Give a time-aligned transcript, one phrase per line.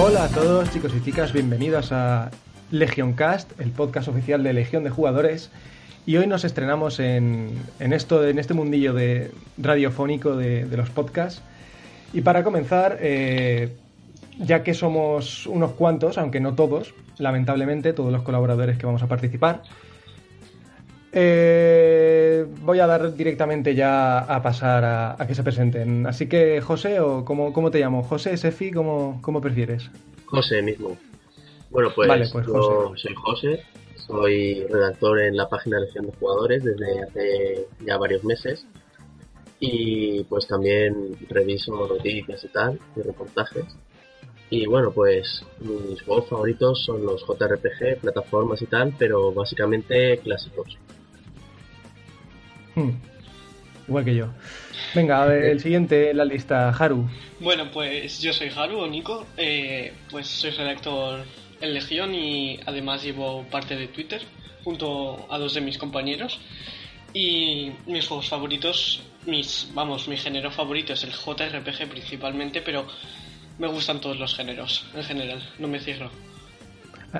[0.00, 2.30] Hola a todos chicos y chicas, bienvenidos a
[2.70, 5.50] Legion Cast, el podcast oficial de Legión de Jugadores.
[6.06, 11.42] Y hoy nos estrenamos en, esto, en este mundillo de radiofónico de, los podcasts.
[12.12, 13.76] Y para comenzar, eh,
[14.38, 19.06] ya que somos unos cuantos, aunque no todos, lamentablemente, todos los colaboradores que vamos a
[19.06, 19.62] participar,
[21.12, 26.06] eh, voy a dar directamente ya a pasar a, que se presenten.
[26.06, 28.02] Así que, José, o cómo, cómo te llamo?
[28.02, 29.90] José, Sefi, ¿cómo, cómo prefieres?
[30.26, 30.96] José mismo.
[31.70, 33.62] Bueno, pues, pues yo soy José,
[33.94, 38.66] soy redactor en la página Legión de Jugadores desde hace ya varios meses
[39.60, 43.64] y pues también reviso noticias y tal, y reportajes.
[44.50, 50.78] Y bueno, pues mis juegos favoritos son los JRPG, plataformas y tal, pero básicamente clásicos.
[52.74, 52.92] Hmm.
[53.88, 54.28] Igual que yo.
[54.94, 57.08] Venga, a ver, el siguiente en la lista, Haru.
[57.40, 59.26] Bueno, pues yo soy Haru, o Nico.
[59.36, 61.24] Eh, pues soy redactor
[61.60, 64.22] en Legión y además llevo parte de Twitter
[64.64, 66.38] junto a dos de mis compañeros.
[67.12, 72.86] Y mis juegos favoritos, mis, vamos, mi género favorito es el JRPG principalmente, pero
[73.58, 76.10] me gustan todos los géneros en general, no me cierro.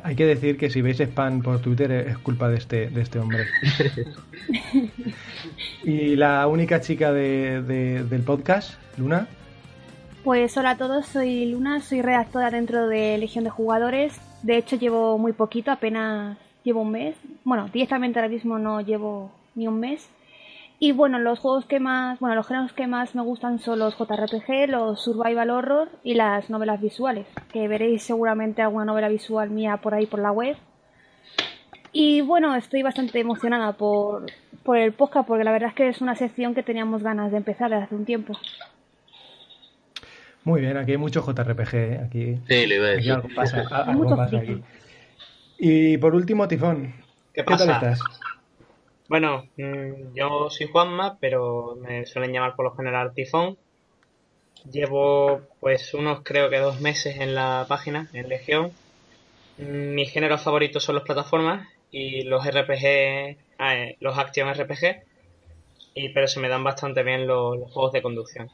[0.02, 3.18] Hay que decir que si veis spam por Twitter es culpa de este, de este
[3.18, 3.46] hombre.
[5.84, 9.26] y la única chica de, del podcast, Luna.
[10.24, 14.20] Pues hola a todos, soy Luna, soy redactora dentro de Legión de Jugadores.
[14.42, 17.16] De hecho llevo muy poquito, apenas llevo un mes.
[17.44, 20.06] Bueno, directamente ahora mismo no llevo ni un mes.
[20.80, 23.96] Y bueno, los juegos que más, bueno, los géneros que más me gustan son los
[23.96, 29.78] JRPG, los Survival Horror y las novelas visuales, que veréis seguramente alguna novela visual mía
[29.78, 30.56] por ahí por la web.
[31.90, 34.26] Y bueno, estoy bastante emocionada por,
[34.62, 37.38] por el podcast porque la verdad es que es una sección que teníamos ganas de
[37.38, 38.38] empezar desde hace un tiempo.
[40.44, 43.12] Muy bien, aquí hay mucho JRPG, aquí, sí, le voy a decir.
[43.12, 44.62] algo pasa, algo pasa aquí.
[45.58, 46.94] Y por último, Tifón,
[47.34, 48.00] ¿qué, ¿qué tal estás?
[49.08, 53.56] Bueno, mm, yo soy Juanma, pero me suelen llamar por lo general Tifón.
[54.70, 58.72] Llevo pues unos creo que dos meses en la página, en Legión.
[59.58, 65.02] Mm, mis géneros favoritos son las plataformas y los RPG, ah, eh, los Action RPG,
[65.94, 68.50] y, pero se me dan bastante bien los, juegos de conducción.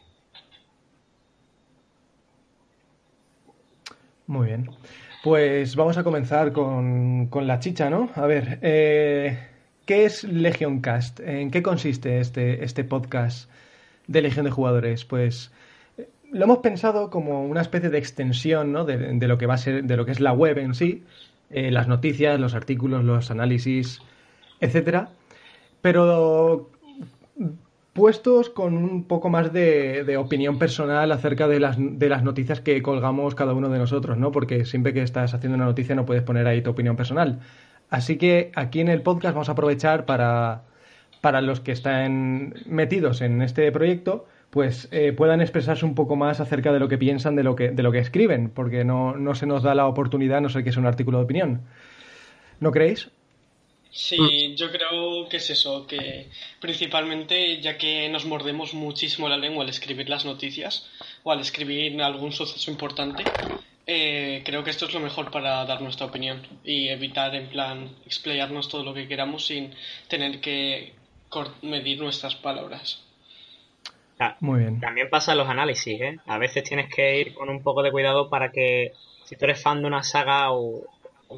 [4.28, 4.70] Muy bien.
[5.24, 8.10] Pues vamos a comenzar con, con la chicha, ¿no?
[8.14, 9.53] A ver, eh,
[9.86, 11.20] ¿Qué es Legion Cast?
[11.20, 13.50] ¿En qué consiste este, este podcast
[14.06, 15.04] de Legión de Jugadores?
[15.04, 15.52] Pues
[15.98, 18.86] eh, lo hemos pensado como una especie de extensión ¿no?
[18.86, 21.02] de, lo que va a ser, de lo que es la web en sí,
[21.50, 24.00] eh, las noticias, los artículos, los análisis,
[24.58, 25.10] etcétera.
[25.82, 26.70] Pero
[27.92, 32.62] puestos con un poco más de, de, opinión personal acerca de las, de las noticias
[32.62, 34.32] que colgamos cada uno de nosotros, ¿no?
[34.32, 37.40] Porque siempre que estás haciendo una noticia no puedes poner ahí tu opinión personal.
[37.94, 40.64] Así que aquí en el podcast vamos a aprovechar para,
[41.20, 46.40] para los que están metidos en este proyecto, pues eh, puedan expresarse un poco más
[46.40, 49.36] acerca de lo que piensan, de lo que, de lo que escriben, porque no, no
[49.36, 51.60] se nos da la oportunidad, no sé que es un artículo de opinión.
[52.58, 53.10] ¿No creéis?
[53.92, 56.30] Sí, yo creo que es eso, que
[56.60, 60.90] principalmente ya que nos mordemos muchísimo la lengua al escribir las noticias
[61.22, 63.22] o al escribir algún suceso importante,
[63.86, 67.90] eh, creo que esto es lo mejor para dar nuestra opinión y evitar, en plan,
[68.06, 69.74] explayarnos todo lo que queramos sin
[70.08, 70.94] tener que
[71.62, 73.02] medir nuestras palabras.
[74.40, 74.80] Muy bien.
[74.80, 76.18] También pasa los análisis, ¿eh?
[76.26, 78.92] A veces tienes que ir con un poco de cuidado para que,
[79.24, 80.84] si tú eres fan de una saga o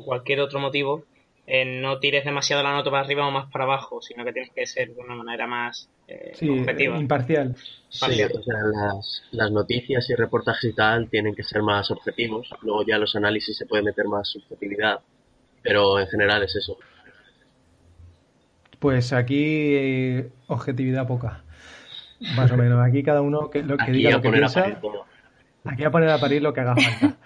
[0.05, 1.05] cualquier otro motivo,
[1.47, 4.51] eh, no tires demasiado la nota para arriba o más para abajo, sino que tienes
[4.51, 6.99] que ser de una manera más eh, objetiva.
[6.99, 7.57] imparcial.
[7.89, 12.49] Sí, o sea, las, las, noticias y reportajes y tal tienen que ser más objetivos,
[12.63, 15.01] luego ya los análisis se puede meter más subjetividad,
[15.63, 16.77] pero en general es eso.
[18.79, 21.43] Pues aquí eh, objetividad poca,
[22.37, 22.87] más o menos.
[22.87, 24.79] Aquí cada uno que, lo que diga lo que piensa.
[25.65, 27.17] Aquí a poner a parir lo que haga falta.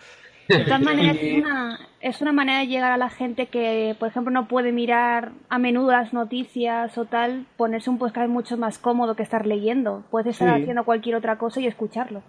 [0.58, 4.08] De todas maneras, es una, es una manera de llegar a la gente que, por
[4.08, 8.78] ejemplo, no puede mirar a menudo las noticias o tal, ponerse un podcast mucho más
[8.78, 10.04] cómodo que estar leyendo.
[10.10, 12.22] Puedes estar haciendo cualquier otra cosa y escucharlo.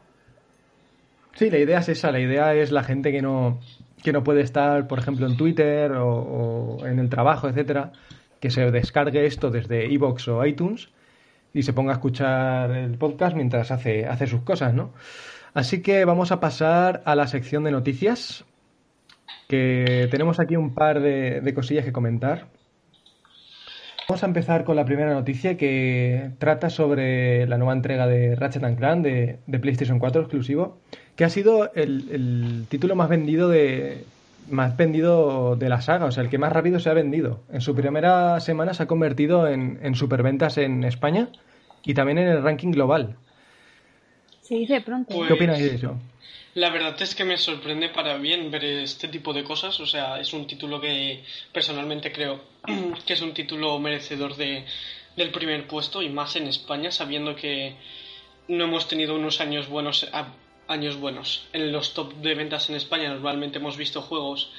[1.33, 3.59] Sí, la idea es esa, la idea es la gente que no,
[4.03, 7.91] que no puede estar, por ejemplo, en Twitter o, en el trabajo, etcétera,
[8.39, 10.89] que se descargue esto desde iBox o iTunes
[11.53, 14.91] y se ponga a escuchar el podcast mientras hace, hace sus cosas, ¿no?
[15.53, 18.45] Así que vamos a pasar a la sección de noticias.
[19.47, 22.47] que tenemos aquí un par de, cosillas que comentar.
[24.07, 28.77] Vamos a empezar con la primera noticia que trata sobre la nueva entrega de Ratchet
[28.77, 30.77] Clank de, de PlayStation 4 exclusivo,
[31.17, 34.05] que ha sido el, título más vendido de
[34.49, 37.41] más vendido de la saga, o sea, el que más rápido se ha vendido.
[37.51, 41.29] En su primera semana se ha convertido en, en superventas en España
[41.83, 43.17] y también en el ranking global.
[44.51, 45.25] Se dice pronto.
[45.25, 45.97] ¿Qué opinas de eso?
[46.55, 49.79] La verdad es que me sorprende para bien ver este tipo de cosas.
[49.79, 52.41] O sea, es un título que personalmente creo
[53.05, 54.65] que es un título merecedor de,
[55.15, 57.75] del primer puesto y más en España, sabiendo que
[58.49, 60.05] no hemos tenido unos años buenos,
[60.67, 61.47] años buenos.
[61.53, 64.51] En los top de ventas en España normalmente hemos visto juegos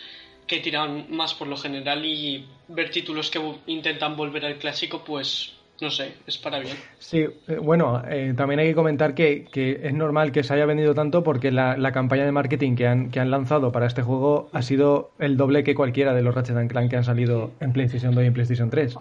[0.47, 5.53] que tiran más por lo general y ver títulos que intentan volver al clásico, pues
[5.83, 6.77] no sé, es para bien.
[6.99, 10.95] Sí, eh, bueno, eh, también hay que comentar que, es normal que se haya vendido
[10.95, 14.63] tanto porque la, campaña de marketing que han, que han lanzado para este juego ha
[14.63, 18.23] sido el doble que cualquiera de los Ratchet Clank que han salido en PlayStation 2
[18.23, 18.97] y en PlayStation 3.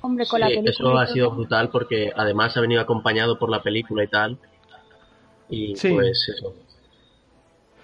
[0.00, 0.70] Hombre, con la película.
[0.70, 4.36] Eso ha sido brutal porque además ha venido acompañado por la película y tal.
[5.48, 6.54] Y pues eso.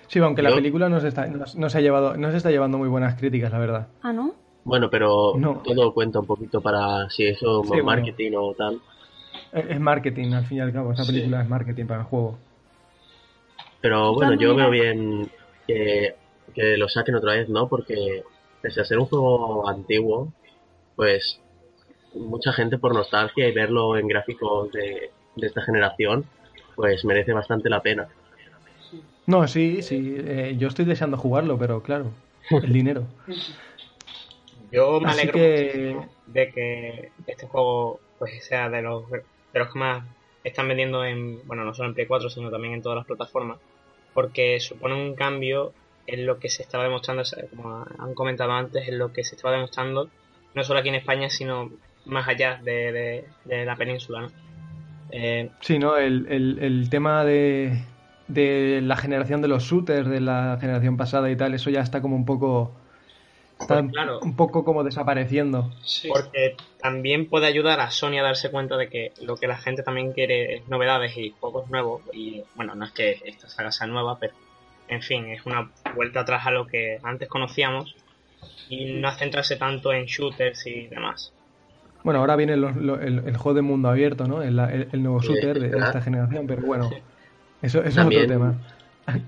[0.08, 2.88] Sí, aunque la película no está, no se ha llevado, no se está llevando muy
[2.88, 3.88] buenas críticas, la verdad.
[4.02, 4.34] Ah, ¿no?
[4.64, 5.32] Bueno, pero
[5.64, 8.80] todo cuenta un poquito para si eso es marketing o tal.
[9.52, 10.92] Es marketing, al fin y al cabo.
[10.92, 12.38] Esa película es marketing para el juego.
[13.80, 15.30] Pero bueno, yo veo bien
[15.66, 16.14] que,
[16.76, 17.68] lo saquen otra vez, ¿no?
[17.68, 18.22] Porque
[18.60, 20.32] pese a ser un juego antiguo,
[20.96, 21.40] pues
[22.14, 26.26] mucha gente por nostalgia y verlo en gráficos de, esta generación,
[26.76, 28.08] pues merece bastante la pena.
[29.26, 30.16] No, sí, sí.
[30.18, 32.10] Eh, yo estoy deseando jugarlo, pero claro,
[32.50, 33.06] el dinero.
[34.72, 35.38] Yo me alegro
[36.26, 39.22] de que este juego pues sea de los, de
[39.54, 40.04] los que más
[40.44, 43.58] están vendiendo en, bueno, no solo en Play 4, sino también en todas las plataformas,
[44.14, 45.72] porque supone un cambio
[46.06, 47.22] en lo que se estaba demostrando,
[47.56, 50.08] como han comentado antes, en lo que se estaba demostrando,
[50.54, 51.70] no solo aquí en España, sino
[52.04, 54.30] más allá de, la península, ¿no?
[55.12, 55.96] Eh, sí, ¿no?
[55.96, 57.82] El, el tema de,
[58.28, 62.00] de la generación de los shooters de la generación pasada y tal, eso ya está
[62.00, 62.72] como un poco
[63.60, 65.70] está claro, un poco como desapareciendo.
[66.08, 69.82] Porque también puede ayudar a Sony a darse cuenta de que lo que la gente
[69.82, 72.02] también quiere es novedades y juegos nuevos.
[72.12, 74.34] Y bueno, no es que esta saga sea nueva, pero
[74.88, 77.94] en fin, es una vuelta atrás a lo que antes conocíamos
[78.68, 81.32] y no centrarse tanto en shooters y demás.
[82.02, 84.42] Bueno, ahora viene el, juego de mundo abierto, ¿no?
[84.42, 84.56] El,
[85.02, 86.90] nuevo shooter de, esta generación, pero bueno,
[87.60, 88.54] eso, eso es otro tema.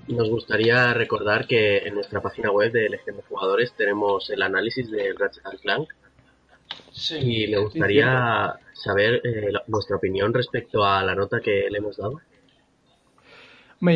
[0.09, 4.91] Nos gustaría recordar que en nuestra página web de Legión de Jugadores tenemos el análisis
[4.91, 5.89] de Ratchet Clank.
[7.21, 12.21] Y me gustaría saber eh, vuestra opinión respecto a la nota que le hemos dado.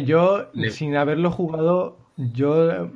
[0.04, 2.90] yo, sin haberlo jugado, yo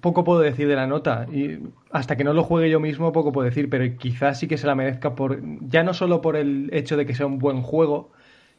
[0.00, 1.26] poco puedo decir de la nota.
[1.32, 1.58] Y
[1.90, 3.68] hasta que no lo juegue yo mismo, poco puedo decir.
[3.70, 5.40] Pero quizás sí que se la merezca por.
[5.68, 8.10] Ya no solo por el hecho de que sea un buen juego,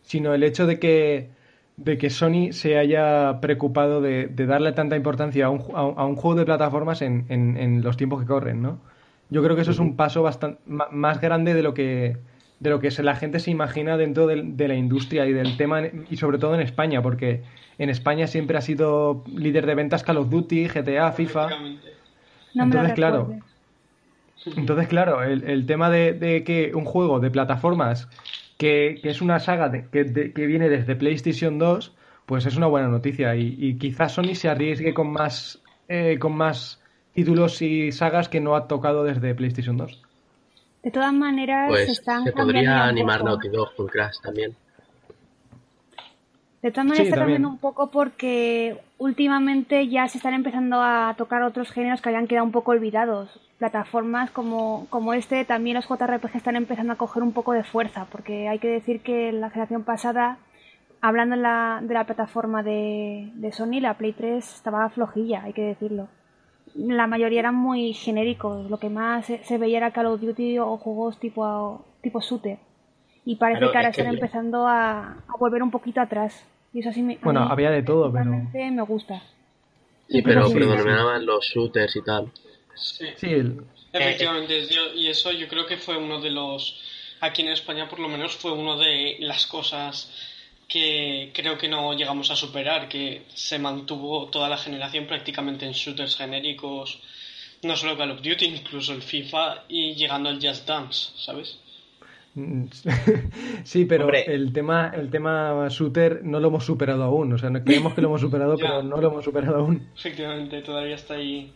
[0.02, 1.30] sino el hecho de que
[1.77, 6.39] de que Sony se haya preocupado de, darle tanta importancia a un, a, un, juego
[6.39, 8.80] de plataformas en, en, los tiempos que corren, ¿no?
[9.30, 12.18] Yo creo que eso es un paso bastante más grande de lo que
[12.60, 16.16] de lo que la gente se imagina dentro de, la industria y del tema y
[16.16, 17.44] sobre todo en España, porque
[17.78, 21.50] en España siempre ha sido líder de ventas Call of Duty, GTA, FIFA.
[22.54, 23.35] entonces, claro,
[24.56, 28.07] entonces claro, el, el tema de, de que un juego de plataformas
[28.57, 31.95] que, es una saga que, que, viene desde PlayStation 2,
[32.26, 33.35] pues es una buena noticia.
[33.35, 36.81] Y, quizás Sony se arriesgue con más, eh, con más
[37.14, 40.02] títulos y sagas que no ha tocado desde PlayStation 2.
[40.83, 44.56] De todas maneras, pues están se podría animar Naughty Dog con Crash también.
[46.66, 51.44] De todas maneras, está cambiando un poco porque últimamente ya se están empezando a tocar
[51.44, 56.36] otros géneros que habían quedado un poco olvidados plataformas como, como este, también los JRPG
[56.36, 59.84] están empezando a coger un poco de fuerza, porque hay que decir que la generación
[59.84, 60.40] pasada,
[61.02, 65.54] hablando de la, de la plataforma de, de Sony, la Play 3 estaba flojilla, hay
[65.54, 66.07] que decirlo.
[66.74, 70.78] La mayoría eran muy genéricos, lo que más se, veía era Call of Duty o
[70.78, 72.57] juegos tipo, tipo shooter.
[73.24, 76.44] Y parece que ahora están empezando a, volver un poquito atrás.
[76.76, 78.32] Y eso sí me, bueno, había de todo, pero...
[78.54, 79.24] me gusta.
[80.10, 82.30] Sí, pero predominaban los shooters y tal.
[82.76, 83.06] Sí,
[83.94, 84.68] efectivamente.
[84.94, 86.82] y eso yo creo que fue uno de los.
[87.22, 90.12] Aquí en España, por lo menos, fue uno de las cosas
[90.68, 95.72] que creo que no llegamos a superar, que se mantuvo toda la generación prácticamente en
[95.72, 97.00] shooters genéricos,
[97.64, 101.58] no solo Call of Duty, incluso el FIFA y llegando al Just Dance, ¿sabes?
[103.63, 107.31] sí, pero el tema el tema shooter no lo hemos superado aún.
[107.33, 109.87] O sea, creemos que lo hemos superado, pero no lo hemos superado aún.
[109.95, 111.54] Efectivamente, todavía está ahí.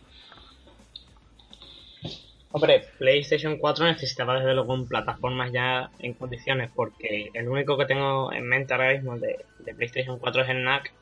[2.52, 7.86] Hombre, PlayStation 4 necesitaba desde luego un plataformas ya en condiciones, porque el único que
[7.86, 10.92] tengo en mente ahora mismo de, de PlayStation 4 es el NAC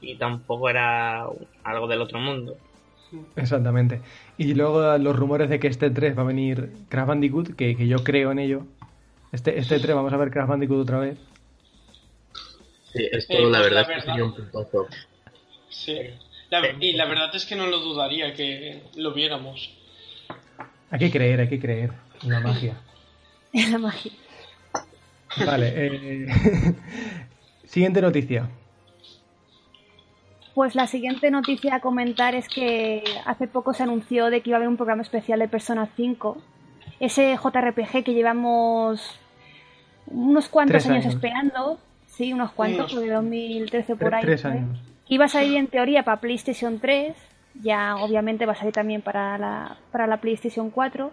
[0.00, 1.26] y tampoco era
[1.64, 2.56] algo del otro mundo.
[3.34, 4.00] Exactamente.
[4.38, 7.88] Y luego los rumores de que este 3 va a venir Crash Bandicoot, que, que
[7.88, 8.66] yo creo en ello.
[9.32, 11.18] Este, este 3 vamos a ver Crash Bandicoot otra vez.
[12.92, 14.86] Sí, esto la, pues verdad es que sería un puntazo.
[15.70, 15.98] Sí.
[16.80, 19.74] y la verdad es que no lo dudaría que lo viéramos.
[20.90, 22.76] Hay que creer, hay que creer en la magia.
[23.54, 24.12] En la magia.
[25.44, 25.72] Vale.
[25.76, 26.26] Eh...
[27.64, 28.48] Siguiente noticia.
[30.54, 34.56] Pues la siguiente noticia a comentar es que hace poco se anunció de que iba
[34.56, 36.38] a haber un programa especial de Persona 5.
[36.98, 39.18] Ese JRPG que llevamos
[40.06, 41.78] unos cuantos años, esperando.
[42.06, 44.22] Sí, unos cuantos, de 2013 por ahí.
[44.22, 44.78] Tres años.
[45.08, 47.16] Iba a salir en teoría para PlayStation 3.
[47.62, 51.10] Ya obviamente va a salir también para la, para la PlayStation 4.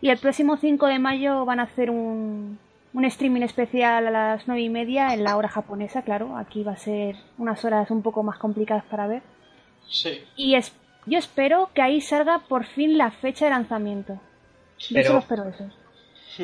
[0.00, 2.58] Y el próximo 5 de mayo van a hacer un,
[2.96, 6.36] un streaming especial a las nueve y media en la hora japonesa, claro.
[6.38, 9.22] Aquí va a ser unas horas un poco más complicadas para ver.
[9.86, 10.22] Sí.
[10.34, 10.74] Y es,
[11.04, 14.18] yo espero que ahí salga por fin la fecha de lanzamiento.
[14.88, 15.70] Pero, yo solo espero eso.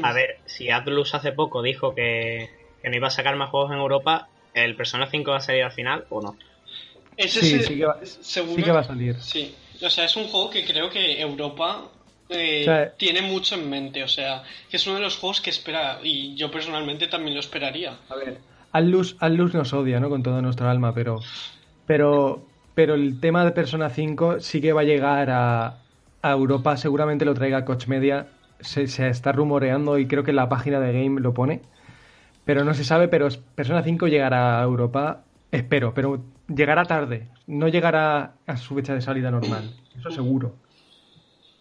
[0.03, 2.51] A ver, si Atlus hace poco dijo que,
[2.85, 5.73] no iba a sacar más juegos en Europa, ¿el Persona 5 va a salir al
[5.73, 6.37] final o no?
[7.17, 9.21] Ese sí, sí, que va, sí que va a salir.
[9.21, 11.91] Sí, o sea, es un juego que creo que Europa
[12.29, 16.01] eh, tiene mucho en mente, o sea, que es uno de los juegos que espera,
[16.03, 17.99] y yo personalmente también lo esperaría.
[18.09, 18.39] A ver,
[18.73, 20.09] Atlus, Atlus nos odia, ¿no?
[20.09, 21.21] Con toda nuestra alma, pero,
[21.87, 22.43] pero,
[22.75, 25.79] pero el tema de Persona 5 sí que va a llegar a,
[26.25, 28.29] Europa, seguramente lo traiga Coach Media,
[28.63, 31.63] se, se, está rumoreando y creo que la página de Game lo pone,
[32.45, 37.69] pero no se sabe, pero Persona 5 llegará a Europa, espero, pero llegará tarde, no
[37.69, 40.55] llegará a su fecha de salida normal, eso seguro.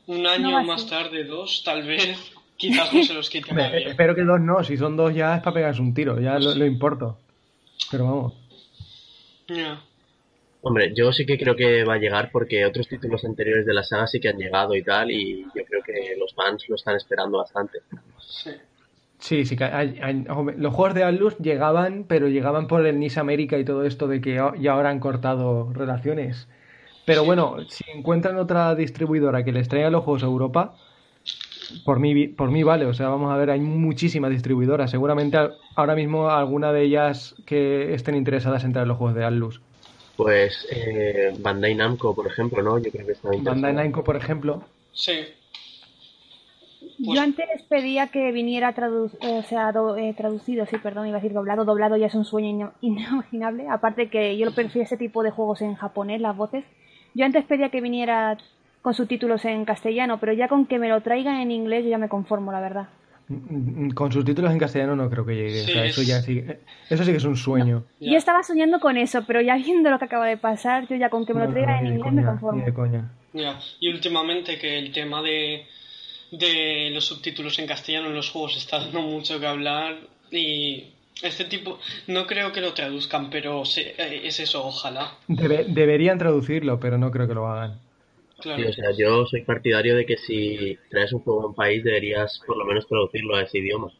[0.07, 2.33] Un año más tarde, dos, tal vez.
[2.57, 3.87] Quizás no se los quite nadie.
[3.87, 6.65] Espero que dos no, si son dos ya es para pegarse un tiro, ya lo,
[6.65, 7.17] importo.
[7.89, 8.33] Pero vamos.
[10.63, 13.83] Hombre, yo sí que creo que va a llegar porque otros títulos anteriores de la
[13.83, 16.95] saga sí que han llegado y tal, y yo creo que los fans lo están
[16.95, 17.79] esperando bastante.
[18.19, 18.51] Sí.
[19.21, 23.85] Sí, sí, los juegos de Atlus llegaban, pero llegaban por el NIS América y todo
[23.85, 26.47] esto de que ya ahora han cortado relaciones.
[27.05, 30.75] Pero bueno, si encuentran otra distribuidora que les traiga los juegos a Europa,
[31.85, 32.85] por mí, por mí vale.
[32.87, 34.89] O sea, vamos a ver, hay muchísimas distribuidoras.
[34.89, 35.37] Seguramente
[35.75, 39.61] ahora mismo alguna de ellas que estén interesadas en traer los juegos de Atlus.
[40.15, 42.77] Pues eh, Bandai Namco, por ejemplo, ¿no?
[42.79, 44.63] Yo creo que está Bandai Namco, por ejemplo.
[44.91, 45.13] Sí.
[46.97, 51.65] Yo antes pedía que viniera o sea, eh, traducido, sí, perdón, iba a decir doblado.
[51.65, 53.67] Doblado ya es un sueño inimaginable.
[53.69, 56.63] Aparte que yo lo prefiero ese tipo de juegos en japonés, las voces.
[57.13, 58.37] Yo antes pedía que viniera
[58.81, 61.97] con subtítulos en castellano, pero ya con que me lo traigan en inglés yo ya
[61.97, 62.87] me conformo, la verdad.
[63.27, 65.87] Mm, mm, con subtítulos en castellano no creo que llegue.
[65.87, 66.43] eso, ya sí,
[66.89, 67.83] eso sí que es un sueño.
[67.99, 71.09] Yo estaba soñando con eso, pero ya viendo lo que acaba de pasar, yo ya
[71.09, 72.63] con que me lo traigan en inglés me conformo.
[73.79, 75.65] Y últimamente que el tema de,
[76.31, 79.95] de los subtítulos en castellano en los juegos está dando mucho que hablar
[80.31, 80.85] y
[81.21, 85.17] este tipo, no creo que lo traduzcan, pero eh, es eso, ojalá.
[85.27, 87.79] deberían traducirlo, pero no creo que lo hagan.
[88.41, 88.69] Claro.
[88.69, 92.41] o sea, yo soy partidario de que si traes un juego a un país deberías
[92.45, 93.91] por lo menos traducirlo a ese idioma.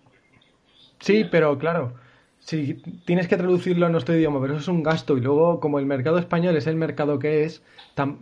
[1.00, 1.94] Sí, pero claro,
[2.40, 5.80] si tienes que traducirlo a nuestro idioma, pero eso es un gasto y luego como
[5.80, 7.64] el mercado español es el mercado que es,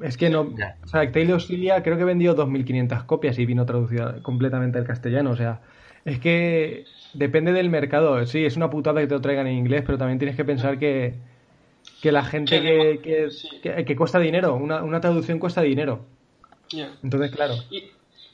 [0.01, 0.53] es que no...
[0.83, 5.31] O sea, Tale Auxilia creo que vendió 2.500 copias y vino traducida completamente al castellano,
[5.31, 5.61] o sea,
[6.05, 8.25] es que depende del mercado.
[8.25, 10.79] Sí, es una putada que te lo traigan en inglés, pero también tienes que pensar
[10.79, 11.15] que,
[12.01, 13.29] que la gente que,
[13.85, 16.05] que, cuesta dinero, una, una, traducción cuesta dinero.
[17.03, 17.55] Entonces, claro.
[17.69, 17.85] Y,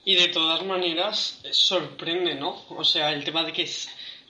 [0.06, 2.56] y, de todas maneras, sorprende, ¿no?
[2.70, 3.68] O sea, el tema de que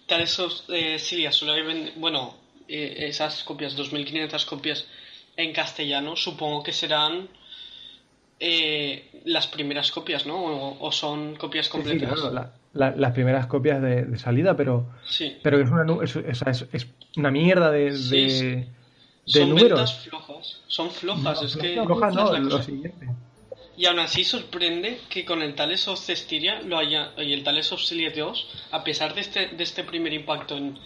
[0.08, 1.00] tal esos eh,
[1.32, 2.36] solo hay, bueno,
[2.68, 4.88] eh, esas copias, 2.500 copias
[5.38, 7.28] en castellano, supongo que serán
[8.40, 10.78] eh, las primeras copias, ¿no?
[10.80, 12.20] O, son copias completas
[12.76, 14.90] las primeras copias de, salida, pero,
[15.42, 18.68] pero es una, es, es, una mierda de, de,
[19.26, 19.94] Son números.
[20.08, 20.62] flojas.
[20.68, 21.74] Son flojas, es que.
[21.74, 23.08] Flojas no, lo siguiente.
[23.78, 27.72] Y aún así sorprende que con el Tales of Cestiria lo haya, y el Tales
[27.74, 30.78] of Celia 2, a pesar de este, de este primer impacto en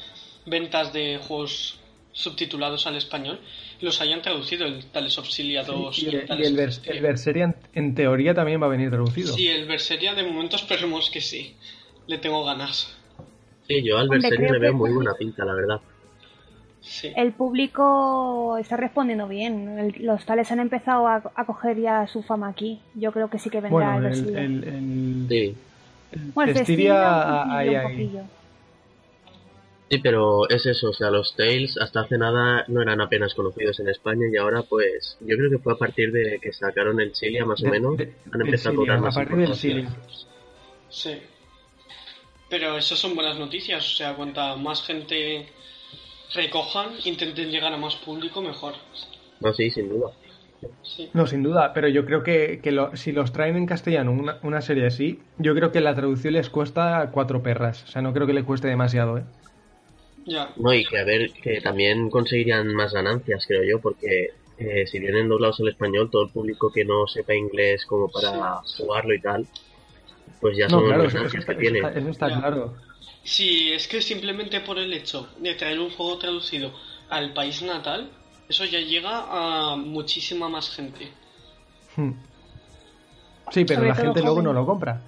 [0.46, 1.80] ventas de juegos
[2.12, 3.40] subtitulados al español,
[3.82, 8.66] los hayan traducido el Tales of Cilia 2 y, el, Berseria en, teoría también va
[8.66, 9.34] a venir traducido.
[9.34, 11.56] Sí, el Berseria de momento esperemos que sí
[12.08, 12.98] le tengo ganas.
[13.68, 15.80] Sí, yo al Berseria le veo muy buena pinta, la verdad.
[17.16, 19.94] El público está respondiendo bien.
[20.00, 22.80] los tales han empezado a, coger ya su fama aquí.
[22.96, 25.56] Yo creo que sí que vendrá el, el, el, Sí.
[26.34, 28.20] Bueno, el ahí, ahí.
[29.90, 33.80] Sí, pero es eso, o sea, los Tales hasta hace nada no eran apenas conocidos
[33.80, 37.16] en España y ahora pues yo creo que fue a partir de que sacaron el
[37.16, 39.90] Cilia más o menos, han empezado a cobrar más a partir del Cilia.
[40.90, 41.18] Sí.
[42.50, 45.48] Pero eso son buenas noticias, o sea, cuanta más gente
[46.34, 48.74] recojan, intenten llegar a más público, mejor.
[49.40, 50.12] No, sí, sin duda.
[51.14, 52.62] No, sin duda, pero yo creo que,
[52.96, 56.50] si los traen en castellano una, una, serie así, yo creo que la traducción les
[56.50, 57.84] cuesta cuatro perras.
[57.84, 59.24] O sea, no creo que le cueste demasiado, ¿eh?
[60.26, 60.50] Ya.
[60.58, 65.00] No, y que a ver, que también conseguirían más ganancias, creo yo, porque eh, si
[65.00, 69.22] vienen doblados al español, todo el público que no sepa inglés como para jugarlo y
[69.22, 69.48] tal,
[70.42, 71.80] pues ya son claro, ganancias que, tiene.
[71.80, 72.76] Eso está, claro.
[73.24, 76.74] Sí, es que simplemente por el hecho de traer un juego traducido
[77.10, 78.12] al país natal,
[78.48, 81.12] eso ya llega a muchísima más gente.
[81.96, 82.12] Hmm.
[83.52, 85.02] Sí, pero la gente luego no lo compra.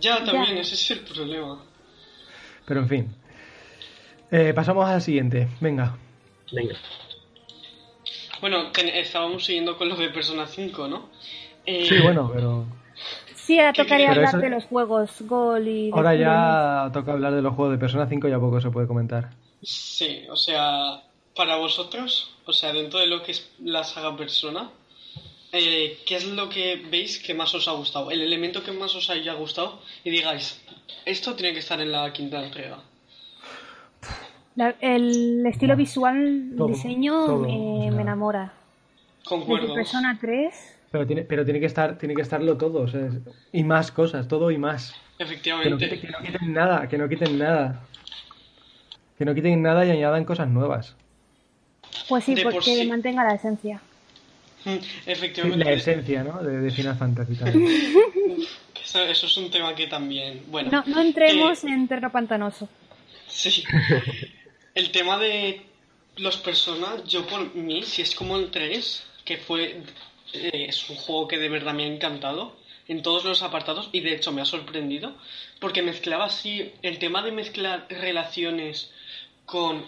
[0.00, 1.64] Ya, también, ese es el problema.
[2.64, 3.16] Pero en fin.
[4.30, 5.48] Eh, pasamos a la siguiente.
[5.60, 5.96] Venga.
[6.52, 6.76] Venga.
[8.40, 11.10] Bueno, estábamos siguiendo con lo de Persona 5, ¿no?
[11.66, 12.66] Eh, sí, bueno, pero...
[13.48, 15.90] Sí, ahora tocaría hablar de los juegos Gol y...
[15.90, 18.86] Ahora ya toca hablar de los juegos de Persona 5 y a poco se puede
[18.86, 19.30] comentar.
[19.62, 21.00] Sí, o sea,
[21.34, 24.68] para vosotros, o sea, dentro de lo que es la saga Persona,
[25.50, 28.10] eh, ¿qué es lo que veis que más os ha gustado?
[28.10, 30.62] El elemento que más os haya gustado y digáis,
[31.06, 32.80] esto tiene que estar en la quinta entrega.
[34.82, 38.52] el estilo visual, el diseño me, enamora.
[39.24, 39.72] Concuerdo.
[39.72, 40.77] Persona 3.
[40.90, 43.08] Pero tiene, pero tiene que estar, tiene que estarlo todo, o sea,
[43.52, 44.94] y más cosas, todo y más.
[45.18, 46.00] Efectivamente.
[46.00, 47.82] Que no, quiten nada, que no quiten nada.
[49.18, 50.94] Que no quiten nada y añadan cosas nuevas.
[52.08, 53.80] Pues sí, porque mantenga la esencia.
[54.64, 54.76] Mm,
[55.06, 55.64] efectivamente.
[55.64, 56.42] La esencia, ¿no?
[56.42, 57.34] De, Final Fantasy
[58.82, 60.42] eso, eso, es un tema que también.
[60.48, 60.70] Bueno.
[60.70, 62.68] No, no entremos en terreno pantanoso.
[63.26, 63.64] Sí.
[64.74, 65.62] el tema de
[66.16, 69.82] los personas, yo por mí, si es como el 3, que fue.
[70.32, 74.00] Eh, es un juego que de verdad me ha encantado en todos los apartados y
[74.00, 75.14] de hecho me ha sorprendido
[75.60, 78.92] porque mezclaba así el tema de mezclar relaciones
[79.44, 79.84] con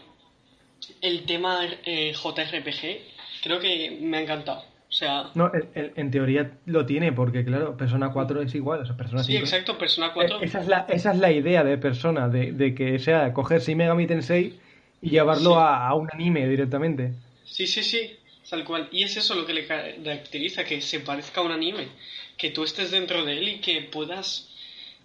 [1.01, 4.65] el tema eh, JRPG creo que me ha encantado.
[4.89, 5.31] O sea...
[5.35, 9.33] No, en teoría lo tiene, porque claro, Persona 4 es igual, o sea, Persona 5...
[9.33, 10.37] Sí, exacto, Persona 4...
[10.37, 13.79] Eh, esa, es la, esa es la idea de Persona, de, que sea coger Shin
[13.79, 14.59] Megami Tensei
[15.01, 17.13] y llevarlo a, un anime directamente.
[17.45, 18.19] Sí, sí, sí,
[18.51, 18.89] tal cual.
[18.93, 21.89] Y es eso lo que le caracteriza, que se parezca a un anime,
[22.37, 24.49] que tú estés dentro de él y que puedas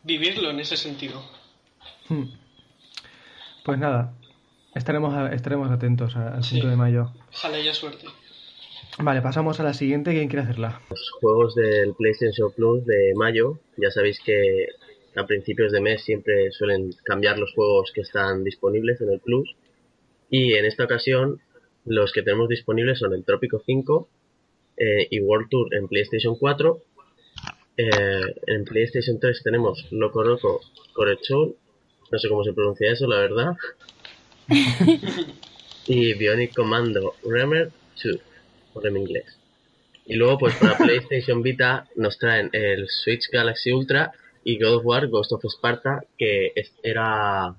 [0.04, 1.24] vivirlo en ese sentido.
[2.10, 2.26] Hmm.
[3.64, 4.14] Pues nada,
[4.76, 7.12] Estaremos, estaremos atentos al 5 de mayo.
[7.32, 8.08] Ojalá haya suerte.
[9.00, 10.12] Vale, pasamos a la siguiente.
[10.12, 10.82] ¿Quién quiere hacerla?
[10.90, 13.60] Los juegos del PlayStation Plus de mayo.
[13.78, 14.68] Ya sabéis que
[15.16, 19.56] a principios de mes siempre suelen cambiar los juegos que están disponibles en el Plus.
[20.30, 21.40] Y en esta ocasión,
[21.86, 24.10] los que tenemos disponibles son el Trópico 5
[24.78, 26.82] eh, y World Tour en PlayStation 4.
[27.78, 30.62] Eh, en PlayStation 3 tenemos Loco Roco
[30.94, 31.56] Corechon.
[32.12, 33.56] No sé cómo se pronuncia eso, la verdad.
[35.88, 37.72] y Bionic Commando Remer
[38.04, 38.20] 2,
[38.74, 39.38] por en inglés.
[40.06, 44.12] Y luego, pues para PlayStation Vita nos traen el Switch Galaxy Ultra
[44.44, 47.56] y God of War Ghost of Sparta, que era.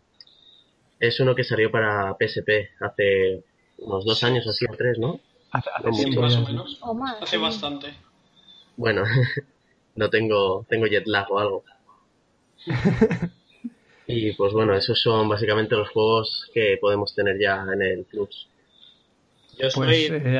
[0.98, 3.42] Es uno que salió para PSP hace
[3.78, 5.20] unos dos años, así o tres, ¿no?
[5.50, 5.70] Hace,
[6.18, 6.80] más o menos.
[7.20, 7.94] hace bastante.
[8.76, 9.02] Bueno,
[9.94, 11.64] no tengo, tengo jet lag o algo.
[14.06, 18.48] Y pues bueno, esos son básicamente los juegos que podemos tener ya en el Plus.
[19.58, 20.38] Yo pues, eh,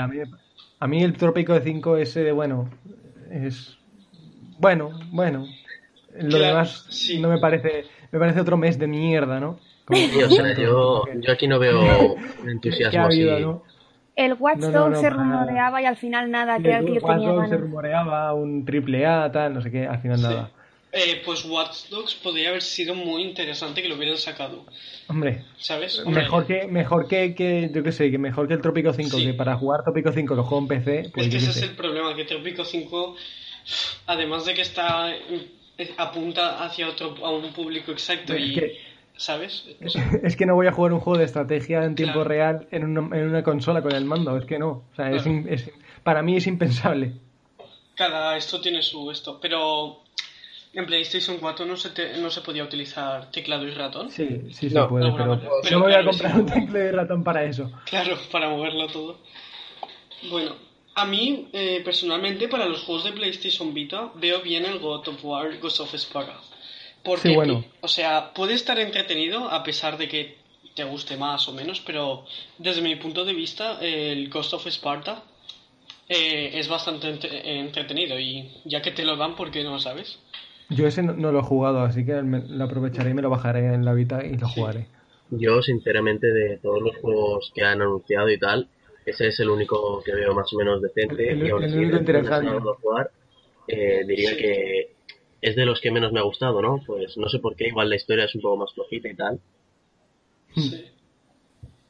[0.79, 2.71] a, mí, el Trópico de 5 ese, bueno,
[3.31, 3.77] es...
[4.59, 5.47] Bueno, bueno.
[6.15, 7.87] Lo demás no me parece...
[8.13, 9.59] Me parece otro mes de mierda, ¿no?
[9.89, 13.27] O sea, yo, yo, aquí no veo entusiasmo así.
[14.17, 18.33] El Watch Dogs se rumoreaba y al final nada, que el que tenía se rumoreaba
[18.33, 20.51] un triple A, tal, no sé qué, al final nada.
[20.93, 24.65] Eh, pues Watch Dogs podría haber sido muy interesante que lo hubieran sacado.
[25.09, 26.03] Hombre, ¿sabes?
[26.07, 29.35] Mejor que, mejor que, que, yo qué sé, que mejor que el Trópico 5, que
[29.35, 31.11] para jugar Trópico 5 lo juego en PC.
[31.13, 33.15] Pues es que ese es el problema, que Trópico 5,
[34.07, 35.51] además de que está eh,
[35.99, 38.55] apunta hacia otro a un público exacto y
[39.17, 39.65] ¿sabes?
[40.23, 43.17] Es que no voy a jugar un juego de estrategia en tiempo real en una,
[43.17, 44.85] en una, consola con el mando, es que no.
[44.93, 45.71] O sea, es, es,
[46.03, 47.13] para mí es impensable.
[47.95, 50.03] Cada esto tiene su esto, pero
[50.75, 54.11] En PlayStation 4 no se, no se podía utilizar teclado y ratón.
[54.11, 57.45] Sí, sí se puede, pero, yo me voy a comprar un teclado y ratón para
[57.45, 57.71] eso.
[57.87, 59.19] Claro, para moverlo todo.
[60.31, 60.55] Bueno,
[60.95, 65.25] a mí, eh, personalmente, para los juegos de PlayStation Vita, veo bien el God of
[65.25, 66.41] War Ghost of Sparta.
[67.07, 67.65] Porque, bueno.
[67.81, 70.39] o sea, puede estar entretenido a pesar de que
[70.75, 72.25] te guste más o menos, pero
[72.59, 75.23] desde mi punto de vista, el Ghost of Sparta
[76.09, 80.19] eh, es bastante entretenido y ya que te lo dan, ¿por qué no lo sabes?
[80.69, 83.85] Yo ese no, lo he jugado, así que lo aprovecharé y me lo bajaré en
[83.85, 84.89] la Vita y lo jugaré.
[85.31, 88.69] Yo, sinceramente, de todos los juegos que han anunciado y tal,
[89.05, 91.31] ese es el único que veo más o menos decente.
[91.31, 92.51] El, y el, el único interesante.
[92.83, 93.11] Jugar,
[93.69, 94.96] eh, diría que
[95.51, 96.81] es de los que menos me ha gustado, ¿no?
[96.87, 99.41] Pues no sé por qué, igual la historia es un poco más flojita y tal.
[100.55, 100.85] Sí.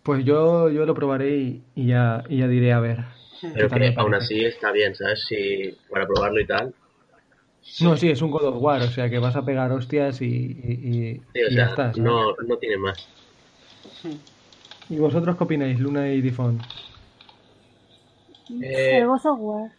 [0.02, 2.98] Pues yo, yo lo probaré y, ya, y ya diré a ver.
[3.54, 5.24] Pero que aún así está bien, ¿sabes?
[5.26, 6.74] Si para probarlo y tal,
[7.80, 10.26] no, sí, es un God of War, o sea que vas a pegar hostias y,
[10.26, 11.20] y,
[11.54, 11.92] ya está.
[11.96, 13.08] No, no tiene más.
[14.88, 16.60] ¿Y vosotros qué opináis, Luna y Difon?
[18.62, 18.98] Eh...
[18.98, 19.70] El God of War.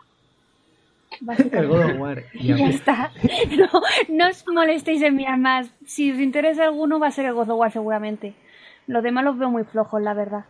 [1.51, 2.23] El God of War.
[2.33, 3.11] Ya, está.
[3.57, 5.71] No, no os molestéis en mirar más.
[5.85, 8.33] Si os interesa alguno, va a ser el God of War seguramente.
[8.87, 10.45] Los demás los veo muy flojos, la verdad.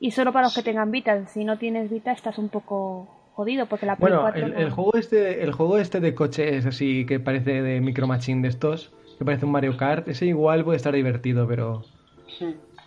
[0.00, 1.26] Y solo para los que tengan Vita.
[1.26, 5.52] Si no tienes Vita, estás un poco jodido porque la Bueno, el, juego este, el
[5.52, 9.52] juego este de coches así que parece de Micro Machine de estos, que parece un
[9.52, 11.82] Mario Kart, ese igual puede estar divertido, pero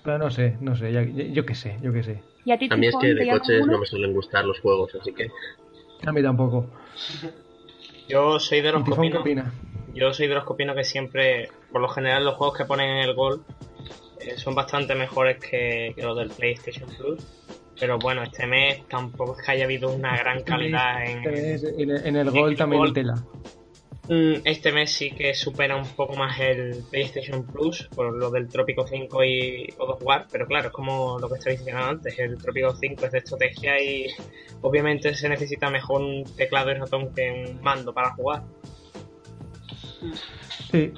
[0.03, 0.91] pero no sé, no sé,
[1.33, 2.21] yo qué sé, yo qué sé.
[2.45, 4.93] ¿Y a, ti, a mí es que de coches no me suelen gustar los juegos,
[5.01, 5.31] así que
[6.03, 6.67] a mí tampoco.
[8.07, 9.51] Yo soy de los que opino,
[9.93, 12.89] Yo soy de los que opino que siempre, por lo general, los juegos que ponen
[12.89, 13.43] en el gol
[14.19, 17.19] eh, son bastante mejores que, que los del PlayStation Plus
[17.79, 21.81] pero bueno, este mes tampoco es que haya habido una gran este calidad en, este
[21.81, 23.15] en, el Gol también tela.
[24.07, 28.47] Mm, este mes sí que supera un poco más el PlayStation Plus por lo del
[28.47, 32.19] Trópico 5 y God of War, pero claro, es como lo que estoy diciendo antes,
[32.19, 34.07] el Trópico 5 es de estrategia y
[34.61, 38.43] obviamente se necesita mejor un teclado y ratón que un mando para jugar.
[40.71, 40.93] Sí.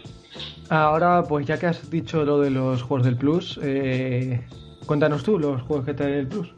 [0.69, 4.45] Ahora, pues ya que has dicho lo de los juegos del Plus, eh,
[4.85, 6.53] cuéntanos tú los juegos que trae el Plus.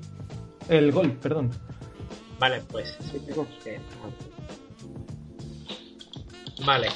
[0.68, 1.52] El gol, perdón.
[2.40, 2.98] Vale, pues.
[6.66, 6.90] Vale.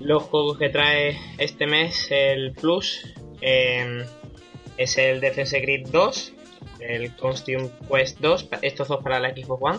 [0.00, 4.04] Los juegos que trae este mes el Plus em,
[4.76, 6.32] es el Defense Grid 2,
[6.80, 9.78] el Costume Quest 2, estos dos para la Xbox One.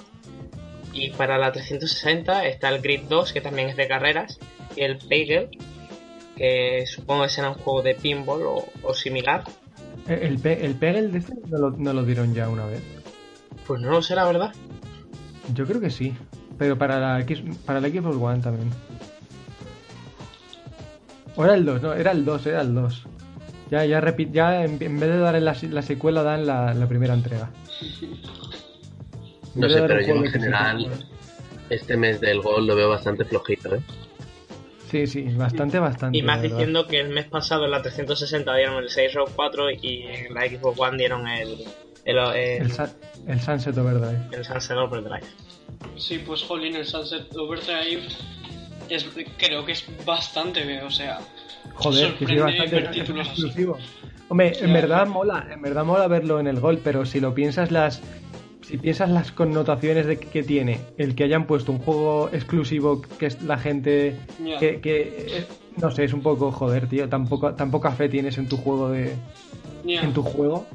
[0.94, 4.40] Y para la 360 está el Grid 2, que también es de carreras,
[4.76, 5.50] y el Pagel,
[6.38, 8.44] que supongo que será un juego de pinball
[8.84, 9.44] o similar.
[10.08, 12.82] ¿El, el Pegel de este no lo, dieron ya una vez?
[13.66, 14.54] Pues no lo sé, la verdad.
[15.54, 16.14] Yo creo que sí.
[16.64, 18.70] Pero para la, X, para la Xbox One también.
[21.36, 23.04] O era el 2, no, era el 2, era el 2.
[23.70, 27.50] Ya, ya, ya en, vez de dar la, la secuela, dan la, la primera entrega.
[29.56, 30.88] No sé, pero yo en general,
[31.70, 33.82] este mes del Gol lo veo bastante flojito, ¿eh?
[34.90, 36.18] Sí, sí, bastante, bastante.
[36.18, 39.72] Y más diciendo que el mes pasado en la 360 dieron el 6 Row 4
[39.82, 41.66] y en la Xbox One dieron el.
[42.06, 42.72] El, el,
[43.28, 44.20] el, Sunset Overdrive.
[44.32, 45.28] El Sunset Overdrive.
[45.98, 48.08] Sí, pues jolín, el Sunset Overdrive
[48.90, 49.06] es,
[49.38, 51.20] creo que es bastante, o sea.
[51.76, 53.78] Joder, que bastante exclusivo.
[54.30, 57.72] Hombre, en verdad mola, en verdad mola verlo en el gol, pero si lo piensas
[57.72, 58.02] las
[58.62, 63.26] si piensas las connotaciones de que tiene el que hayan puesto un juego exclusivo que
[63.26, 64.18] es la gente
[64.60, 65.46] que, eh,
[65.78, 68.90] no sé es un poco joder tío tampoco tan poca fe tienes en tu juego
[68.90, 69.16] de
[69.86, 70.66] en tu juego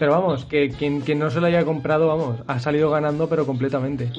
[0.00, 4.10] pero vamos que quien, no se lo haya comprado vamos ha salido ganando pero completamente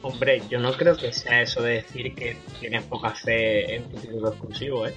[0.00, 3.98] hombre yo no creo que sea eso de decir que tienes poca fe en tu
[3.98, 4.94] título exclusivo eh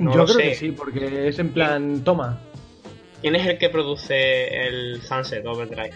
[0.00, 2.38] yo creo que sí porque es en plan toma
[3.24, 5.94] ¿Quién es el que produce el Sunset Overdrive?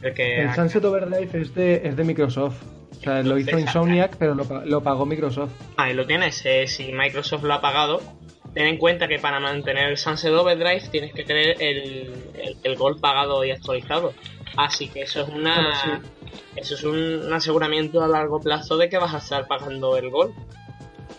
[0.00, 2.62] El, que el Sunset Overdrive es de, es de Microsoft.
[2.92, 5.50] O sea, lo hizo Insomniac, pero lo, pagó Microsoft.
[5.76, 6.46] Ah, y lo tienes.
[6.46, 8.00] Eh, si Microsoft lo ha pagado,
[8.56, 12.10] ten en cuenta que para mantener el Sunset Overdrive tienes que tener el,
[12.62, 14.14] el, Gold pagado y actualizado.
[14.56, 16.00] Así que eso es una.
[16.56, 20.32] Eso es un aseguramiento a largo plazo de que vas a estar pagando el Gold.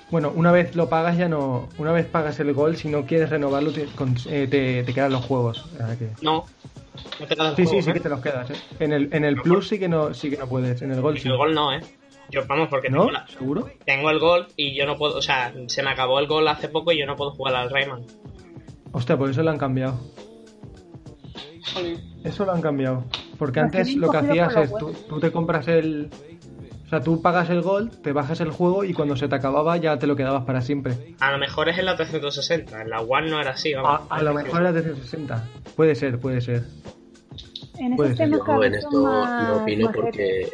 [0.09, 1.69] Bueno, una vez lo pagas ya no.
[1.77, 3.87] Una vez pagas el gol, si no quieres renovarlo, te,
[4.31, 5.63] eh, te, quedan los juegos.
[6.21, 6.45] No.
[7.37, 7.93] no sí, sí, sí ¿eh?
[7.93, 8.49] que te los quedas.
[8.49, 8.55] ¿eh?
[8.79, 10.81] En el, en el Plus sí que no, sí que no puedes.
[10.81, 11.27] En el gol sí.
[11.27, 11.81] En el gol no, ¿eh?
[12.29, 13.05] Yo, vamos, porque ¿No?
[13.05, 13.69] Tengo ¿Seguro?
[13.85, 15.17] Tengo el gol y yo no puedo.
[15.17, 17.69] O sea, se me acabó el gol hace poco y yo no puedo jugar al
[17.69, 18.03] Rayman.
[18.91, 19.99] Hostia, por eso lo han cambiado.
[22.23, 23.05] Eso lo han cambiado.
[23.37, 26.09] Porque antes lo que hacías es tú, tú te compras el,
[26.85, 29.77] O sea, tú pagas el Gold, te bajas el juego y cuando se te acababa
[29.77, 31.15] ya te lo quedabas para siempre.
[31.19, 33.73] A lo mejor es en la 360, en la One no era así.
[33.73, 35.43] Vamos, a, lo mejor en la 360.
[35.75, 36.63] Puede ser, puede ser.
[37.77, 38.29] En puede ser.
[38.29, 40.51] Yo en esto no opino porque...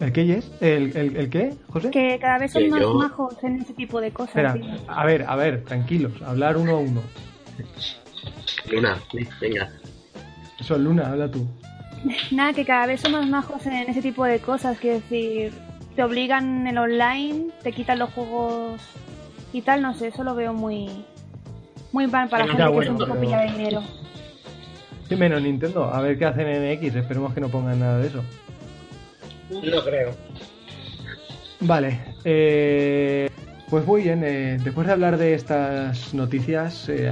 [0.00, 0.50] ¿El qué es?
[0.60, 1.90] ¿El, el, qué, José?
[1.90, 4.36] Que cada vez son más majos en ese tipo de cosas.
[4.36, 4.56] Espera,
[4.86, 7.02] a ver, a ver, tranquilos, hablar uno a uno.
[8.70, 8.98] Luna,
[9.40, 9.70] venga.
[10.60, 11.46] Eso, Luna, habla tú.
[12.30, 15.52] Nada, que cada vez son más majos en ese tipo de cosas, que decir,
[15.96, 18.80] te obligan en el online, te quitan los juegos
[19.52, 20.88] y tal, no sé, eso lo veo muy
[21.90, 23.82] muy mal para gente que es un poco pilla de dinero.
[25.08, 28.08] Sí, menos Nintendo, a ver qué hacen en X, esperemos que no pongan nada de
[28.08, 28.22] eso.
[29.50, 30.14] No creo.
[31.60, 33.28] Vale, eh,
[33.68, 37.10] pues muy bien, eh, después de hablar de estas noticias, eh,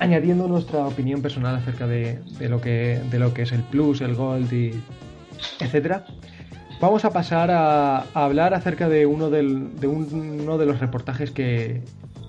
[0.00, 4.14] añadiendo nuestra opinión personal acerca de, lo que, de lo que es el Plus, el
[4.14, 4.72] Gold y
[5.60, 6.04] etcétera,
[6.80, 11.82] vamos a pasar a, hablar acerca de uno, del, de uno de los reportajes que,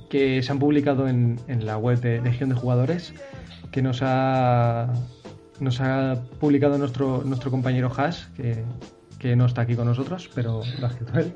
[0.09, 3.13] que se han publicado en, la web de Legión de Jugadores,
[3.71, 4.93] que nos ha,
[5.59, 8.63] nos ha publicado nuestro, nuestro compañero Hash, que,
[9.19, 11.33] que no está aquí con nosotros, pero lo ha escrito él.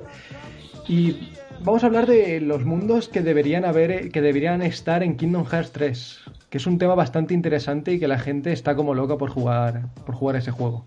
[0.88, 1.16] Y
[1.62, 5.72] vamos a hablar de los mundos que deberían haber, que deberían estar en Kingdom Hearts
[5.72, 6.20] 3,
[6.50, 9.94] que es un tema bastante interesante y que la gente está como loca por jugar,
[10.06, 10.86] por jugar ese juego.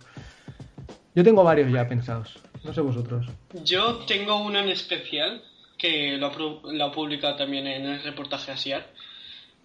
[1.15, 3.27] Yo tengo varios ya pensados, no sé vosotros.
[3.65, 5.43] Yo tengo uno en especial
[5.79, 8.87] que lo ha, publicado también en el reportaje Asiar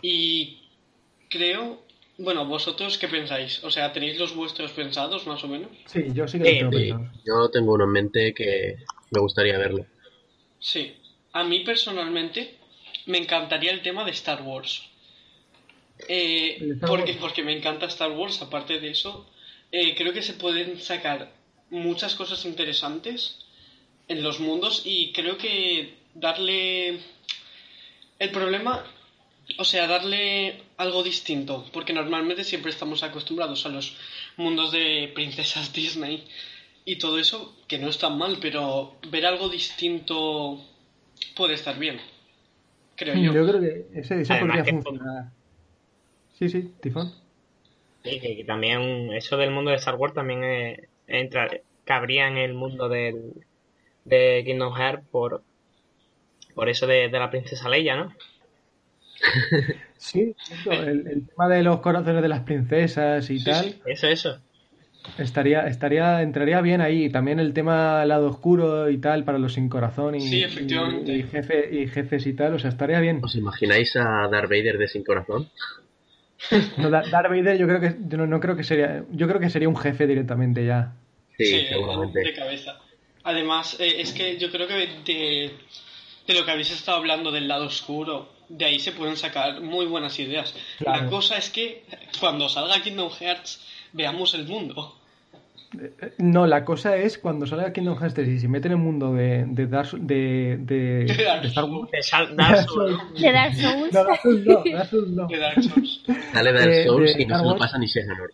[0.01, 0.61] y
[1.29, 1.83] creo
[2.21, 3.63] bueno, ¿vosotros qué pensáis?
[3.63, 5.69] O sea, ¿tenéis los vuestros pensados más o menos?
[5.85, 8.77] Sí, yo sí que tengo Yo tengo uno en mente que
[9.09, 9.85] me gustaría verlo.
[10.59, 10.95] Sí,
[11.33, 12.55] a mí personalmente
[13.07, 14.83] me encantaría el tema de Star Wars.
[16.07, 19.29] Eh, porque, porque me encanta Star Wars, aparte de eso,
[19.71, 21.31] eh, creo que se pueden sacar
[21.69, 23.39] muchas cosas interesantes
[24.07, 26.99] en los mundos y creo que darle...
[28.19, 28.85] El problema,
[29.57, 33.97] o sea, darle algo distinto, porque normalmente siempre estamos acostumbrados a los
[34.37, 36.23] mundos de princesas Disney
[36.85, 40.61] y todo eso, que no es tan mal, pero ver algo distinto
[41.35, 41.99] puede estar bien.
[42.95, 43.33] Creo yo.
[43.33, 45.31] Yo creo que ese, podría funcionar.
[46.37, 47.13] Sí, sí, Tifón.
[48.03, 51.49] Sí, que, también eso del mundo de Star Wars también eh, entra,
[51.85, 53.45] cabría en el mundo del,
[54.05, 55.43] de Kingdom Hearts por,
[56.55, 58.13] por eso de, la princesa Leia, ¿no?
[59.97, 60.35] Sí,
[60.69, 63.75] el, tema de los corazones de las princesas y tal.
[63.85, 64.39] eso, eso.
[65.17, 67.09] Estaría, estaría, entraría bien ahí.
[67.09, 70.43] También el tema lado oscuro y tal para los sin corazón y,
[71.23, 72.53] jefe, y jefes y tal.
[72.53, 73.19] O sea, estaría bien.
[73.23, 75.49] ¿Os imagináis a Darth Vader de sin corazón?
[76.77, 79.77] No, Darth Vader yo creo que no, creo que sería yo creo que sería un
[79.77, 80.93] jefe directamente ya.
[81.37, 82.19] Sí, seguramente.
[82.19, 82.79] de cabeza.
[83.23, 85.51] Además, eh, es que yo creo que de,
[86.27, 89.85] de, lo que habéis estado hablando del lado oscuro, de ahí se pueden sacar muy
[89.85, 90.53] buenas ideas.
[90.79, 91.83] La cosa es que
[92.19, 93.61] cuando salga Kingdom Hearts
[93.93, 94.95] veamos el mundo.
[96.17, 99.13] No, la cosa es cuando sale Kingdom Hearts 3 y se mete en el mundo
[99.13, 101.89] de, de, Dark, de, de, de, Star Wars.
[101.91, 103.21] De Dark Souls.
[103.21, 103.93] De Dark Souls.
[103.93, 105.27] No, Dark Souls no, Dark Souls no.
[105.27, 106.03] De Dark Souls.
[106.33, 108.33] Sale Dark Souls y no se lo pasa ni Sejanor.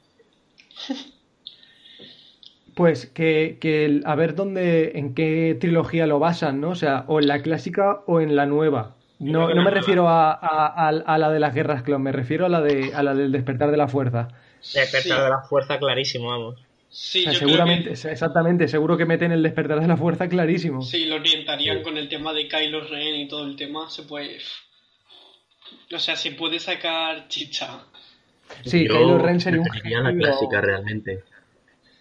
[2.73, 6.71] Pues que, que a ver dónde, en qué trilogía lo basan, ¿no?
[6.71, 8.96] O sea, o en la clásica o en la nueva.
[9.19, 12.49] No, no me refiero a, a, a, la de las guerras clon, me refiero a
[12.49, 14.27] la de a la del despertar de la fuerza.
[14.73, 16.67] Despertar de la fuerza clarísimo, vamos.
[16.89, 20.81] Sí, seguramente, exactamente, seguro que meten el despertar de la fuerza clarísimo.
[20.81, 24.37] Sí, lo orientarían con el tema de Kylo Ren y todo el tema, se puede...
[25.93, 27.83] O sea, se puede sacar chicha.
[28.63, 31.23] Sí, Kylo Ren sería un la clásica realmente.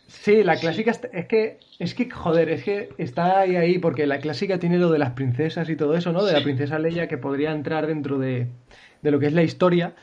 [0.09, 4.19] Sí, la clásica es que es que joder, es que está ahí ahí porque la
[4.19, 6.25] clásica tiene lo de las princesas y todo eso, ¿no?
[6.25, 8.47] De la princesa Leia que podría entrar dentro de,
[9.03, 9.95] de lo que es la historia,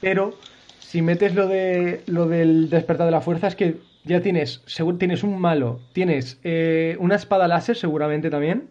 [0.00, 0.38] pero
[0.80, 4.62] si metes lo de lo del despertar de la fuerza es que ya tienes
[4.98, 8.68] tienes un malo, tienes eh, una espada láser seguramente también.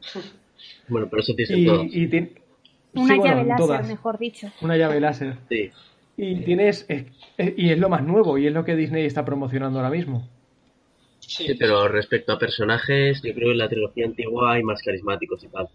[0.87, 1.67] Bueno, pero eso tienes y,
[2.93, 4.51] Una llave láser, mejor dicho.
[4.61, 5.37] Una llave láser.
[5.49, 5.71] Sí.
[6.17, 6.85] Y tienes
[7.37, 10.27] y es lo más nuevo y es lo que Disney está promocionando ahora mismo.
[11.31, 11.55] Sí.
[11.57, 15.47] pero respecto a personajes, yo creo que en la trilogía antigua hay más carismáticos y
[15.47, 15.69] tal.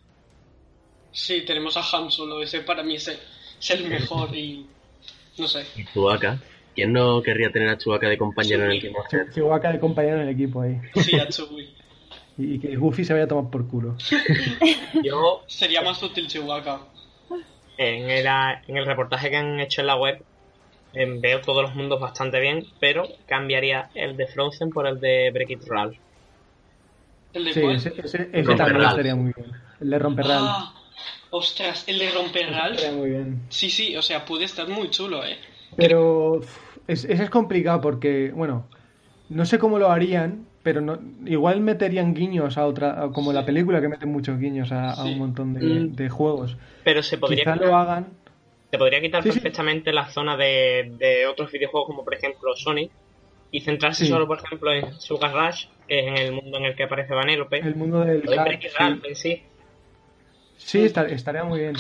[1.12, 3.09] Sí, tenemos a Han Solo, ese para mí es
[3.71, 4.66] el mejor y
[5.38, 5.64] no sé.
[5.77, 6.38] ¿Y Chewbacca?
[6.75, 9.03] ¿Quién no querría tener a Chewbacca de compañero en el equipo?
[9.35, 10.79] Chewbacca de compañero en el equipo ahí.
[10.97, 11.71] Sí, a Chewie.
[12.37, 13.97] y que Goofy se vaya a tomar por culo.
[15.03, 15.42] Yo...
[15.47, 16.81] Sería más útil Chewbacca.
[17.79, 20.23] En el, en el reportaje que han hecho en la web
[21.21, 25.51] veo todos los mundos bastante bien, pero cambiaría el de Frozen por el de Break
[25.51, 25.97] It Ralph.
[27.33, 27.77] ¿El de Sí, cuál?
[27.77, 29.53] ese, ese- ese también estaría muy bien.
[29.81, 30.45] El de Romperral.
[30.45, 30.75] Ah,
[31.31, 32.73] ostras, el de Romperral.
[32.75, 33.43] Estaría muy bien.
[33.51, 35.37] Sí, sí, o sea, puede estar muy chulo, ¿eh?
[35.77, 36.41] Pero
[36.87, 38.69] es, ese es complicado porque, bueno,
[39.29, 43.45] no sé cómo lo harían, pero no, igual meterían guiños a otra, a- como la
[43.45, 45.95] película que meten muchos guiños a, un montón de, Mm.
[45.97, 46.57] de juegos.
[46.85, 48.07] Pero se podría Quizá lo hagan.
[48.71, 49.35] Se podría quitar Sí, sí.
[49.41, 52.91] perfectamente la zona de, de otros videojuegos como por ejemplo Sonic
[53.53, 54.11] y centrarse Sí.
[54.11, 57.15] solo por ejemplo en Sugar Rush, que es en el mundo en el que aparece
[57.15, 57.59] Vanellope.
[57.59, 58.63] El mundo del o It
[59.15, 59.15] sí.
[59.15, 59.43] Sí.
[60.59, 61.75] Sí, estar- estaría muy bien.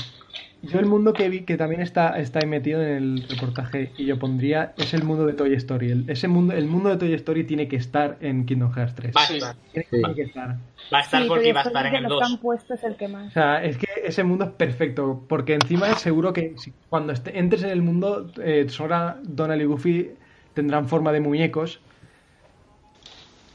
[0.72, 4.04] Yo el mundo que vi que también está, está ahí metido en el reportaje y
[4.06, 5.90] yo pondría es el mundo de Toy Story.
[5.90, 9.14] El, ese mundo, el mundo de Toy Story tiene que estar en Kingdom Hearts 3.
[9.16, 9.56] Va a estar.
[9.72, 9.96] Tiene, Sí.
[9.98, 10.48] tiene que estar.
[10.92, 12.32] Va a estar Sí, porque Toy va a Story estar en el los que 2.
[12.32, 13.32] han puesto es el que O más.
[13.32, 17.38] sea, es que ese mundo es perfecto, porque encima es seguro que si- cuando este-
[17.38, 20.10] entres en el mundo, eh, Sora, Donald y Goofy
[20.54, 21.80] tendrán forma de muñecos,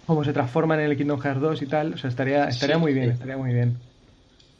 [0.05, 2.81] como se transforman en el Kingdom Hearts 2 y tal, o sea, estaría, estaría Sí,
[2.81, 3.11] muy bien, sí.
[3.13, 3.77] estaría muy bien.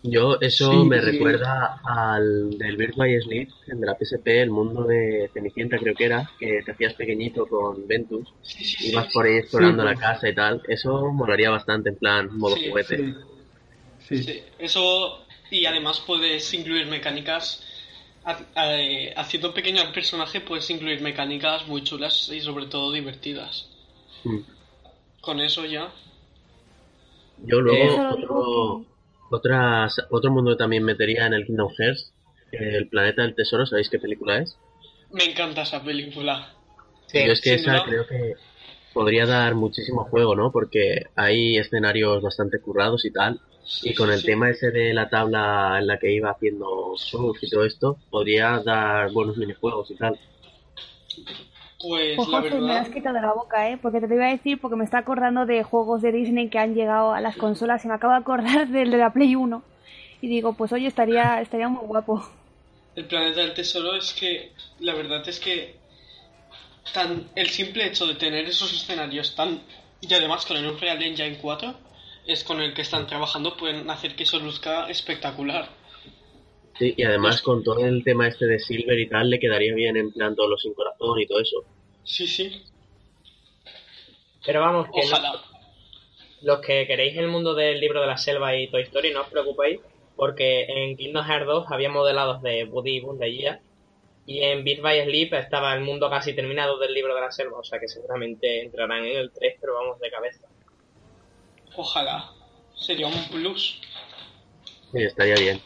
[0.03, 1.05] Yo, eso Sí, me sí.
[1.11, 6.05] recuerda al del by Sleep, el de la PSP, el mundo de Cenicienta creo que
[6.05, 8.33] era, que te hacías pequeñito con Ventus,
[8.79, 12.55] ibas por ahí explorando Sí, la casa y tal, eso molaría bastante en plan modo
[12.55, 12.97] Sí, juguete.
[12.97, 13.13] Sí.
[13.99, 14.23] Sí.
[14.23, 15.19] Sí, eso
[15.51, 17.63] y además puedes incluir mecánicas
[18.55, 23.67] eh, haciendo pequeño al personaje puedes incluir mecánicas muy chulas y sobre todo divertidas.
[24.23, 24.37] Mm.
[25.21, 25.91] Con eso ya.
[27.43, 28.85] Yo luego otro,
[29.31, 32.13] otras, otro mundo que también metería en el Kingdom Hearts,
[32.51, 34.57] el planeta del tesoro, ¿sabéis qué película es?
[35.11, 36.53] Me encanta esa película.
[37.07, 37.83] Sí, Yo es que esa duda.
[37.85, 38.33] creo que
[38.93, 40.51] podría dar muchísimo juego, ¿no?
[40.51, 43.39] Porque hay escenarios bastante currados y tal.
[43.63, 44.25] Sí, Y con sí, el sí.
[44.27, 48.59] tema ese de la tabla en la que iba haciendo surf y todo esto, podría
[48.65, 50.19] dar buenos minijuegos y tal.
[51.81, 53.77] Pues la José, me has verdad, quitado de la boca, ¿eh?
[53.81, 56.59] Porque te lo iba a decir porque me está acordando de juegos de Disney que
[56.59, 59.63] han llegado a las consolas y me acabo de acordar del de la Play 1.
[60.21, 62.23] Y digo, pues oye, estaría, estaría muy guapo.
[62.95, 65.75] el planeta del tesoro es que la verdad es que
[66.93, 69.61] tan el simple hecho de tener esos escenarios tan
[70.01, 71.73] y además con el Unreal Engine 4
[72.25, 75.69] es con el que están trabajando pueden hacer que eso luzca espectacular.
[76.81, 79.97] Sí, y además con todo el tema este de Silver y tal, le quedaría bien
[79.97, 81.57] en plan todos los sin corazón y todo eso.
[82.03, 82.63] Sí, sí.
[84.43, 85.41] Pero vamos, que no- Ojalá.
[86.41, 89.27] los que queréis el mundo del libro de la selva y Toy Story, no os
[89.27, 89.79] preocupéis,
[90.15, 93.59] porque en Kingdom Hearts 2 había modelados de Woody y Buzz Lightyear,
[94.25, 97.59] y en Beat by Sleep estaba el mundo casi terminado del libro de la selva,
[97.59, 100.47] o sea que seguramente entrarán en el 3, pero vamos de cabeza.
[101.75, 102.31] Ojalá.
[102.75, 103.79] Sería un plus.
[104.91, 105.61] Sí, estaría bien.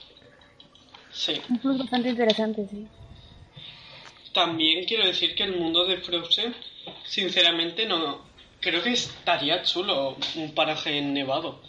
[1.15, 1.41] Sí.
[1.49, 2.86] Un plus bastante interesante, sí.
[4.34, 6.54] También quiero decir que el mundo de Frozen,
[7.06, 8.19] sinceramente, no.
[8.60, 11.62] Creo que estaría chulo un paraje nevado.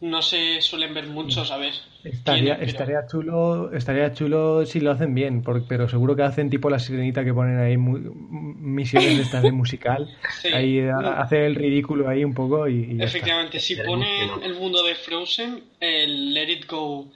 [0.00, 1.72] No se suelen ver muchos, a ver.
[2.04, 6.48] Estaría, pero- estaría chulo, estaría chulo si lo hacen bien, por- pero seguro que hacen
[6.50, 10.08] tipo la sirenita que ponen ahí mu- misiones de estas de musical,
[10.42, 10.48] Sí.
[10.48, 10.98] ahí No.
[11.10, 13.02] hace el ridículo ahí un poco y, y.
[13.02, 17.08] Efectivamente, si ponen el mundo de Frozen, el Let It Go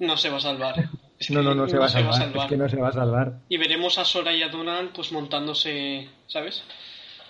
[0.00, 0.74] no se va a salvar.
[1.18, 2.92] Es No, que no, no se va a salvar, es que no se va a
[2.92, 3.32] salvar.
[3.48, 6.62] Y veremos a Sora y a Donald pues montándose, ¿sabes?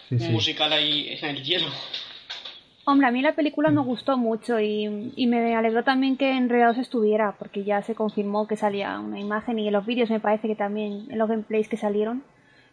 [0.08, 0.26] Sí, sí.
[0.26, 1.66] Un musical ahí en el hielo.
[2.84, 6.78] Hombre, a mí la película me gustó mucho y, y me alegró también que Enredados
[6.78, 10.48] estuviera, porque ya se confirmó que salía una imagen y en los vídeos me parece
[10.48, 12.22] que también, en los gameplays que salieron.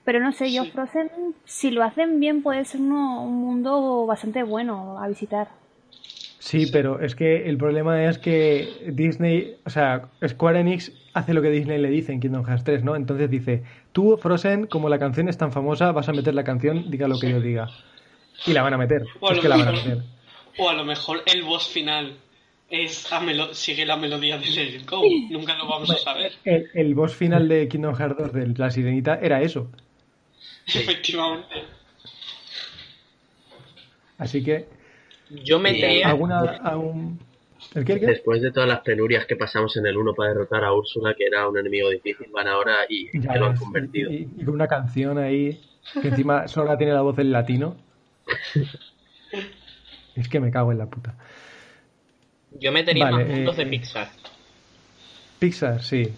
[0.06, 0.72] Pero no sé, yo Sí.
[0.72, 1.10] Frozen,
[1.46, 5.50] si lo hacen bien, puede ser uno- un mundo bastante bueno a visitar.
[6.46, 11.42] Sí, pero es que el problema es que Disney, o sea, Square Enix hace lo
[11.42, 12.96] que Disney le dice en Kingdom Hearts 3, ¿no?
[12.96, 16.92] Entonces dice, tú, Frozen, como la canción es tan famosa, vas a meter la canción,
[16.92, 17.68] diga lo que yo diga.
[18.46, 19.02] Y la van a meter.
[19.22, 20.04] O a Es que la van a mejor- meter.
[20.60, 22.16] O a lo mejor el boss final
[22.70, 25.02] es a melo- sigue la melodía de Let It Go.
[25.32, 26.32] Nunca lo vamos a saber.
[26.44, 29.72] El, el boss final de Kingdom Hearts 2 de la sirenita era eso.
[30.68, 31.56] Efectivamente.
[34.20, 34.66] Así que,
[35.30, 36.40] Yo metería, ¿alguna...
[36.42, 37.20] algún-
[37.74, 38.06] ¿El qué, el qué?
[38.08, 41.26] Después de todas las penurias que pasamos en el 1 para derrotar a Úrsula, que
[41.26, 44.12] era un enemigo difícil, van ahora y Ya que lo han ves, convertido.
[44.12, 45.60] Y, y con una canción ahí,
[46.02, 47.76] que encima Sora tiene la voz en latino.
[50.16, 51.14] Es que me cago en la puta.
[52.58, 54.08] yo metería Vale, más mundos eh, de Pixar.
[55.40, 56.14] Pixar, sí.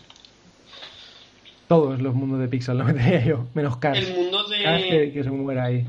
[1.68, 3.98] Todos los mundos de Pixar lo metería yo, menos Cars.
[4.08, 5.12] El mundo Cars que, de...
[5.14, 5.88] que se muera ahí.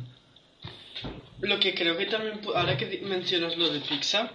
[1.40, 2.40] Lo que creo que también...
[2.54, 4.32] Ahora que mencionas lo de Pixar,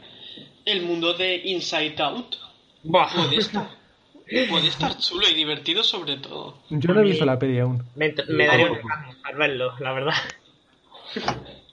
[0.65, 2.35] el mundo de Inside Out
[2.83, 3.69] puede estar.
[4.49, 6.57] Puede estar chulo y divertido sobre todo.
[6.69, 7.83] Yo no he visto la peli aún.
[7.95, 8.79] Me, daría un
[9.23, 10.13] al verlo, la verdad.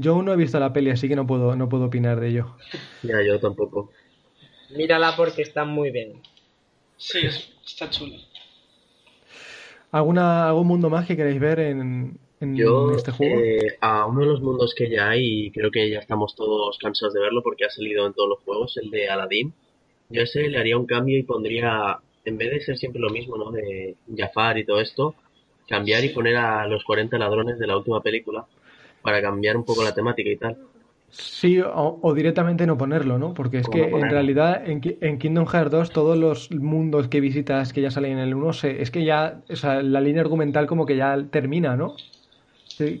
[0.00, 2.28] Yo aún no he visto la peli, así que no puedo, no puedo opinar de
[2.28, 2.54] ello.
[3.02, 3.90] Ya, yo tampoco.
[4.70, 6.22] Mírala porque está muy bien.
[6.96, 7.18] Sí,
[7.66, 8.14] está chulo.
[9.90, 13.40] ¿Alguna, ¿Algún mundo más que queréis ver en, este juego?
[13.40, 16.78] Eh, a uno de los mundos que ya hay, y creo que ya estamos todos
[16.78, 19.52] cansados de verlo porque ha salido en todos los juegos, el de Aladdin.
[20.10, 23.36] Yo ese le haría un cambio y pondría, en vez de ser siempre lo mismo,
[23.36, 23.50] ¿no?
[23.50, 25.14] De Jafar y todo esto,
[25.68, 28.46] cambiar y poner a los 40 ladrones de la última película
[29.02, 30.56] para cambiar un poco la temática y tal.
[31.10, 33.32] Sí, o, directamente no ponerlo, ¿no?
[33.32, 37.80] Porque es que en realidad en, Kingdom Hearts 2 todos los mundos que visitas que
[37.80, 40.96] ya salen en el 1, es que ya, o sea, la línea argumental como que
[40.96, 41.96] ya termina, ¿no?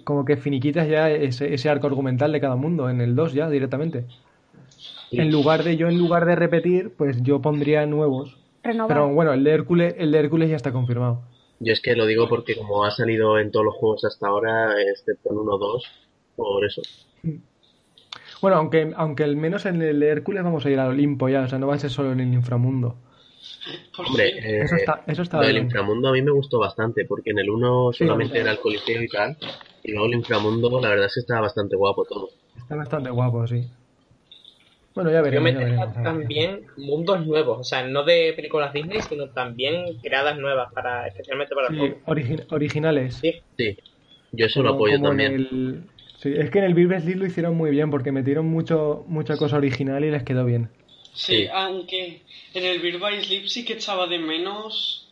[0.04, 4.04] Como que finiquitas ya ese, arco argumental de cada mundo en el 2 ya directamente.
[5.10, 8.36] En lugar de yo, en lugar de repetir, pues yo pondría nuevos.
[8.62, 11.22] Pero bueno, el de Hércules, el de Hércules ya está confirmado.
[11.60, 14.80] Yo es que lo digo porque como ha salido en todos los juegos hasta ahora,
[14.92, 15.84] excepto en 1 o 2,
[16.36, 16.82] por eso.
[18.40, 21.48] Bueno, aunque, aunque al menos en el Hércules vamos a ir al Olimpo ya, o
[21.48, 22.96] sea, no va a ser solo en el inframundo.
[23.96, 27.38] Hombre, eh, eso está, eso está el inframundo a mí me gustó bastante, porque en
[27.38, 29.36] el 1 solamente era el coliseo y tal,
[29.82, 32.30] y luego el inframundo, la verdad es que está bastante guapo todo.
[32.56, 33.66] Está bastante guapo, sí.
[34.94, 35.52] Bueno, ya veremos.
[35.52, 41.06] Yo también mundos nuevos, o sea, no de películas Disney, sino también creadas nuevas, para
[41.06, 41.94] especialmente para sí,
[42.50, 43.14] originales.
[43.14, 43.34] Sí.
[43.56, 43.78] sí.
[44.32, 45.86] Yo eso lo apoyo también.
[46.16, 49.36] Sí, es que en el Vives League lo hicieron muy bien porque metieron mucho, mucha
[49.36, 50.68] cosa original y les quedó bien.
[51.18, 52.22] Sí, aunque
[52.54, 55.08] en el Beer Sleep sí que echaba de menos,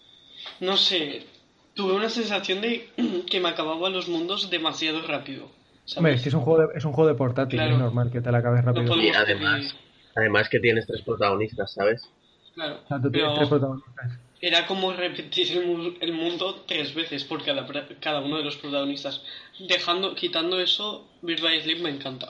[0.60, 1.26] no sé,
[1.74, 2.88] tuve una sensación de
[3.30, 5.50] que me acababa los mundos demasiado rápido.
[5.96, 8.20] Hombre, es que es un juego de, es un juego de portátil, es normal que
[8.20, 8.96] te la acabes rápido.
[8.96, 9.74] y además,
[10.14, 12.08] además que tienes tres protagonistas, ¿sabes?
[12.54, 15.58] Claro, tres protagonistas era como repetir
[16.00, 17.66] el, mundo tres veces por cada,
[18.00, 19.22] cada uno de los protagonistas.
[19.58, 22.28] Dejando, quitando eso, Bird by Sleep me encanta.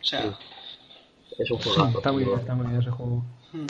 [0.00, 0.38] O sea.
[1.38, 1.98] Es un juego.
[1.98, 3.24] está muy bien, está muy bien ese juego.
[3.52, 3.66] Hmm.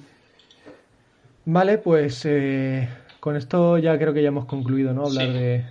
[1.46, 2.88] Vale, pues eh,
[3.18, 5.06] con esto ya creo que ya hemos concluido, ¿no?
[5.06, 5.64] Hablar de,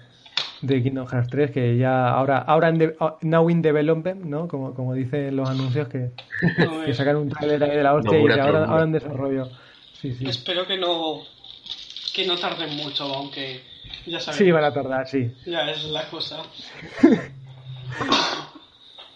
[0.61, 4.47] de Kingdom Hearts 3, que ya ahora, ahora en oh, now in development, ¿no?
[4.47, 6.11] Como, como dicen los anuncios que,
[6.85, 9.49] que sacan un trailer de la hostia y ahora, ahora en desarrollo.
[9.93, 10.25] Sí, sí.
[10.27, 11.21] Espero que no
[12.13, 13.61] que no tarden mucho, aunque
[14.05, 14.37] ya sabes.
[14.37, 15.31] Sí, van a tardar, sí.
[15.45, 16.41] Ya, es la cosa.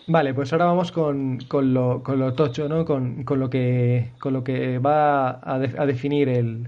[0.08, 2.84] Vale, pues ahora vamos con, con, lo, con lo tocho, ¿no?
[2.86, 6.68] Con, con, lo que, con lo que va a, definir el,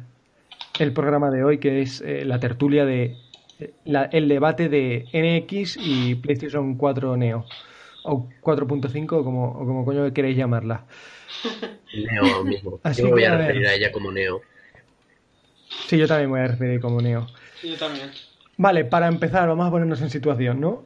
[0.79, 3.17] el, programa de hoy, que es eh, la tertulia de
[3.59, 3.73] eh,
[4.11, 7.45] el debate de NX y PlayStation 4 Neo.
[8.03, 10.86] O 4.5, o como, o como coño queréis llamarla.
[11.93, 12.79] Neo mismo.
[12.83, 14.41] Así Yo me voy a referir a ella como Neo.
[15.88, 17.27] Sí, yo también voy a referir como Neo.
[17.63, 18.11] Yo también.
[18.57, 20.86] Vale, para empezar, vamos a ponernos en situación, ¿no?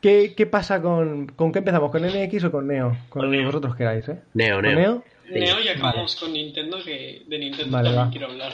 [0.00, 1.26] ¿Qué, qué pasa con...
[1.28, 1.90] ¿Con qué empezamos?
[1.90, 2.96] ¿Con NX o con Neo?
[3.08, 4.20] Con lo que vosotros queráis, ¿eh?
[4.34, 4.74] Neo, Neo.
[4.74, 5.04] Neo?
[5.30, 8.52] Neo y acabamos con Nintendo, que de Nintendo también quiero hablar.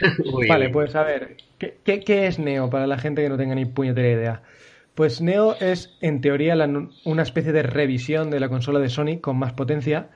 [0.48, 3.54] vale, pues a ver, ¿qué, ¿qué, qué, es Neo para la gente que no tenga
[3.54, 4.42] ni puñetera idea?
[4.94, 6.54] Pues Neo es, en teoría,
[7.04, 10.08] una especie de revisión de la consola de Sony con más potencia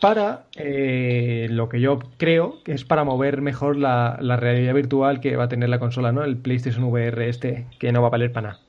[0.00, 5.36] para eh, lo que yo creo que es para mover mejor la, realidad virtual que
[5.36, 6.24] va a tener la consola, ¿no?
[6.24, 8.60] El PlayStation VR este, que no va a valer para nada.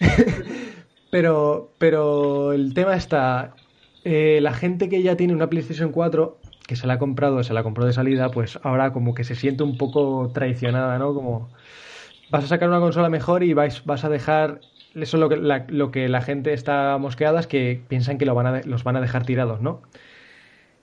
[1.10, 3.54] pero, pero el tema está,
[4.04, 7.54] eh, la gente que ya tiene una PlayStation 4, que se la ha comprado, se
[7.54, 11.14] la compró de salida, pues ahora como que se siente un poco traicionada, ¿no?
[11.14, 11.48] Como
[12.30, 14.60] vas a sacar una consola mejor y vais, vas a dejar
[14.94, 18.26] eso es lo que la, lo que la gente está mosqueada es que piensan que
[18.26, 19.82] lo van a, los van a dejar tirados, ¿no?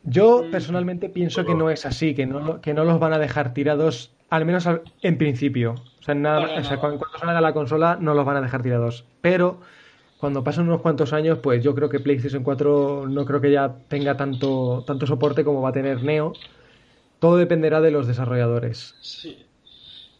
[0.03, 0.51] Yo mm.
[0.51, 4.14] personalmente pienso que no es así, que no, que no los van a dejar tirados,
[4.29, 4.67] al menos
[5.01, 5.75] en principio.
[5.99, 6.47] O sea, nada,
[6.79, 9.05] cuando, salga la consola no los van a dejar tirados.
[9.21, 9.59] Pero
[10.19, 13.75] cuando pasen unos cuantos años, pues yo creo que PlayStation 4 no creo que ya
[13.87, 16.33] tenga tanto, tanto soporte como va a tener Neo.
[17.19, 18.95] Todo dependerá de los desarrolladores.
[19.01, 19.45] Sí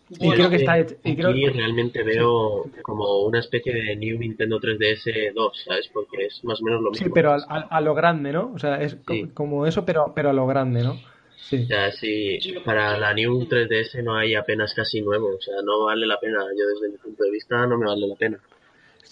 [0.09, 5.33] y creo que está hecho, y realmente veo como una especie de New Nintendo 3DS
[5.33, 5.89] 2, ¿sabes?
[5.91, 7.05] Porque es más o menos lo mismo.
[7.05, 8.51] Sí, pero a, lo grande, ¿no?
[8.53, 8.97] O sea, es
[9.33, 10.99] como eso, pero, pero a lo grande, ¿no?
[11.37, 11.63] Sí.
[11.63, 15.85] O sea, sí, para la New 3DS no hay apenas casi nuevo, o sea, no
[15.85, 16.39] vale la pena.
[16.57, 18.39] Yo desde mi punto de vista no me vale la pena.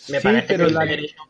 [0.10, 0.88] Me parece que la...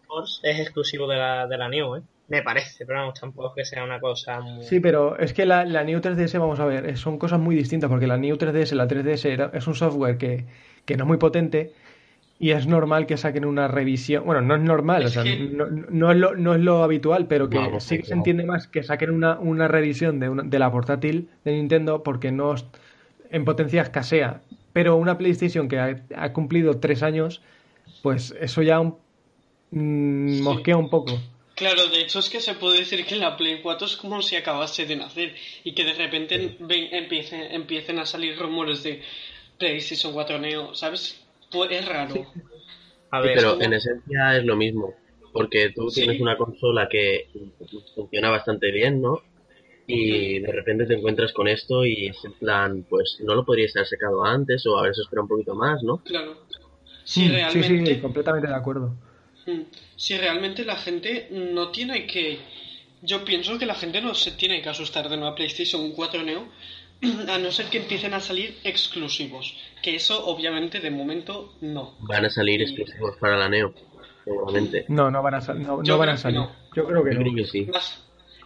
[0.08, 2.02] Force es exclusivo de la, de la New, ¿eh?
[2.30, 4.64] Me parece, pero vamos, tampoco que sea una cosa muy...
[4.64, 7.90] Sí, pero es que la, la New 3DS, vamos a ver, son cosas muy distintas,
[7.90, 10.46] porque la New 3DS, la 3DS es un software que,
[10.96, 11.74] no es muy potente
[12.40, 14.26] y es normal que saquen una revisión.
[14.26, 17.60] Bueno, no es normal, o sea, no, es lo, no, es lo, habitual, pero que
[17.80, 22.04] sí se entiende más que saquen una, una revisión de, de la portátil de Nintendo
[22.04, 22.56] porque no
[23.34, 24.42] en potencia escasea.
[24.74, 27.42] Pero una PlayStation que ha, cumplido tres años,
[28.02, 31.20] pues eso ya mm, mosquea un poco.
[31.56, 34.36] Claro, de hecho es que se puede decir que la Play 4 es como si
[34.36, 36.58] acabase de nacer y que de repente
[36.92, 39.04] empiecen, empiecen a salir rumores de
[39.60, 41.23] PlayStation 4 Neo, ¿sabes?
[41.54, 42.16] Pues es raro.
[43.12, 44.96] A ver, pero en esencia es lo mismo,
[45.32, 47.30] porque tú tienes una consola que
[47.96, 49.22] funciona bastante bien, ¿no?
[49.86, 53.76] Y de repente te encuentras con esto y es en plan, pues no lo podrías
[53.76, 55.98] haber sacado antes o haberse esperado un poquito más, ¿no?
[56.04, 56.38] Claro.
[57.04, 57.68] Sí, realmente...
[57.68, 58.96] sí, sí, completamente de acuerdo.
[59.46, 59.62] Mm.
[59.96, 62.40] Si realmente la gente no tiene que...
[63.02, 66.48] Yo pienso que la gente no se tiene que asustar de una PlayStation 4 Neo,
[67.28, 69.54] a no ser que empiecen a salir exclusivos.
[69.84, 71.96] Que eso, obviamente, de momento no.
[72.00, 73.74] Van a salir exclusivos para la Neo,
[74.24, 74.86] seguramente.
[74.88, 76.42] No, no van a, no, van a salir.
[76.74, 77.46] Yo creo que no.
[77.46, 77.70] sí.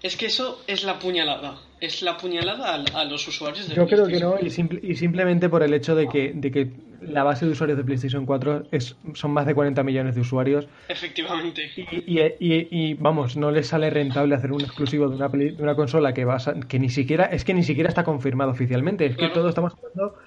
[0.02, 1.60] Es que eso es la puñalada.
[1.80, 5.62] Es la puñalada a, los usuarios de Yo creo que no, y, y, simplemente por
[5.62, 6.72] el hecho de que, de que
[7.02, 10.68] la base de usuarios de PlayStation 4 es, son más de 40 millones de usuarios.
[10.88, 11.70] Efectivamente.
[11.76, 16.14] Y, y, vamos, no les sale rentable hacer un exclusivo de una, de una consola
[16.14, 19.06] que, va que ni siquiera es que ni siquiera está confirmado oficialmente.
[19.06, 20.18] Es que todo estamos hablando.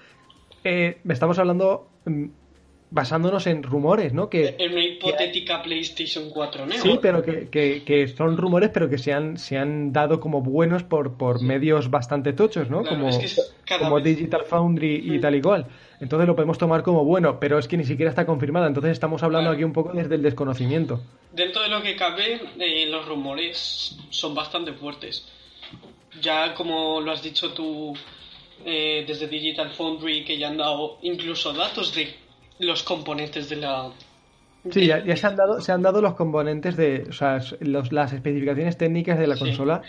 [0.63, 2.25] Eh, estamos hablando mm,
[2.91, 4.29] basándonos en rumores, ¿no?
[4.29, 6.81] Que, en una hipotética PlayStation 4 Neo.
[6.81, 10.83] Sí, pero que, que, son rumores, pero que se han, se han dado como buenos
[10.83, 12.83] por, por medios bastante tochos, ¿no?
[12.83, 13.09] como,
[13.79, 15.21] como Digital Foundry y mm.
[15.21, 15.65] tal y cual.
[16.01, 18.67] Entonces lo podemos tomar como bueno, pero es que ni siquiera está confirmada.
[18.67, 21.01] Entonces estamos hablando aquí un poco desde el desconocimiento.
[21.31, 25.25] Dentro de lo que cabe, eh, los rumores son bastante fuertes.
[26.21, 27.93] Ya como lo has dicho tú,
[28.65, 32.13] eh, desde Digital Foundry, que ya han dado incluso datos de
[32.59, 33.91] los componentes de la...
[34.69, 37.05] Sí, ya, se, han dado, se han dado los componentes de...
[37.09, 39.81] O sea, las especificaciones técnicas de la consola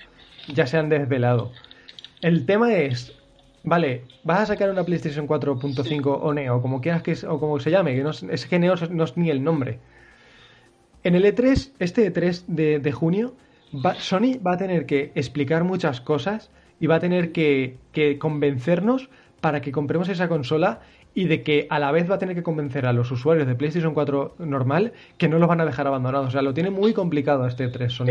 [0.49, 1.53] ya se han desvelado.
[2.23, 3.13] El tema es,
[3.65, 7.71] vale, vas a sacar una PlayStation 4.5 o Neo, como quieras que o como se
[7.71, 9.79] llame, que no es, que Neo no es ni el nombre.
[11.05, 13.35] En el E3, este E3 de, junio,
[13.99, 16.51] Sony va a tener que explicar muchas cosas
[16.83, 19.09] y va a tener que, que convencernos
[19.41, 20.81] para que compremos esa consola
[21.15, 23.55] y de que a la vez va a tener que convencer a los usuarios de
[23.55, 26.27] PlayStation 4 normal que no los van a dejar abandonados.
[26.27, 28.07] O sea, lo tiene muy complicado este 3 Sony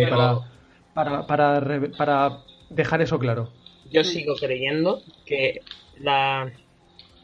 [0.94, 2.38] para, para, para,
[2.70, 3.50] dejar eso claro.
[3.92, 5.60] Yo sigo creyendo que
[6.00, 6.50] la,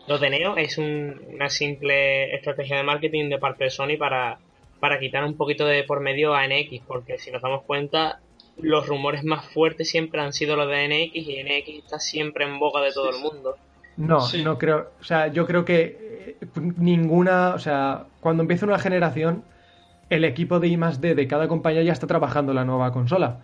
[0.06, 4.40] lo de Neo es una simple estrategia de marketing de parte de Sony para,
[4.82, 8.20] para quitar un poquito de por medio a NX, porque si nos damos cuenta,
[8.60, 12.60] los rumores más fuertes siempre han sido los de NX y NX está siempre en
[12.60, 13.56] boca de todo el mundo.
[13.98, 14.92] No, no creo.
[15.00, 16.48] O sea, yo creo que eh,
[16.78, 17.56] ninguna.
[17.56, 19.44] O sea, cuando empieza una generación,
[20.10, 23.40] el equipo de I D de cada compañía ya está trabajando la nueva consola.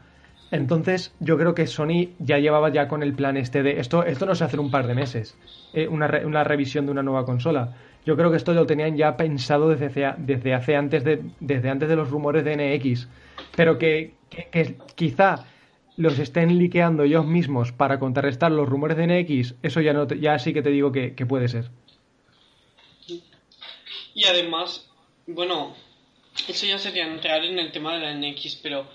[0.52, 3.80] Entonces, yo creo que Sony ya llevaba ya con el plan este de.
[3.80, 5.36] Esto, esto no se hace en un par de meses.
[5.74, 7.74] Eh, una, una, revisión de una nueva consola.
[8.06, 11.88] Yo creo que esto lo tenían ya pensado desde, desde hace antes de, desde antes
[11.88, 13.08] de los rumores de NX.
[13.56, 15.46] Pero que, que quizá
[15.98, 20.40] los estén liqueando ellos mismos para contrarrestar los rumores de NX, eso ya, no ya
[20.40, 21.70] sí que te digo que, puede ser.
[24.16, 24.90] Y además,
[25.28, 25.76] bueno,
[26.48, 28.88] eso ya sería entrar en el tema de la NX, pero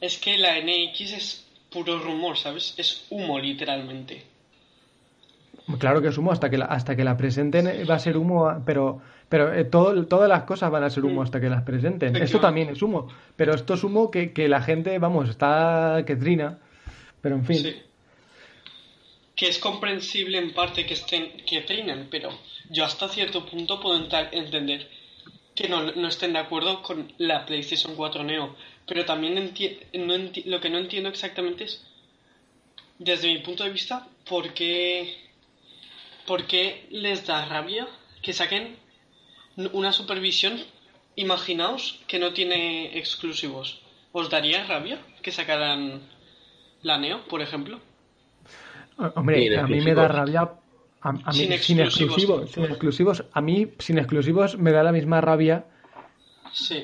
[0.00, 2.74] es que la NX es puro rumor, ¿sabes?
[2.76, 4.24] Es humo, literalmente.
[5.78, 8.62] Claro que es humo, hasta que la, hasta que la presenten va a ser humo,
[8.64, 9.00] pero
[9.30, 12.16] pero eh, todo, todas las cosas van a ser humo hasta que las presenten.
[12.16, 13.06] Esto también es humo.
[13.36, 16.58] Pero esto es humo que, la gente, vamos, está que trina.
[17.22, 17.58] Pero en fin.
[17.58, 17.76] Sí.
[19.36, 22.30] Que es comprensible en parte que estén que trinen, pero
[22.70, 23.96] yo hasta cierto punto puedo
[24.32, 24.90] entender
[25.54, 28.56] que no, estén de acuerdo con la PlayStation 4 Neo.
[28.84, 29.36] Pero también
[29.94, 30.14] no
[30.46, 31.86] lo que no entiendo exactamente es,
[32.98, 35.29] desde mi punto de vista, por qué,
[36.30, 37.88] por qué les da rabia
[38.22, 38.76] que saquen
[39.72, 40.54] una supervisión,
[41.16, 43.82] imaginaos que no tiene exclusivos.
[44.12, 46.02] ¿Os daría rabia que sacaran
[46.82, 47.80] la Neo, por ejemplo?
[49.16, 50.42] Hombre, a mí me da rabia.
[51.00, 52.52] A, mí, sin, exclusivos.
[52.52, 53.24] sin exclusivos.
[53.32, 55.64] A mí, sin exclusivos, me da la misma rabia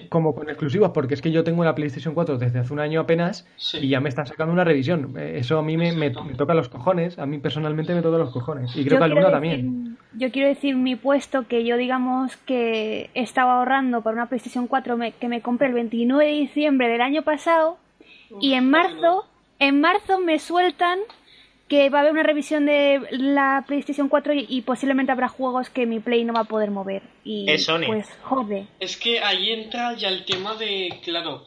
[0.09, 3.01] como con exclusivos, porque es que yo tengo la PlayStation 4 desde hace un año
[3.01, 3.47] apenas
[3.81, 5.15] y ya me están sacando una revisión.
[5.19, 8.77] Eh, eso a mí me, toca los cojones, a mí personalmente me toca los cojones.
[8.77, 9.97] Y creo que a Luna también.
[10.15, 14.99] Yo quiero decir mi puesto que yo digamos que estaba ahorrando para una PlayStation 4
[15.21, 17.79] que me compré el 29 de diciembre del año pasado
[18.41, 19.27] y en marzo,
[19.59, 20.99] en marzo me sueltan
[21.69, 25.85] que va a haber una revisión de la PlayStation 4 y, posiblemente habrá juegos que
[25.87, 27.03] mi Play no va a poder mover.
[27.25, 27.87] Y es Sony.
[27.87, 28.67] pues jode.
[28.79, 31.45] Es que ahí entra ya el tema de, claro,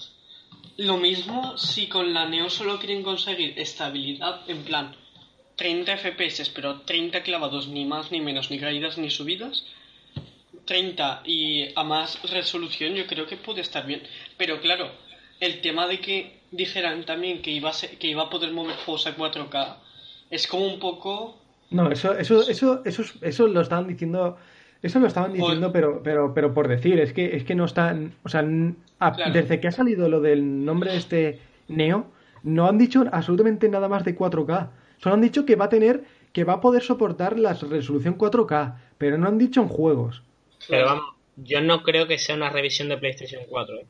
[0.78, 4.96] lo mismo si con la Neo solo quieren conseguir estabilidad en plan
[5.56, 9.66] 30 FPS, pero 30 clavados, ni más ni menos, ni caídas ni subidas.
[10.66, 14.04] 30 y a más resolución yo creo que puede estar bien.
[14.38, 14.92] Pero claro,
[15.40, 19.08] el tema de que dijeran también que iba a, que iba a poder mover juegos
[19.08, 19.78] a 4K
[20.30, 21.38] es como un poco...
[21.72, 24.38] No, eso, eso, eso, eso, eso lo estaban diciendo...
[24.82, 28.14] Eso lo estaban diciendo, pero, pero, pero por decir, es que, es que no están,
[28.24, 28.42] o sea,
[29.34, 32.08] desde que ha salido lo del nombre de este Neo,
[32.44, 34.70] no han dicho absolutamente nada más de 4K.
[35.00, 38.76] Solo han dicho que va a tener, que va a poder soportar la resolución 4K,
[38.98, 40.24] pero no han dicho en juegos.
[40.70, 41.06] Pero vamos,
[41.36, 43.76] yo no creo que sea una revisión de PlayStation 4.
[43.80, 43.86] ¿eh?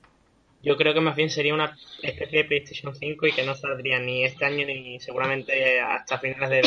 [0.61, 3.99] Yo creo que más bien sería una especie de PlayStation 5 y que no saldría
[3.99, 6.61] ni este año ni seguramente hasta finales de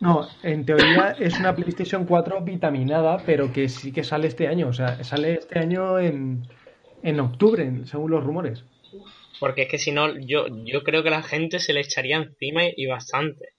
[0.00, 4.68] No, en teoría es una PlayStation 4 vitaminada, pero que sí que sale este año.
[4.68, 6.42] O sea, sale este año en,
[7.02, 8.64] en octubre, según los rumores.
[9.38, 12.62] Porque es que si no, yo, yo creo que la gente se le echaría encima
[12.64, 13.53] y bastante.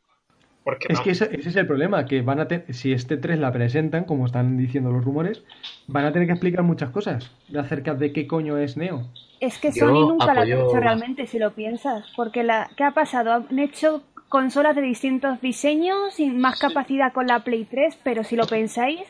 [0.66, 4.04] Porque es que ese, es el problema, que van a si este 3 la presentan,
[4.06, 5.44] como están diciendo los rumores,
[5.86, 9.04] van a tener que explicar muchas cosas acerca de qué coño es Neo.
[9.40, 12.12] Es que Sony nunca la ha hecho realmente, si lo piensas.
[12.16, 13.32] Porque la, ¿qué ha pasado?
[13.32, 18.36] Han hecho consolas de distintos diseños y más capacidad con la Play 3, pero si
[18.36, 19.02] lo pensáis,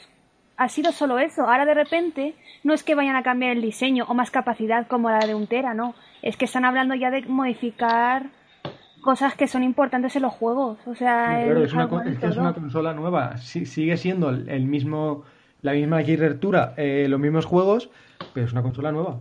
[0.57, 1.43] ha sido solo eso.
[1.43, 2.35] Ahora de repente
[2.65, 5.47] no es que vayan a cambiar el diseño o más capacidad como la de un
[5.47, 5.95] Tera, no.
[6.21, 8.25] Es que están hablando ya de modificar
[9.05, 10.79] cosas que son importantes en los juegos.
[10.87, 11.87] O sea, es, una,
[12.19, 13.37] que es una consola nueva.
[13.37, 15.23] sigue siendo el mismo,
[15.61, 17.89] la misma arquitectura, eh, los mismos juegos,
[18.33, 19.19] pero es una consola nueva.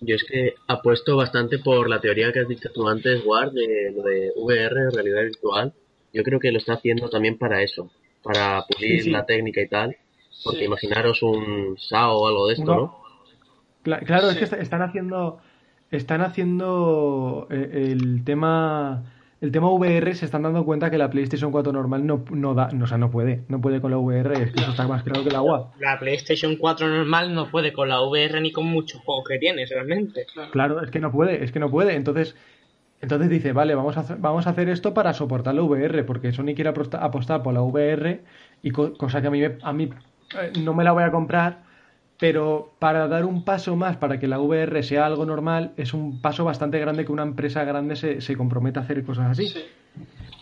[0.00, 3.92] Yo es que apuesto bastante por la teoría que has dicho tú antes, Ward, de
[3.94, 5.72] lo de VR, realidad virtual.
[6.12, 7.90] Yo creo que lo está haciendo también para eso,
[8.22, 9.96] para pulir la técnica y tal.
[10.42, 13.04] Porque imaginaros un SAO o algo de esto, ¿no?
[13.82, 15.38] Claro, es que están haciendo
[15.90, 19.04] están haciendo eh, el tema
[19.44, 22.70] el tema VR se están dando cuenta que la PlayStation 4 normal no, no da,
[22.72, 25.02] no, o sea, no puede, no puede con la VR, es que eso está más
[25.02, 25.70] claro que el agua.
[25.78, 29.66] La PlayStation 4 normal no puede con la VR ni con muchos juegos que tiene
[29.66, 30.24] realmente.
[30.50, 31.94] Claro, es que no puede, es que no puede.
[31.94, 32.34] Entonces,
[33.02, 36.32] entonces dice, vale, vamos a hacer, vamos a hacer esto para soportar la VR, porque
[36.32, 38.22] Sony quiere apostar por la VR
[38.62, 39.90] y cosa que a mí, a mí
[40.40, 41.64] eh, no me la voy a comprar
[42.18, 46.20] pero para dar un paso más para que la VR sea algo normal es un
[46.20, 49.52] paso bastante grande que una empresa grande se, se comprometa a hacer cosas así.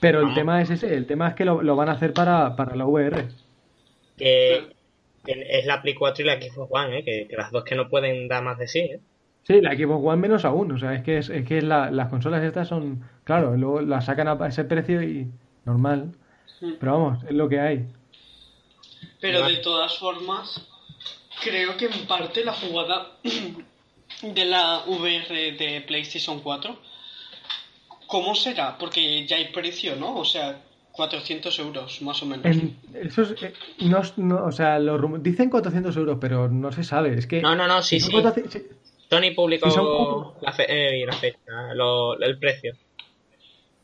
[0.03, 2.87] Pero el tema es ese, el tema es que lo, van a hacer para, la
[2.87, 3.29] VR.
[4.17, 4.75] Que,
[5.25, 7.05] es la Play 4 y la Xbox One, ¿eh?
[7.05, 8.81] que, las dos que no pueden dar más de sí.
[8.81, 9.01] ¿eh?
[9.45, 12.67] Sí, la Xbox One menos aún, o sea, es que, es, que las consolas estas
[12.67, 15.29] son, claro, luego las sacan a ese precio y
[15.65, 16.17] normal.
[16.81, 17.87] Pero vamos, es lo que hay.
[19.21, 20.69] Pero de todas formas,
[21.41, 23.13] creo que en parte la jugada
[24.23, 26.77] de la VR de PlayStation 4,
[28.07, 28.77] ¿cómo será?
[28.79, 30.17] Porque ya hay precio, ¿no?
[30.17, 30.61] O sea,
[30.93, 32.45] 400 euros, más o menos.
[32.95, 34.79] eso eh, no, o sea,
[35.21, 37.19] dicen 400 euros, pero no se sabe.
[37.19, 37.41] Es que.
[37.41, 38.11] No, no, no, sí, sí.
[39.11, 41.39] Sony publicó la, eh, la, fecha,
[42.21, 42.73] el precio.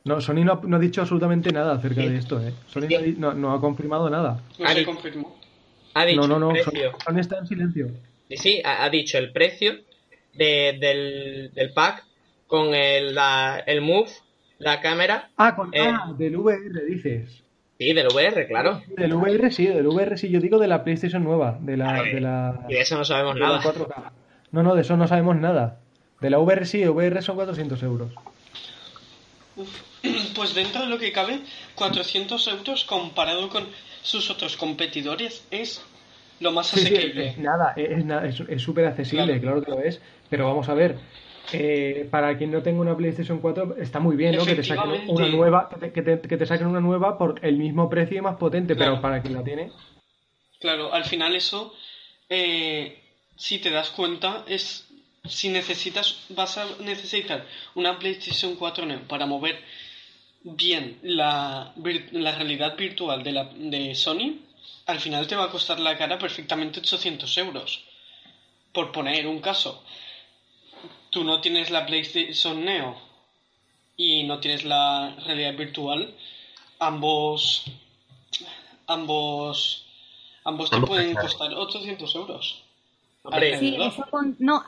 [0.05, 2.55] No, Sony no ha, dicho absolutamente nada acerca de esto, ¿eh?
[2.67, 2.87] Sony
[3.19, 4.41] no, ha confirmado nada.
[4.59, 5.38] No se confirmó.
[5.99, 6.55] Ha dicho no, no, no,
[7.05, 7.91] Sony está en silencio.
[8.31, 9.75] Sí, ha, dicho el precio
[10.33, 10.79] del,
[11.53, 12.05] del, pack
[12.47, 14.11] con el, la, el Move,
[14.59, 15.31] la cámara.
[15.37, 17.43] Ah, con, eh, ah, del VR dices.
[17.79, 18.83] Sí, del VR, claro.
[18.97, 22.03] Del VR sí, del VR sí, yo digo de la PlayStation nueva, de la...
[22.03, 23.61] de la y de eso no sabemos nada.
[24.53, 25.81] No, no, de eso no sabemos nada.
[26.21, 28.13] De la VR sí, VR son 400 euros.
[30.37, 31.41] Pues dentro de lo que cabe,
[31.75, 33.67] 400 euros comparado con
[34.09, 35.85] sus otros competidores es
[36.41, 37.29] lo más asequible.
[37.29, 39.63] es, nada, es súper accesible, claro.
[39.63, 40.01] que lo es,
[40.31, 40.97] pero vamos a ver.
[41.53, 44.45] Eh, para quien no tenga una PlayStation 4 está muy bien, ¿no?
[44.45, 48.21] Que te saquen una nueva, que te, saquen una nueva por el mismo precio y
[48.21, 49.73] más potente, pero para quien la tiene.
[50.61, 51.75] Claro, al final eso,
[52.29, 53.03] eh,
[53.37, 54.89] si te das cuenta, es
[55.25, 59.59] si necesitas, vas a necesitar una PlayStation 4 para mover
[60.57, 61.73] bien la,
[62.13, 64.39] la realidad virtual de, la, de Sony,
[64.87, 67.85] al final te va a costar la cara perfectamente 800 euros.
[68.73, 69.83] Por poner un caso,
[71.11, 72.97] tú no tienes la PlayStation Neo
[73.97, 76.15] y no tienes la realidad virtual,
[76.79, 77.65] ambos
[78.87, 79.85] ambos
[80.45, 82.63] ambos te pueden costar 800 euros.
[83.59, 84.07] Sí, eso
[84.39, 84.65] no,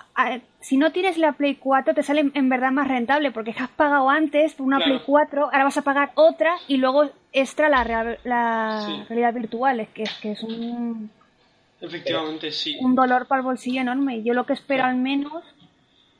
[0.61, 4.11] si no tienes la Play 4 te sale en verdad más rentable porque has pagado
[4.11, 9.35] antes una Play 4, ahora vas a pagar otra y luego extra la, la realidad
[9.35, 11.11] virtual, es que, es que es un...
[11.81, 12.77] Efectivamente, sí.
[12.81, 14.23] Un dolor para el bolsillo enorme.
[14.23, 15.43] Yo lo que espero al menos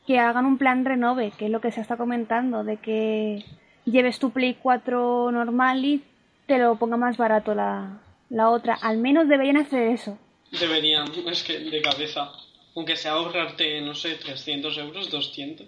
[0.07, 3.45] que hagan un plan renove, que es lo que se está comentando, de que
[3.85, 6.03] lleves tu Play 4 normal y
[6.47, 8.79] te lo ponga más barato la, la otra.
[8.81, 10.19] Al menos deberían hacer eso.
[10.59, 12.33] Deberían, es que de cabeza.
[12.77, 15.67] Aunque sea ahorrarte, no sé, 300 euros, 200.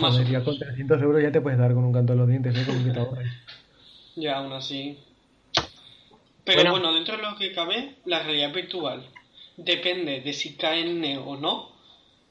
[0.00, 2.28] Más Joder, ya con 300 euros ya te puedes dar con un canto de los
[2.28, 2.64] dientes, ¿eh?
[2.66, 2.94] Con un
[4.16, 4.98] Ya, aún así.
[6.44, 6.92] Pero bueno.
[6.92, 9.06] dentro de lo que cabe, la realidad virtual
[9.56, 11.70] depende de si KN o no,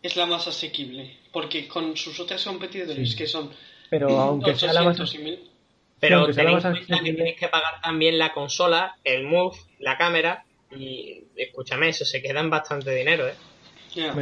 [0.04, 1.18] es la más asequible.
[1.32, 3.52] Porque con sus otras competidores, que son
[3.90, 4.98] pero aunque sea la más
[6.00, 11.90] pero tenéis que tienes que pagar también la consola, el Move, la cámara y escúchame,
[11.90, 13.34] eso se queda en bastante dinero, ¿eh?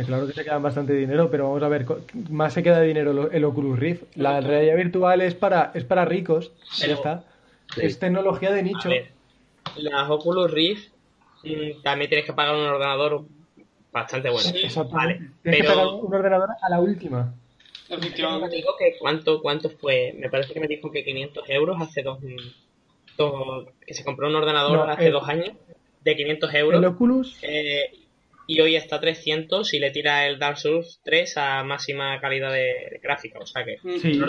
[0.05, 1.85] Claro que se queda bastante dinero, pero vamos a ver,
[2.29, 4.03] más se queda dinero el Oculus Rift.
[4.15, 7.23] La realidad virtual es para es para ricos, ya está.
[7.75, 8.89] Es tecnología de nicho.
[9.75, 10.89] las Oculus Rift
[11.43, 13.25] mm, también tienes que pagar un ordenador
[13.91, 14.49] bastante bueno.
[14.91, 17.33] Vale, tienes que pagar un ordenador a la última.
[17.89, 22.19] Dijo que cuánto, cuánto fue, me parece que me dijo que 500 euros hace dos,
[23.85, 25.51] que se compró un ordenador hace dos años
[26.03, 26.79] de 500 euros.
[26.79, 27.37] ¿El Oculus?
[27.41, 28.06] Eh,
[28.47, 32.51] y hoy está a 300 y le tira el Dark Souls 3 a máxima calidad
[32.51, 33.77] de, gráfica, o sea que...
[33.99, 34.19] Sí,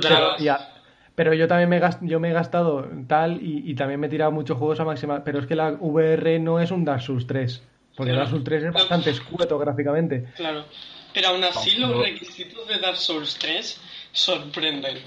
[1.15, 4.57] pero, yo también me, yo me he gastado tal y, también me he tirado muchos
[4.57, 7.63] juegos a máxima, pero es que la VR no es un Dark Souls 3,
[7.97, 10.27] porque el Dark Souls 3 es bastante escueto gráficamente.
[10.37, 10.65] Claro.
[11.13, 13.81] Pero aún así los requisitos de Dark Souls 3
[14.13, 14.99] sorprenden.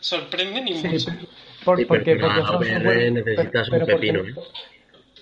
[0.00, 1.10] Sorprenden y mucho.
[1.64, 4.20] porque, porque software, necesitas un pepino.
[4.20, 4.34] ¿eh?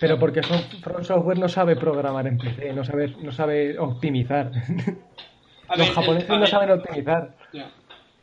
[0.01, 4.51] Pero porque From Software no sabe programar en PC, no sabe, no sabe optimizar.
[5.77, 7.37] los japoneses no saben optimizar.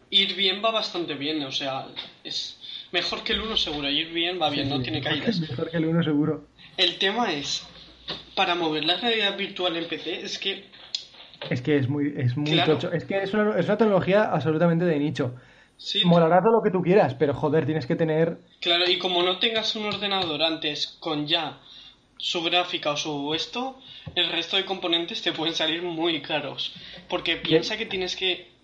[0.09, 1.86] Ir bien va bastante bien, o sea,
[2.23, 2.59] es
[2.91, 3.89] mejor que el 1 seguro.
[3.89, 5.39] Ir bien va bien, no tiene caídas.
[5.39, 6.47] Mejor que el 1 seguro.
[6.78, 7.67] El tema es,
[8.36, 10.65] para mover la realidad virtual en PC, es que
[11.49, 12.91] es que es muy, es muy tocho.
[12.91, 15.36] Es que es una, es una tecnología absolutamente de nicho.
[15.78, 18.39] Sí, Molará todo lo que tú quieras, pero joder, tienes que tener.
[18.61, 21.59] Claro, y como no tengas un ordenador antes con ya
[22.18, 23.80] su gráfica o su esto,
[24.15, 26.74] el resto de componentes te pueden salir muy caros.
[27.07, 28.55] Porque piensa que tienes que.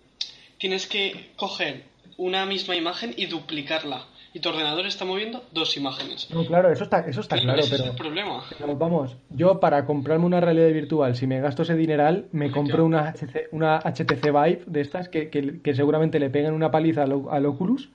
[0.58, 1.84] Tienes que coger
[2.16, 6.28] una misma imagen y duplicarla y tu ordenador está moviendo dos imágenes.
[6.30, 8.42] No, claro, eso está, eso está claro, pero, es el problema.
[8.76, 13.12] vamos, yo para comprarme una realidad virtual, si me gasto ese dineral, me compro una,
[13.12, 17.90] HTC, una HTC Vive de estas que, que, seguramente le pegan una paliza al, Oculus,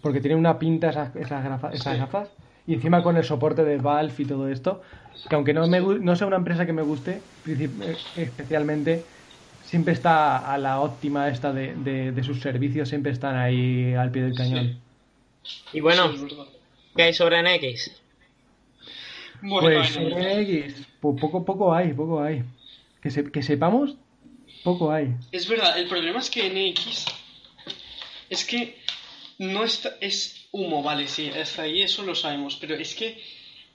[0.00, 2.30] porque tiene una pinta esas, esas, gafas,
[2.68, 4.82] y encima con el soporte de Valve y todo esto,
[5.28, 7.20] que aunque no, me, no sea una empresa que me guste,
[8.16, 9.04] especialmente
[9.64, 11.74] siempre está a la óptima esta de,
[12.12, 14.80] de, sus servicios, siempre están ahí al pie del cañón.
[15.72, 16.12] Y bueno,
[16.96, 18.00] ¿qué hay sobre NX?
[19.42, 22.42] pues sobre NX, pues poco, poco hay, poco hay.
[23.00, 23.96] Que, que sepamos,
[24.64, 25.14] poco hay.
[25.32, 27.06] Es verdad, el problema es que NX
[28.28, 28.76] es que
[29.38, 33.20] no está, es humo, vale, sí, hasta ahí eso lo sabemos, pero es que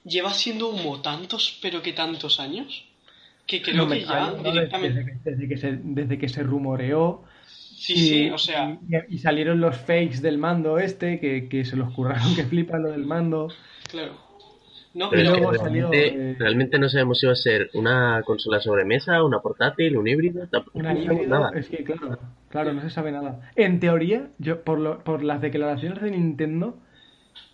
[0.06, 2.84] lleva siendo humo tantos, pero que tantos años,
[3.46, 5.18] que creo que ya directamente...
[5.24, 7.24] Desde, que se, desde que se rumoreó
[7.76, 8.78] Sí, sí, o sea.
[9.08, 13.04] Y, salieron los fakes del mando este, que, se los curraron, que flipan lo del
[13.04, 13.48] mando.
[13.90, 14.14] Claro.
[14.94, 19.22] No, pero, realmente, salió, eh, realmente, no sabemos si va a ser una consola sobremesa,
[19.22, 20.48] una portátil, un híbrido.
[20.72, 21.50] Una híbrido, nada.
[21.54, 23.50] es que claro, claro, no se sabe nada.
[23.56, 26.78] En teoría, yo por, lo, por las declaraciones de Nintendo,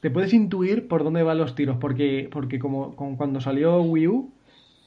[0.03, 4.33] te puedes intuir por dónde van los tiros, porque, porque como, cuando salió Wii U,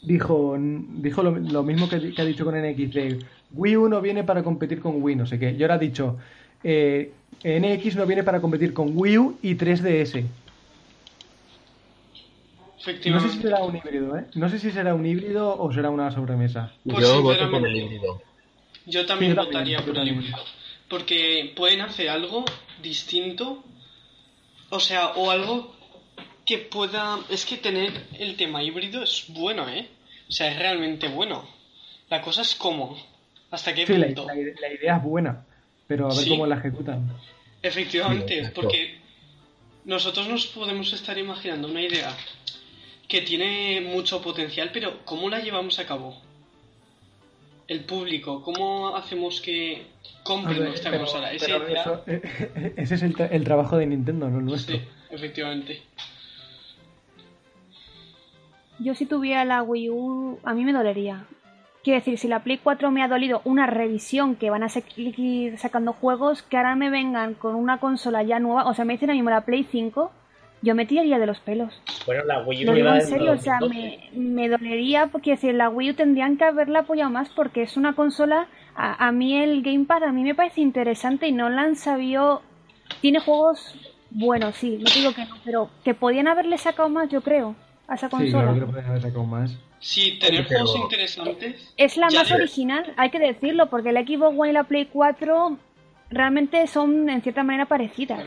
[0.02, 3.20] dijo, dijo lo, mismo que, que, ha dicho con NX, de
[3.54, 5.56] Wii U no viene para competir con Wii, no sé qué.
[5.56, 6.18] Yo ahora he dicho,
[6.66, 7.14] eh,
[7.46, 10.26] NX no viene para competir con Wii U y 3DS.
[13.06, 14.26] No sé si será un híbrido, ¿eh?
[14.36, 16.74] No sé si será un híbrido o será una sobremesa.
[16.84, 18.22] Pues yo voto por el híbrido.
[18.86, 20.38] Yo también votaría por el híbrido.
[20.90, 22.44] Porque pueden hacer algo
[22.84, 23.64] distinto.
[24.70, 25.76] O sea, o algo
[26.46, 27.20] que pueda...
[27.30, 29.88] Es que tener el tema híbrido es bueno, ¿eh?
[30.28, 31.48] O sea, es realmente bueno.
[32.10, 32.98] La cosa es cómo.
[33.52, 34.26] ¿Hasta qué punto?
[34.28, 35.46] La, idea es buena,
[35.88, 37.10] pero a ver cómo la ejecutan.
[37.62, 39.00] Efectivamente, porque
[39.86, 42.16] nosotros nos podemos estar imaginando una idea
[43.08, 46.22] que tiene mucho potencial, pero ¿cómo la llevamos a cabo?
[47.68, 49.88] El público, ¿cómo hacemos que
[50.24, 51.32] compre nuestra consola?
[51.32, 51.52] Ese,
[52.08, 54.78] eh, ese es el, trabajo de Nintendo, no nuestro.
[54.78, 55.82] Sí, efectivamente.
[58.80, 61.26] Yo si tuviera la Wii U, a mí me dolería
[61.86, 65.56] Quiero decir, si la Play 4 me ha dolido una revisión que van a seguir
[65.60, 69.12] sacando juegos, que ahora me vengan con una consola ya nueva, o sea, me dicen
[69.12, 70.12] a mismo la Play 5,
[70.66, 71.80] yo me tiraría de los pelos.
[72.06, 72.74] Bueno, la Wii U.
[72.74, 76.80] en serio, o sea, me, me, dolería, porque decir, la Wii U tendrían que haberla
[76.80, 78.48] apoyado más porque es una consola.
[78.76, 82.42] A, a mí el Gamepad a mí me parece interesante y no la han sabido.
[83.00, 83.76] Tiene juegos
[84.10, 87.56] buenos, sí, no digo que no, pero que podían haberle sacado más, yo creo,
[87.88, 88.52] a esa consola.
[88.52, 89.58] Sí, creo que podían haber sacado más.
[89.80, 91.74] Sí, tener juegos interesantes.
[91.78, 95.58] Es la más original, hay que decirlo, porque el Xbox One y la Play 4
[96.10, 98.26] realmente son en cierta manera parecidas.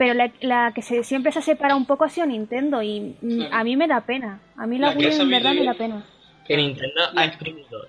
[0.00, 3.16] Pero la, que se, siempre se ha separado un poco ha sido Nintendo y
[3.52, 4.40] a mí me da pena.
[4.56, 6.06] A mí la, Wii en verdad me da pena.
[6.46, 7.86] Que Nintendo ha exprimido.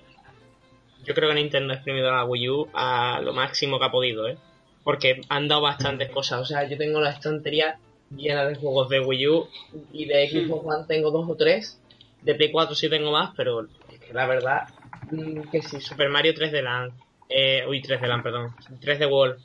[1.06, 4.28] Yo creo que Nintendo ha exprimido la Wii U a lo máximo que ha podido,
[4.28, 4.38] ¿eh?
[4.84, 6.42] Porque han dado bastantes cosas.
[6.42, 7.78] O sea, yo tengo la estantería
[8.14, 9.48] llena de juegos de Wii U
[9.94, 11.82] y de Xbox One tengo dos o tres
[12.24, 14.68] de Play 4 sí tengo más, pero es que la verdad
[15.12, 16.92] mm, que sí, Super Mario 3 de Land,
[17.30, 19.38] eh, uy, 3 de Land, perdón, 3 de Wall,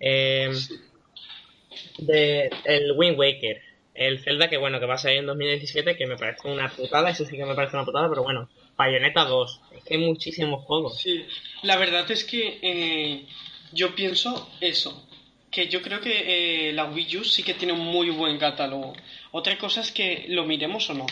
[0.00, 0.50] eh,
[1.98, 3.62] de el Wind Waker,
[3.94, 7.10] el Zelda que bueno, que va a salir en 2017, que me parece una putada,
[7.10, 10.64] eso sí que me parece una putada, pero bueno, Bayonetta 2, es que hay muchísimos
[10.64, 10.98] juegos.
[10.98, 11.24] Sí,
[11.62, 13.26] la verdad es que eh,
[13.72, 15.08] yo pienso eso,
[15.50, 18.94] que yo creo que eh, la Wii U sí que tiene un muy buen catálogo.
[19.30, 21.06] Otra cosa es que lo miremos o no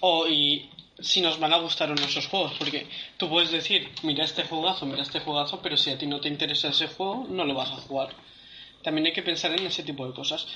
[0.00, 0.68] o y
[1.00, 2.86] si nos van a gustar o no esos juegos, porque
[3.16, 6.28] tú puedes decir, mira este juegazo, mira este juegazo, pero si a ti no te
[6.28, 8.10] interesa ese juego, no lo vas a jugar.
[8.88, 10.46] También hay que pensar en ese tipo de cosas.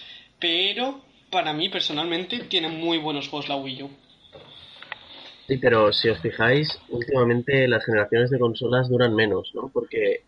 [0.41, 3.91] Pero para mí personalmente tiene muy buenos juegos la Wii U.
[5.47, 9.69] Sí, pero si os fijáis, últimamente las generaciones de consolas duran menos, ¿no?
[9.71, 10.23] Porque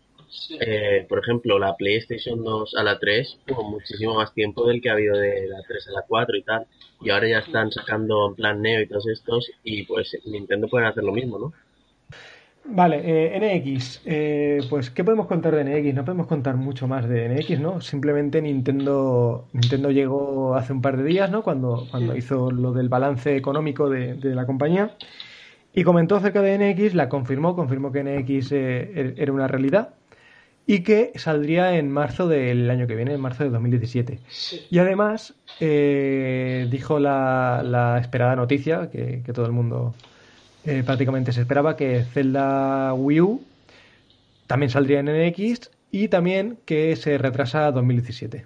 [0.59, 4.89] eh, por ejemplo, la PlayStation 2 a la 3 tuvo muchísimo más tiempo del que
[4.91, 6.67] ha habido de la 3 a la 4 y tal.
[7.01, 10.85] Y ahora ya están sacando en plan Neo y todos estos y pues Nintendo puede
[10.85, 11.53] hacer lo mismo, ¿no?
[12.67, 15.93] Vale, eh, NX, eh, pues ¿qué podemos contar de NX?
[15.93, 17.79] No podemos contar mucho más de NX, ¿no?
[17.79, 21.43] Simplemente Nintendo, Nintendo llegó hace un par de días, ¿no?
[21.43, 24.95] Cuando, cuando hizo lo del balance económico de, de la compañía
[25.75, 29.93] y comentó acerca de NX, la confirmó, confirmó que NX eh, era una realidad
[30.65, 34.19] y que saldría en marzo del año que viene, en marzo de 2017.
[34.71, 39.93] Y además eh, dijo la, esperada noticia, que, todo el mundo
[40.65, 43.43] eh, prácticamente se esperaba, que Zelda Wii U
[44.47, 48.45] también saldría en NX y también que se retrasa a 2017.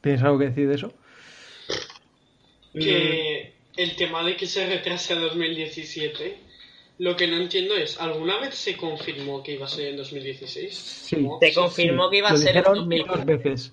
[0.00, 0.92] ¿Tienes algo que decir de eso?
[2.72, 6.50] Que el tema de que se retrase a 2017
[7.00, 10.74] lo que no entiendo es, ¿alguna vez se confirmó que iba a ser en 2016?
[10.74, 13.16] Sí, se confirmó que iba a ser en 2015.
[13.16, 13.72] Dos veces.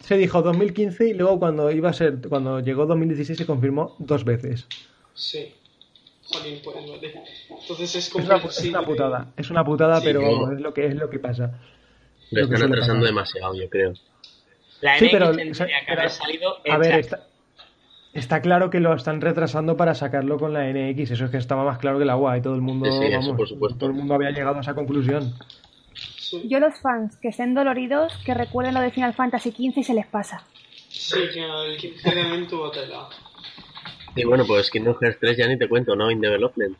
[0.00, 4.24] Se dijo 2015 y luego cuando iba a ser, cuando llegó 2016 se confirmó dos
[4.24, 4.66] veces.
[5.14, 5.54] Sí.
[6.24, 7.22] Jolín, pues vale.
[7.60, 11.10] Entonces es como es una, putada, es una putada, pero es lo que es lo
[11.10, 11.60] que pasa.
[12.30, 13.92] Lo, están atrasando demasiado, yo creo.
[14.80, 17.26] La sí, pero, tendría que haber salido A ver, está,
[18.12, 21.64] Está claro que lo están retrasando para sacarlo con la NX, eso es que estaba
[21.64, 22.86] más claro que el agua y todo el mundo,
[23.78, 25.34] todo el mundo había llegado a esa conclusión.
[26.44, 29.94] Yo los fans que estén doloridos, que recuerden lo de Final Fantasy XV y se
[29.94, 30.44] les pasa.
[30.88, 33.08] Sí, que el 15 también tuvo tela.
[34.14, 36.10] Y bueno, pues Kingdom Hearts 3 ya ni te cuento, ¿no?
[36.10, 36.76] In Development.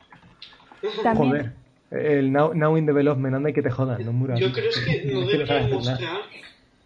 [1.15, 1.53] Joder,
[1.91, 5.71] el now, in Development, anda y que te jodan, no Yo creo que no deberían
[5.71, 6.23] mostrar...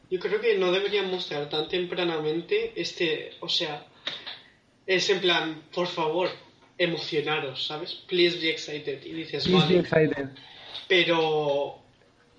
[0.08, 3.30] Yo creo que no deberían mostrar tan tempranamente este...
[3.40, 3.86] O sea,
[4.86, 6.28] es en plan, por favor,
[6.78, 7.94] emocionaros, ¿sabes?
[8.08, 9.04] Please be excited.
[9.04, 10.28] Y dices, Please be excited.
[10.88, 11.78] Pero,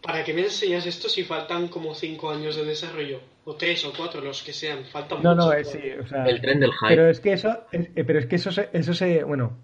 [0.07, 3.19] ¿para qué me enseñas esto si faltan como 5 años de desarrollo?
[3.45, 4.85] O 3 o 4, los que sean.
[4.85, 6.87] Faltan No, no, es, sí, o sea, El tren del hype.
[6.87, 9.55] Pero es que eso, eh, pero es que eso se, eso se, bueno,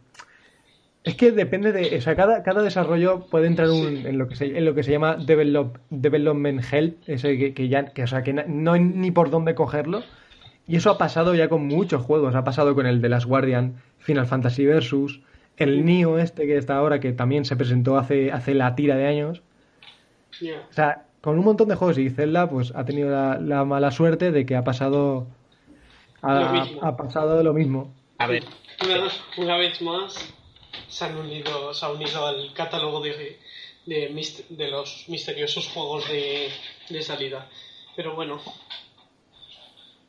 [1.04, 4.58] es que depende de, o sea, cada, cada desarrollo puede entrar en lo que se,
[4.58, 8.22] en lo que se llama develop, development help, eso que, que ya, que, o sea,
[8.22, 10.04] que no hay ni por dónde cogerlo
[10.68, 12.36] y eso ha pasado ya con muchos juegos.
[12.36, 15.22] Ha pasado con el de Las Guardian, Final Fantasy Versus,
[15.58, 19.08] el Nio este que está ahora, que también se presentó hace, hace la tira de
[19.08, 19.42] años.
[20.42, 24.32] O sea, con un montón de juegos y Zelda, pues ha tenido la, mala suerte
[24.32, 25.28] de que ha pasado.
[26.22, 27.94] Ha, pasado lo mismo.
[28.18, 28.44] A ver.
[29.38, 30.34] Una, vez más
[30.88, 33.40] se han unido, se ha unido al catálogo de,
[33.86, 36.50] de, los misteriosos juegos de,
[36.90, 37.48] de salida.
[37.96, 38.40] Pero bueno,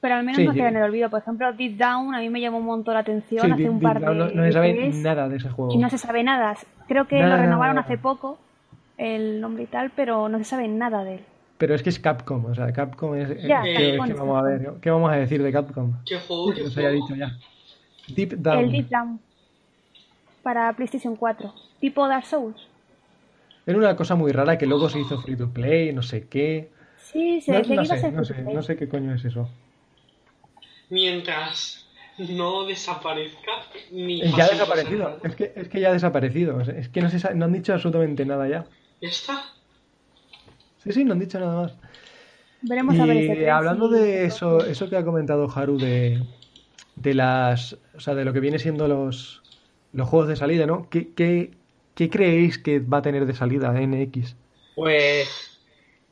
[0.05, 1.09] pero al menos no queda en el olvido.
[1.09, 4.01] Por ejemplo, Deep Down a mí me llamó un montón la atención hace un par
[4.01, 5.73] de no, no se sabe nada de ese juego.
[5.73, 6.55] Y no se sabe nada.
[6.87, 8.39] Creo que lo renovaron hace poco,
[8.99, 11.21] el nombre y tal, pero no se sabe nada de él.
[11.59, 13.43] Pero es que es Capcom, o sea, Capcom es...
[13.43, 14.73] Ya, ¿qué, vamos a ver?
[14.81, 15.93] ¿Qué vamos a decir de Capcom?
[16.05, 16.53] ¿Qué juego?
[16.53, 17.39] ¿Qué haya dicho ya.
[18.09, 18.59] Deep Down.
[18.65, 19.21] El Deep Down.
[20.43, 22.69] para PlayStation 4, tipo Dark Souls.
[23.67, 26.71] Era una cosa muy rara que luego se hizo free to play, no sé qué.
[26.99, 29.49] Sí, se no, no sé, no sé, no sé qué coño es eso.
[30.91, 31.85] Mientras
[32.19, 33.53] no desaparezca
[33.91, 37.35] ni ya ha desaparecido es que es que ya ha desaparecido es que no se
[37.35, 38.67] no han dicho absolutamente nada ya
[39.05, 39.45] ¿Ya está.
[40.83, 41.75] Sí sí no han dicho nada más.
[42.63, 46.23] Veremos a ver y hablando de eso eso que ha comentado Haru de
[46.97, 49.43] de las o sea de lo que viene siendo los
[49.93, 51.51] los juegos de salida no qué, qué,
[51.95, 54.37] qué creéis que va a tener de salida NX
[54.75, 55.29] pues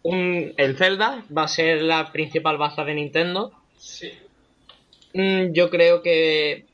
[0.03, 3.53] un, el Zelda va a ser la principal baza de Nintendo.
[3.79, 4.13] Sí.
[5.15, 6.67] Mm, yo creo que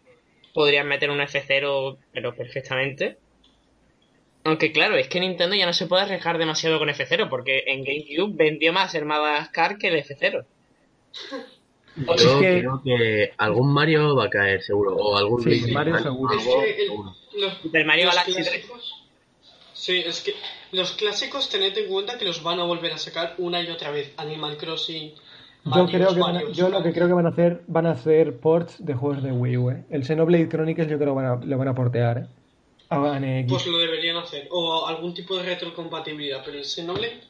[0.53, 3.19] podrían meter un F0, pero perfectamente.
[4.45, 7.85] Aunque claro, es que Nintendo ya no se puede arriesgar demasiado con F0, porque en
[7.85, 10.45] GameCube vendió más el Madagascar que el F0.
[11.97, 16.35] Yo creo que algún Mario va a caer seguro, o algún sí, Mario seguro.
[16.35, 18.67] Es que el, Mario Galaxy 3.
[19.73, 20.35] Sí, es que
[20.73, 23.91] los clásicos tened en cuenta que los van a volver a sacar una y otra
[23.91, 24.13] vez.
[24.17, 25.13] Animal Crossing,
[25.65, 28.85] yo, creo que yo lo que creo que van a hacer van a hacer ports
[28.85, 29.71] de juegos de Wii U.
[29.71, 29.85] ¿eh?
[29.91, 32.19] El Xenoblade Chronicles yo creo que lo van a, portear.
[32.19, 32.27] ¿eh?
[32.91, 33.51] A NX.
[33.51, 34.49] Pues lo deberían hacer.
[34.51, 36.43] O algún tipo de retrocompatibilidad.
[36.45, 37.21] Pero el Xenoblade.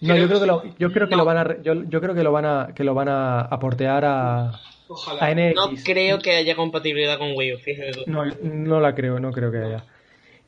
[0.00, 2.22] No, yo creo que lo, yo creo que lo van a yo, yo, creo que
[2.22, 5.34] lo van a que lo van a, portear a, Ojalá.
[5.34, 5.54] NX.
[5.54, 9.52] No creo que haya compatibilidad con Wii U, fíjate No, no la creo, no creo
[9.52, 9.84] que haya.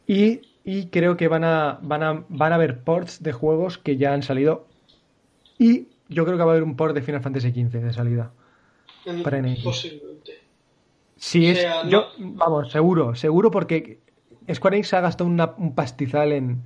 [0.06, 3.98] Y, y creo que van a, van a van a haber ports de juegos que
[3.98, 4.66] ya han salido
[5.58, 8.32] y yo creo que va a haber un port de Final Fantasy XV de salida.
[9.22, 9.62] para NX.
[9.62, 10.40] Posiblemente.
[11.16, 11.64] Sí, es.
[11.88, 14.00] yo, vamos, seguro, seguro porque
[14.54, 16.62] Square Enix ha gastado un pastizal en,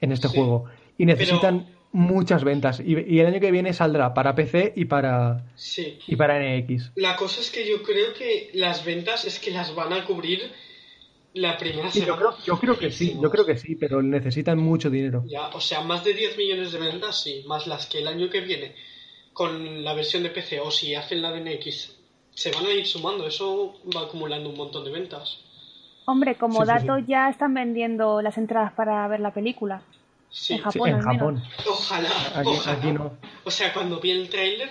[0.00, 0.66] en este juego.
[0.98, 2.80] Y necesitan muchas ventas.
[2.80, 5.98] Y, el año que viene saldrá para PC y para, sí.
[6.06, 6.92] y para NX.
[6.96, 10.52] La cosa es que yo creo que las ventas es que las van a cubrir
[11.34, 14.58] la primera sí, Yo creo, yo creo que sí, yo creo que sí, pero necesitan
[14.58, 15.24] mucho dinero.
[15.26, 18.28] Ya, o sea, más de 10 millones de ventas, sí, más las que el año
[18.28, 18.74] que viene
[19.32, 21.96] con la versión de PC o si hacen la de NX
[22.32, 25.38] se van a ir sumando, eso va acumulando un montón de ventas.
[26.06, 29.82] Hombre, como dato ya están vendiendo las entradas para ver la película.
[30.30, 30.54] Sí.
[30.54, 31.42] En Japón, en Japón.
[31.68, 32.08] Ojalá,
[32.68, 33.12] aquí, no.
[33.44, 34.70] O sea, cuando vi el tráiler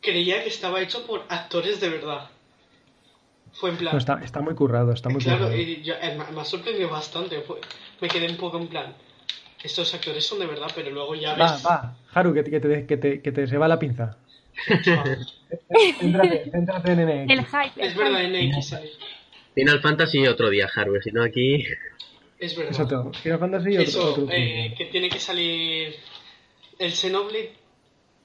[0.00, 2.28] creía que estaba hecho por actores de verdad.
[3.52, 3.96] Fue en plan.
[3.96, 5.56] está, está, muy currado, está muy claro, currado.
[5.56, 7.42] Y yo, eh, me ha sorprendido bastante.
[8.00, 8.94] me quedé un poco en plan.
[9.62, 11.64] Estos actores son de verdad, pero luego ya va, ves.
[11.64, 14.16] Va, va, Haru, que, que, te, que, te, que te se va la pinza.
[15.98, 17.30] céntrate, céntrate en NX.
[17.30, 17.86] El hype.
[17.86, 18.74] Es verdad, NX.
[19.54, 21.64] Final Fantasy otro día, Haru, si no aquí.
[22.38, 22.72] Es verdad.
[22.72, 23.12] Exacto.
[23.22, 25.94] Final Fantasy Eso, otro, otro eh, que tiene que salir.
[26.78, 27.52] El Xenoblade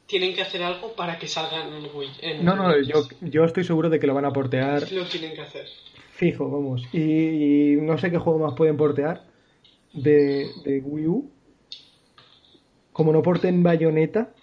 [0.08, 2.10] tienen que hacer algo para que salgan en Wii.
[2.22, 4.92] En no, no, yo, yo estoy seguro de que lo van a portear.
[4.92, 5.68] Lo tienen que hacer.
[6.12, 6.84] Fijo, vamos.
[6.94, 9.24] Y, y no sé qué juego más pueden portear
[9.94, 11.32] de, de Wii U.
[12.92, 14.34] Como no porten Bayonetta,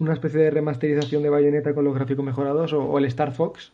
[0.00, 3.72] una especie de remasterización de Bayonetta con los gráficos mejorados, o, o el Star Fox.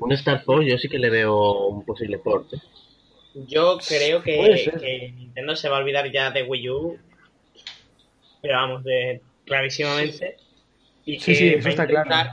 [0.00, 2.52] Un Star Fox yo sí que le veo un posible port.
[2.54, 2.58] ¿eh?
[3.46, 6.98] Yo creo que, que, Nintendo se va a olvidar ya de Wii U.
[8.42, 10.36] Pero vamos, de clarísimamente.
[11.04, 12.30] Y que sí, sí, eso va, está a intentar, claro.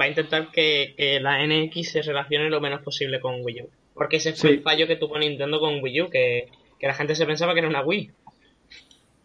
[0.00, 3.68] va a intentar que, que, la NX se relacione lo menos posible con Wii U.
[3.94, 4.56] Porque ese fue Sí.
[4.56, 6.48] el fallo que tuvo Nintendo con Wii U, que,
[6.78, 8.10] que la gente se pensaba que era una Wii.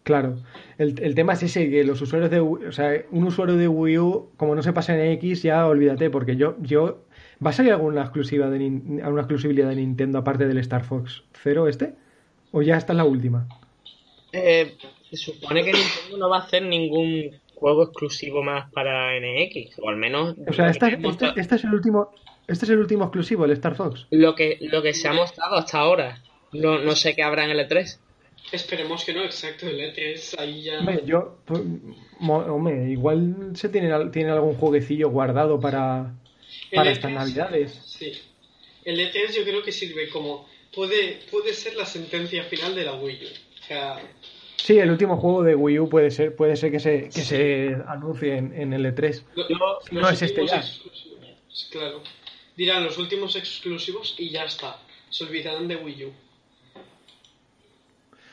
[0.03, 0.37] Claro.
[0.77, 3.67] El, el tema es ese, que los usuarios de Wii- o sea, un usuario de
[3.67, 7.05] Wii U, como no se pasa en X, ya olvídate, porque yo, yo,
[7.43, 8.65] ¿va a salir alguna exclusiva de
[9.03, 11.93] alguna exclusividad de Nintendo aparte del Star Fox 0 este?
[12.51, 13.47] ¿O ya esta es la última?
[14.31, 14.75] Eh,
[15.09, 19.89] se supone que Nintendo no va a hacer ningún juego exclusivo más para NX, o
[19.89, 20.97] al menos O sea, este,
[21.35, 22.11] este es el último,
[22.47, 24.07] este es el último exclusivo, el Star Fox.
[24.11, 26.21] lo que lo que se ha mostrado hasta ahora.
[26.51, 27.99] No, no sé qué habrá en el E E3.
[28.51, 29.67] Esperemos que no, exacto.
[29.67, 30.79] El E3 ahí ya.
[30.79, 31.61] Hombre, yo, pues,
[32.21, 36.13] hombre, igual se tiene, tiene algún jueguecillo guardado para,
[36.75, 37.71] para E3, estas navidades.
[37.85, 38.11] Sí.
[38.83, 40.47] El E3 yo creo que sirve como.
[40.73, 43.27] Puede, puede ser la sentencia final de la Wii U.
[43.27, 43.97] O sea,
[44.57, 47.75] Sí, el último juego de Wii U puede ser, puede ser que se, que se
[47.87, 49.23] anuncie en, en el E E3.
[49.35, 50.57] lo- Yo- no es este últimos ya.
[50.57, 52.01] exclusivos, Claro.
[52.57, 54.77] Dirán los últimos exclusivos y ya está.
[55.09, 56.13] Se olvidarán de Wii U.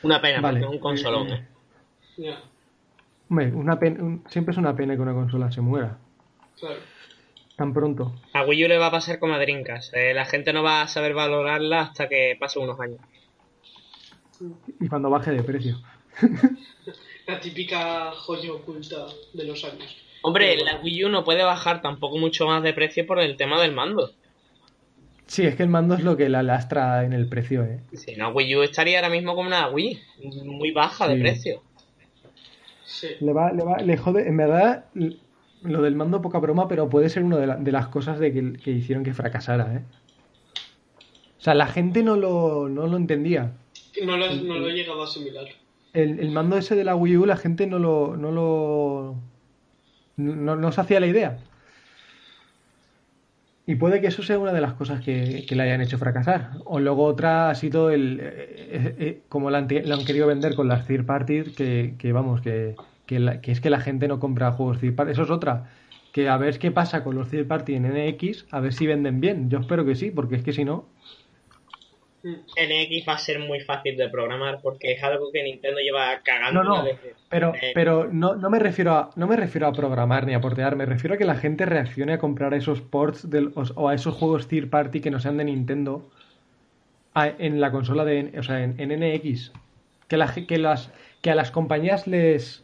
[0.03, 0.59] Una pena, Vale.
[0.59, 1.29] porque un consolón.
[1.29, 1.47] Eh, eh.
[2.17, 2.41] Ya,
[3.29, 5.97] Hombre, una pen- un- siempre es una pena que una consola se muera
[6.59, 6.79] claro.
[7.55, 8.13] Tan pronto.
[8.33, 9.93] A Wii U le va a pasar como a Dreamcast.
[9.95, 12.99] eh, la gente no va a saber valorarla hasta que pase unos años.
[14.79, 15.77] Y cuando baje de precio.
[17.25, 19.95] La típica joya oculta de los años.
[20.23, 20.81] Hombre, la.
[20.81, 24.11] Wii U no puede bajar tampoco mucho más de precio por el tema del mando.
[25.25, 27.79] Sí, es que el mando es lo que la lastra en el precio, ¿eh?
[27.93, 30.01] Si no, Wii U estaría ahora mismo como una Wii,
[30.43, 31.63] muy baja de precio.
[32.83, 33.07] Sí.
[33.21, 34.85] Le va, le va, le jode, en verdad,
[35.63, 39.03] lo del mando poca broma, pero puede ser una de, las cosas de que, hicieron
[39.03, 39.81] que fracasara, ¿eh?
[41.39, 43.51] O sea, la gente no lo, no lo entendía.
[44.05, 45.45] No lo, no lo he llegado a asimilar.
[45.93, 49.15] El, el, mando ese de la Wii U, la gente no lo, no lo,
[50.17, 51.37] no, no se hacía la idea.
[53.65, 56.51] Y puede que eso sea una de las cosas que, le hayan hecho fracasar.
[56.65, 60.67] O luego otra ha sido el eh, eh, eh, como lo han, querido vender con
[60.67, 62.75] las third parties, que, vamos, que,
[63.05, 65.11] que, es que la gente no compra juegos third party.
[65.11, 65.69] Eso es otra.
[66.11, 69.19] Que a ver qué pasa con los third party en NX, a ver si venden
[69.19, 69.49] bien.
[69.49, 70.87] Yo espero que sí, porque es que si no,
[72.23, 76.63] NX va a ser muy fácil de programar porque es algo que Nintendo lleva cagando.
[76.63, 76.89] No, no,
[77.29, 80.77] pero, pero no, no, me refiero a, no me refiero a programar ni a portear,
[80.77, 84.13] me refiero a que la gente reaccione a comprar esos ports del, o, a esos
[84.15, 86.09] juegos third party que no sean de Nintendo
[87.15, 89.51] en la consola de, o sea, en, NX.
[90.07, 90.91] Que, la, que, las,
[91.21, 92.63] que a las compañías les,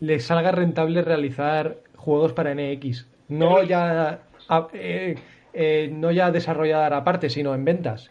[0.00, 3.06] les salga rentable realizar juegos para NX.
[3.28, 4.22] No ya,
[4.72, 5.14] eh,
[5.52, 8.10] eh, no ya desarrollar aparte, sino en ventas.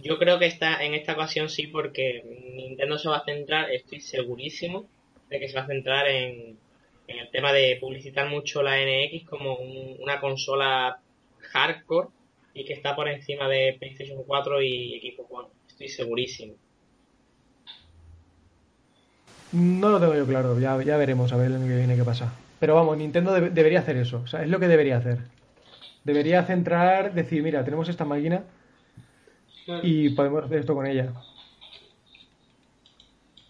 [0.00, 2.22] Yo creo que está, en esta ocasión sí, porque
[2.54, 4.86] Nintendo se va a centrar, estoy segurísimo,
[5.28, 6.58] de que se va a centrar en,
[7.06, 11.00] el tema de publicitar mucho la NX como una consola
[11.40, 12.08] hardcore
[12.54, 15.48] y que está por encima de PlayStation 4 y Equipo One.
[15.68, 16.54] Estoy segurísimo.
[19.54, 22.02] No lo tengo yo claro, ya, ya veremos a ver el año que viene qué
[22.02, 22.32] pasa.
[22.58, 25.18] Pero vamos, Nintendo debería hacer eso, o sea, es lo que debería hacer.
[26.02, 28.42] Debería centrar, decir, mira, tenemos esta máquina
[29.82, 31.12] y podemos hacer esto con ella.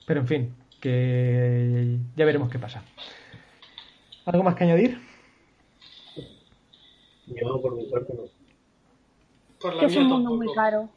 [0.07, 2.82] Pero en fin, que ya veremos qué pasa.
[4.26, 5.00] ¿Algo más que añadir?
[7.26, 8.22] Yo por mi parte no.
[9.59, 10.90] Por es un mundo muy caro.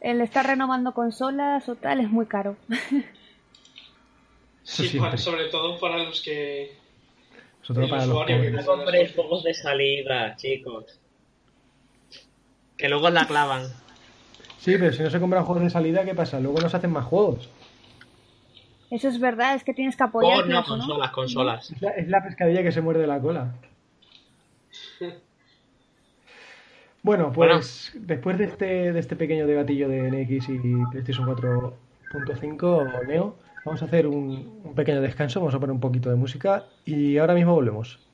[0.00, 2.56] El estar renovando consolas o tal es muy caro.
[4.68, 6.76] sí, sobre todo para los que...
[7.62, 10.98] Sobre todo para los que no compréis juegos de salida, chicos.
[12.76, 13.64] Que luego la clavan.
[14.58, 16.38] Sí, pero si no se compran juegos de salida, ¿qué pasa?
[16.40, 17.48] Luego no se hacen más juegos.
[18.90, 20.46] Eso es verdad, es que tienes que apoyar.
[20.46, 21.72] no, consolas, consolas.
[21.96, 23.54] Es la, pescadilla que se muerde la cola.
[27.00, 30.58] Bueno, pues después de este, de este pequeño debatillo de NX y
[30.90, 33.36] PlayStation 4.5 Neo,
[33.68, 37.34] vamos a hacer un pequeño descanso, vamos a poner un poquito de música y ahora
[37.34, 38.07] mismo volvemos.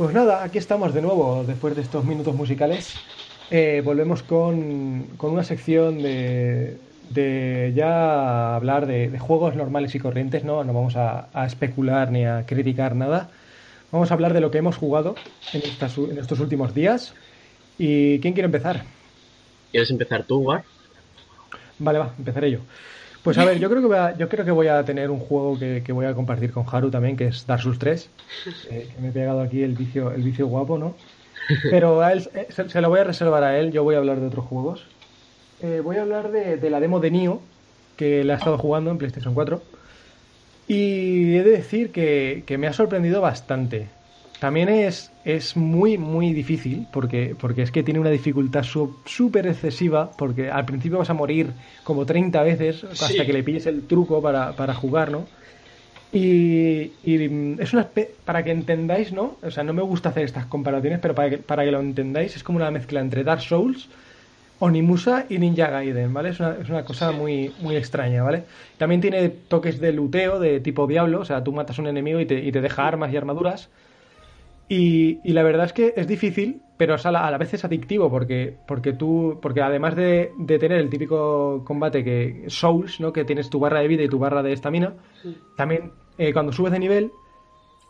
[0.00, 2.94] Pues nada, aquí estamos de nuevo después de estos minutos musicales.
[3.50, 6.78] Eh, volvemos con, una sección de,
[7.10, 10.64] de ya hablar de, juegos normales y corrientes, ¿no?
[10.64, 13.28] No vamos a, especular ni a criticar nada.
[13.92, 15.16] Vamos a hablar de lo que hemos jugado
[15.52, 17.12] en, en estos últimos días.
[17.76, 18.84] ¿Y quién quiere empezar?
[19.70, 20.64] ¿Quieres empezar tú, War?
[21.78, 22.60] Vale, va, empezaré yo.
[23.22, 25.18] Pues a ver, yo creo que voy a, yo creo que voy a tener un
[25.18, 28.08] juego que, voy a compartir con Haru también, que es Dark Souls 3.
[28.70, 30.94] Eh, que me he pegado aquí el vicio, el vicio guapo, ¿no?
[31.70, 34.20] Pero a él, eh, se, lo voy a reservar a él, yo voy a hablar
[34.20, 34.86] de otros juegos.
[35.60, 37.42] Eh, voy a hablar de, la demo de Nio,
[37.96, 39.60] que la he estado jugando en PlayStation 4.
[40.68, 43.88] Y he de decir que, que me ha sorprendido bastante.
[44.40, 50.10] También es, es muy, muy difícil porque, porque es que tiene una dificultad súper excesiva
[50.16, 51.52] porque al principio vas a morir
[51.84, 55.26] como 30 veces hasta que le pilles el truco para, para jugar, ¿no?
[56.10, 56.90] Y,
[57.60, 57.88] es una
[58.24, 59.36] para que entendáis, ¿no?
[59.42, 62.34] O sea, no me gusta hacer estas comparaciones, pero para que, para que lo entendáis
[62.34, 63.88] es como una mezcla entre Dark Souls,
[64.58, 66.30] Onimusa y Ninja Gaiden, ¿vale?
[66.30, 68.44] Es una, es una cosa muy, muy extraña, ¿vale?
[68.78, 72.18] También tiene toques de luteo de tipo diablo, o sea, tú matas a un enemigo
[72.20, 73.68] y te, y te deja armas y armaduras
[74.72, 78.92] y, la verdad es que es difícil, pero a la, vez es adictivo porque, porque
[78.92, 83.12] tú, porque además de, tener el típico combate que Souls, ¿no?
[83.12, 84.94] que tienes tu barra de vida y tu barra de estamina,
[85.56, 87.10] también eh, cuando subes de nivel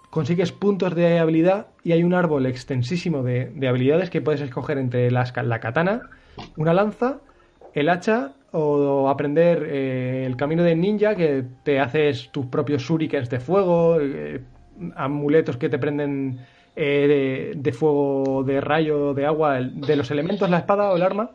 [0.09, 5.11] consigues puntos de habilidad y hay un árbol extensísimo de, habilidades que puedes escoger entre
[5.11, 6.09] las, la katana,
[6.57, 7.19] una lanza,
[7.74, 13.28] el hacha o aprender eh, el camino de ninja que te haces tus propios shurikens
[13.28, 14.40] de fuego, eh,
[14.97, 16.40] amuletos que te prenden
[16.77, 21.31] eh, de, fuego, de rayo, de agua, de los elementos, la espada o el arma.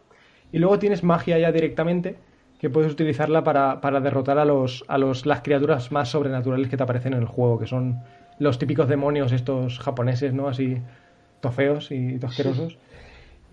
[0.52, 2.16] Y luego tienes magia ya directamente,
[2.60, 6.78] que puedes utilizarla para, para derrotar a, los, a los, las criaturas más sobrenaturales que
[6.78, 7.99] te aparecen en el juego, que son
[8.40, 10.48] los típicos demonios estos japoneses, ¿no?
[10.48, 10.78] Así
[11.41, 12.78] tofeos y tosquerosos.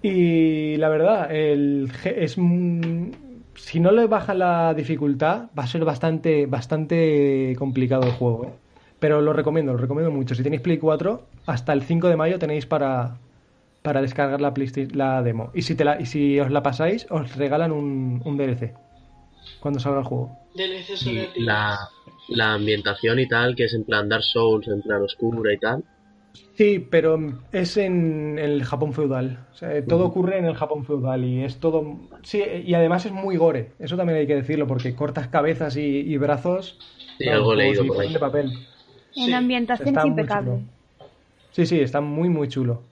[0.02, 2.36] Y la verdad, el, es
[3.54, 8.46] si no le baja la dificultad, va a ser bastante, bastante complicado el juego.
[8.46, 8.61] ¿eh?
[9.02, 10.36] Pero lo recomiendo, lo recomiendo mucho.
[10.36, 13.16] Si tenéis Play 4, hasta el 5 de mayo tenéis para,
[13.82, 14.54] para descargar la,
[14.92, 15.50] la demo.
[15.54, 18.72] Y si, te la, y si os la pasáis, os regalan un, un DLC
[19.58, 20.30] cuando salga el juego.
[20.54, 21.76] DLC la,
[22.28, 25.82] la ambientación y tal, que es en plan Dark Souls, en plan oscura y tal.
[26.54, 27.18] Sí, pero
[27.50, 29.46] es en, el Japón feudal.
[29.88, 31.98] todo ocurre en el Japón feudal y es todo.
[32.22, 33.72] Sí, y además es muy gore.
[33.80, 36.78] Eso también hay que decirlo, porque cortas cabezas y, brazos.
[37.18, 38.12] Sí, algo leído por ahí.
[38.12, 38.52] De papel.
[39.16, 40.60] En ambientación impecable.
[41.52, 42.82] Sí, sí, está muy, muy chulo.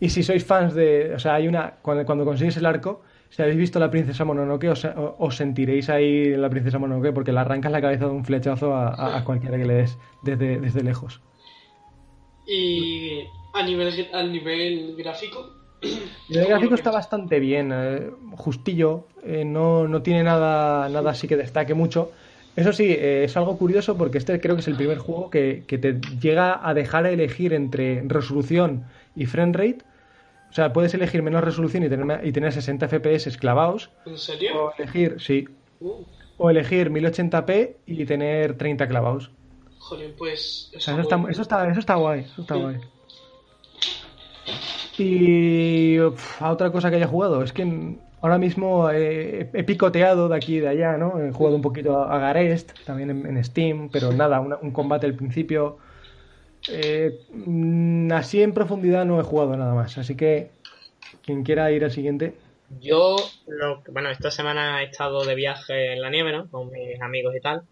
[0.00, 1.14] Y si sois fans de.
[1.14, 1.74] O sea, hay una.
[1.82, 4.86] Cuando, cuando consigues el arco, si habéis visto la princesa Mononoke, os,
[5.18, 8.74] os, sentiréis ahí en la princesa Mononoke porque le arrancas la cabeza de un flechazo
[8.74, 11.20] a, cualquiera que le des desde, desde lejos.
[12.46, 13.24] Y
[13.54, 15.50] a nivel, a nivel gráfico.
[15.82, 21.36] El gráfico está bastante bien, eh, justillo, eh, no, no tiene nada, nada así que
[21.36, 22.10] destaque mucho.
[22.58, 25.62] Eso sí, eh, es algo curioso porque este creo que es el primer juego que,
[25.68, 29.78] te llega a dejar a elegir entre resolución y frame rate.
[30.50, 33.90] O sea, puedes elegir menos resolución y tener, y tener 60 FPS clavados.
[34.06, 34.64] ¿En serio?
[34.64, 35.46] O elegir, sí.
[35.78, 36.02] Uh.
[36.36, 39.30] O elegir 1080p y tener 30 clavados.
[39.78, 40.72] Joder, pues.
[40.74, 42.20] eso, está, eso, está, eso está guay.
[42.22, 42.76] Eso está guay.
[44.98, 50.60] Y otra cosa que haya jugado, es que ahora mismo he picoteado de aquí y
[50.60, 51.20] de allá, ¿no?
[51.20, 55.78] He jugado un poquito a Garest, también en, Steam, pero nada, un combate al principio.
[56.68, 60.50] Eh, mm, así en profundidad no he jugado nada más, así que
[61.24, 62.34] quien quiera ir al siguiente.
[62.80, 63.16] Yo,
[63.90, 66.50] bueno, esta semana he estado de viaje en la nieve, ¿no?
[66.50, 67.62] Con mis amigos y tal.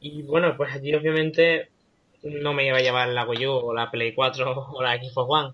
[0.00, 1.68] Y bueno, pues allí obviamente
[2.22, 5.28] no me iba a llevar la Wii U o la Play 4 o la Xbox
[5.30, 5.52] One.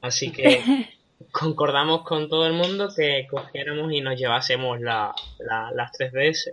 [0.00, 0.62] Así que
[1.32, 6.52] concordamos con todo el mundo que cogiéramos y nos llevásemos la, las 3DS.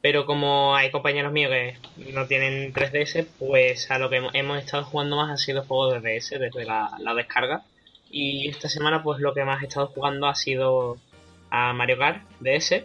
[0.00, 4.84] Pero como hay compañeros míos que no tienen 3DS, pues a lo que hemos estado
[4.84, 7.62] jugando más ha sido juegos de DS desde la, descarga.
[8.10, 10.96] Y esta semana pues lo que más he estado jugando ha sido
[11.50, 12.84] a Mario Kart DS.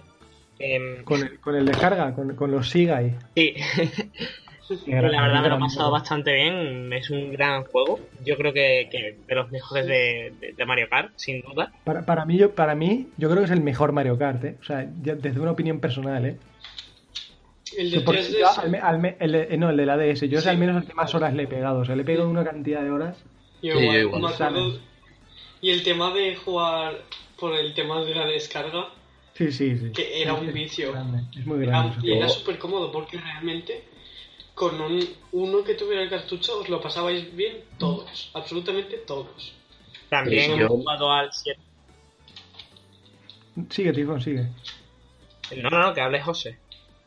[0.59, 3.15] Em, con, el, con el descarga, con, con los Sigai.
[3.35, 3.55] Sí.
[4.87, 7.99] la verdad me lo he pasado bastante bien, es un gran juego.
[8.25, 11.71] Yo creo que, de los mejores de, Mario Kart, sin duda.
[11.83, 14.57] Para, para, mí, yo, para mí, yo creo que es el mejor Mario Kart, ¿eh?
[14.59, 16.37] O sea, desde una opinión personal, ¿eh?
[17.75, 19.15] El de 3DS.
[19.19, 20.21] el, no, el de la DS.
[20.29, 21.79] Yo es al menos el que más horas le he pegado.
[21.79, 23.23] O sea, le he pegado una cantidad de horas.
[23.61, 23.69] y
[25.69, 27.01] el tema de jugar
[27.37, 28.89] por el tema de la descarga.
[29.33, 29.91] Sí, sí, sí.
[29.91, 30.93] Que era un vicio.
[31.37, 31.95] Es muy grande.
[32.01, 33.83] y era súper cómodo porque realmente
[34.57, 34.99] con un,
[35.33, 39.53] uno que tuviera el cartucho os lo pasabais bien todos, absolutamente todos.
[40.09, 41.59] También hemos jugado al 7.
[43.69, 44.47] Sigue, Tifón, sigue.
[45.61, 46.57] No, no, no, que hable José.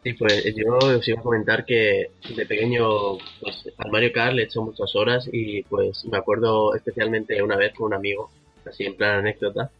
[0.04, 4.42] Sí, pues yo os iba a comentar que de pequeño pues, al Mario Kart le
[4.42, 8.30] he hecho muchas horas y pues me acuerdo especialmente una vez con un amigo,
[8.64, 9.72] así en plan anécdota,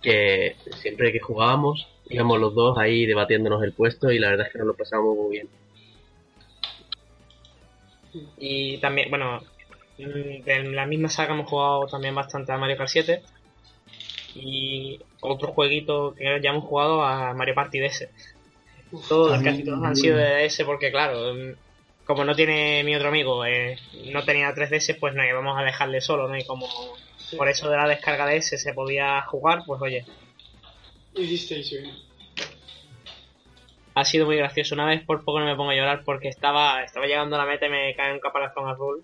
[0.00, 4.52] que siempre que jugábamos íbamos los dos ahí debatiéndonos el puesto y la verdad es
[4.52, 5.48] que nos lo pasábamos muy bien.
[8.38, 9.40] Y también, bueno,
[9.98, 13.22] en la misma saga hemos jugado también bastante a Mario Kart 7
[14.34, 18.08] y otro jueguito que ya hemos jugado a Mario Party DS.
[19.08, 21.34] Todos, casi todos han sido de DS porque, claro,
[22.04, 23.78] como no tiene mi otro amigo, eh,
[24.12, 26.36] no tenía 3DS, pues no vamos a dejarle solo, ¿no?
[26.36, 26.68] Y como
[27.36, 30.04] por eso de la descarga de ese se podía jugar, pues oye.
[31.14, 32.05] Hicisteis bien.
[33.96, 34.74] Ha sido muy gracioso.
[34.74, 37.46] Una vez por poco no me pongo a llorar porque estaba, estaba llegando a la
[37.46, 39.02] meta y me cae un caparazón azul.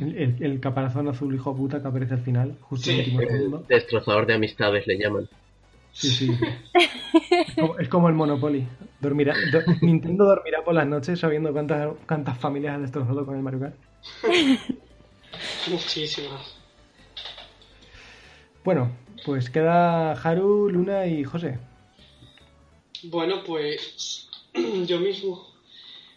[0.00, 3.64] El, caparazón azul, hijo puta, que aparece al final, justo en el último segundo.
[3.68, 5.28] Destrozador de amistades le llaman.
[5.92, 6.32] Sí, sí.
[7.78, 8.66] Es como, el Monopoly.
[8.98, 9.34] Dormirá,
[9.82, 13.76] Nintendo dormirá por las noches sabiendo cuántas, cuántas familias ha destrozado con el Mario Kart.
[15.70, 16.56] Muchísimas.
[18.64, 18.90] Bueno,
[19.24, 21.69] pues queda Haru, Luna y José.
[23.02, 24.28] Bueno, pues
[24.86, 25.48] yo mismo.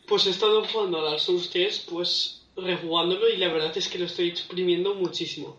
[0.07, 3.97] Pues he estado jugando al Dark Souls 3, pues rejugándolo y la verdad es que
[3.97, 5.57] lo estoy exprimiendo muchísimo.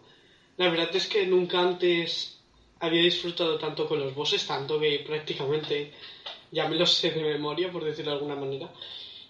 [0.57, 2.39] La verdad es que nunca antes
[2.79, 5.93] había disfrutado tanto con los bosses, tanto que prácticamente
[6.53, 8.71] ya me los sé de memoria, por decirlo de alguna manera.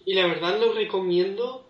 [0.04, 1.66] Y la verdad lo recomiendo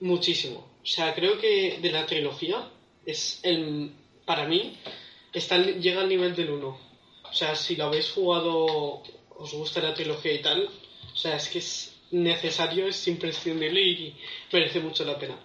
[0.00, 0.74] muchísimo.
[0.82, 2.68] O sea, creo que de la trilogía
[3.06, 3.90] es el,
[4.24, 4.76] para mí,
[5.32, 6.66] está, llega al nivel del 1.
[6.68, 9.02] O sea, si lo habéis jugado,
[9.38, 10.68] os gusta la trilogía y tal,
[11.12, 14.16] o sea, es que es necesario, es imprescindible y
[14.52, 15.36] merece mucho la pena.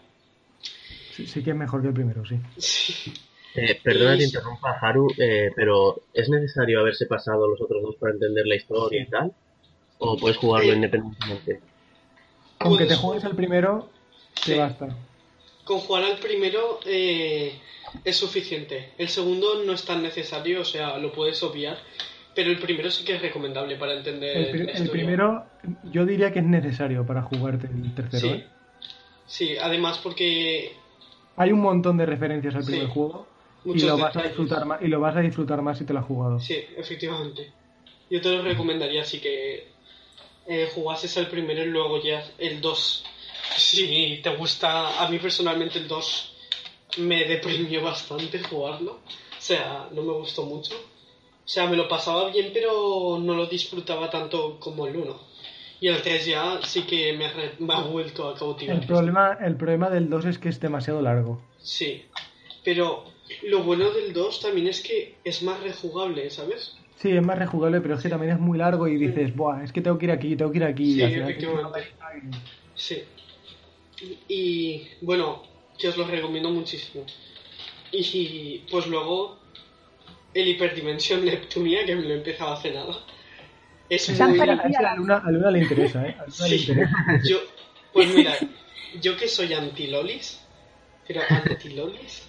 [1.13, 2.35] Sí, sí que es mejor que el primero, sí.
[2.57, 3.13] Sí.
[3.55, 8.13] Eh, perdona que interrumpa, Haru, eh, pero ¿es necesario haberse pasado los otros dos para
[8.13, 9.33] entender la historia y tal?
[9.97, 11.59] ¿O puedes jugarlo independientemente?
[12.59, 13.89] Con que te juegues el primero,
[14.45, 14.95] te basta.
[15.63, 17.59] Con jugar al primero eh,
[18.03, 18.93] es suficiente.
[18.97, 21.77] El segundo no es tan necesario, o sea, lo puedes obviar.
[22.39, 24.55] Pero el primero sí que es recomendable para entender.
[24.55, 25.45] El, el primero,
[25.91, 28.29] yo diría que es necesario para jugarte el tercero.
[28.29, 28.43] Sí,
[29.27, 30.71] sí además porque.
[31.35, 33.27] Hay un montón de referencias al primer juego
[33.65, 35.99] y lo, vas a disfrutar más, y lo vas a disfrutar más si te lo
[35.99, 36.39] has jugado.
[36.39, 37.51] Sí, efectivamente.
[38.09, 39.67] Yo te lo recomendaría así que
[40.47, 43.03] eh, jugases el primero y luego ya el 2.
[43.57, 46.35] Si te gusta, a mí personalmente el 2
[46.99, 48.93] me deprimió bastante jugarlo.
[48.93, 50.73] O sea, no me gustó mucho.
[51.49, 55.19] O sea, me lo pasaba bien, pero no lo disfrutaba tanto como el 1.
[55.81, 57.27] Y el 3 ya sí que me,
[57.57, 58.75] me ha vuelto a cautivar.
[58.75, 61.41] El problema, el problema del 2 es que es demasiado largo.
[61.57, 62.03] Sí,
[62.63, 63.03] pero
[63.47, 66.77] lo bueno del 2 también es que es más rejugable, ¿sabes?
[66.97, 69.73] Sí, es más rejugable, pero es que también es muy largo y dices, Buah, es
[69.73, 70.93] que tengo que ir aquí, tengo que ir aquí.
[70.93, 71.87] Sí, efectivamente.
[72.75, 73.03] Sí.
[74.27, 75.41] Y bueno,
[75.79, 77.05] que os lo recomiendo muchísimo.
[77.91, 79.38] Y pues luego
[80.33, 82.97] el Hiperdimensión Neptunia, que me lo he empezado hace nada.
[83.89, 84.39] Es muy...
[84.39, 86.15] A Luna, le interesa, ¿eh?
[86.19, 87.21] A Luna le interesa.
[87.23, 87.39] Yo,
[87.91, 88.37] pues mira,
[89.01, 90.39] yo que soy anti-lolis,
[91.07, 92.27] pero anti-lolis,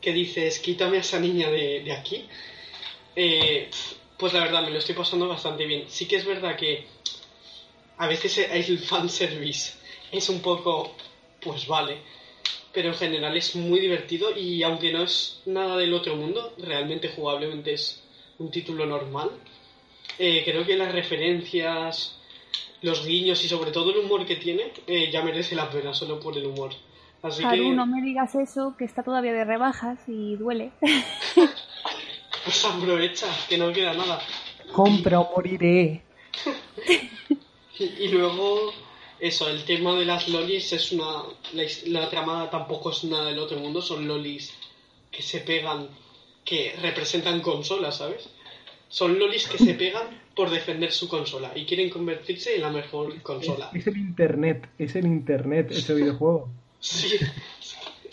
[0.00, 2.28] que dices, quítame a esa niña de, aquí,
[3.14, 3.70] eh,
[4.18, 5.84] pues la verdad me lo estoy pasando bastante bien.
[5.88, 6.86] Sí que es verdad que
[7.98, 9.74] a veces el fanservice
[10.10, 10.96] es un poco,
[11.40, 11.98] pues vale,
[12.72, 17.08] pero en general es muy divertido y aunque no es nada del otro mundo, realmente
[17.08, 18.02] jugablemente es
[18.38, 19.30] un título normal.
[20.18, 22.18] Eh, creo que las referencias,
[22.82, 26.18] los guiños y sobre todo el humor que tiene eh, ya merece la pena solo
[26.20, 26.72] por el humor.
[27.22, 30.72] Así no me digas eso, que está todavía de rebajas y duele.
[32.44, 34.20] pues aprovecha, que no queda nada.
[34.72, 36.02] Compra o moriré.
[37.78, 38.72] y, luego,
[39.22, 41.22] eso, el tema de las lolis es una.
[41.52, 44.52] La, la, trama tampoco es nada del otro mundo, son lolis
[45.12, 45.88] que se pegan,
[46.44, 48.28] que representan consolas, ¿sabes?
[48.88, 53.22] Son lolis que se pegan por defender su consola y quieren convertirse en la mejor
[53.22, 53.70] consola.
[53.72, 56.48] Es, es el internet, es el internet ese videojuego.
[56.80, 57.16] Sí,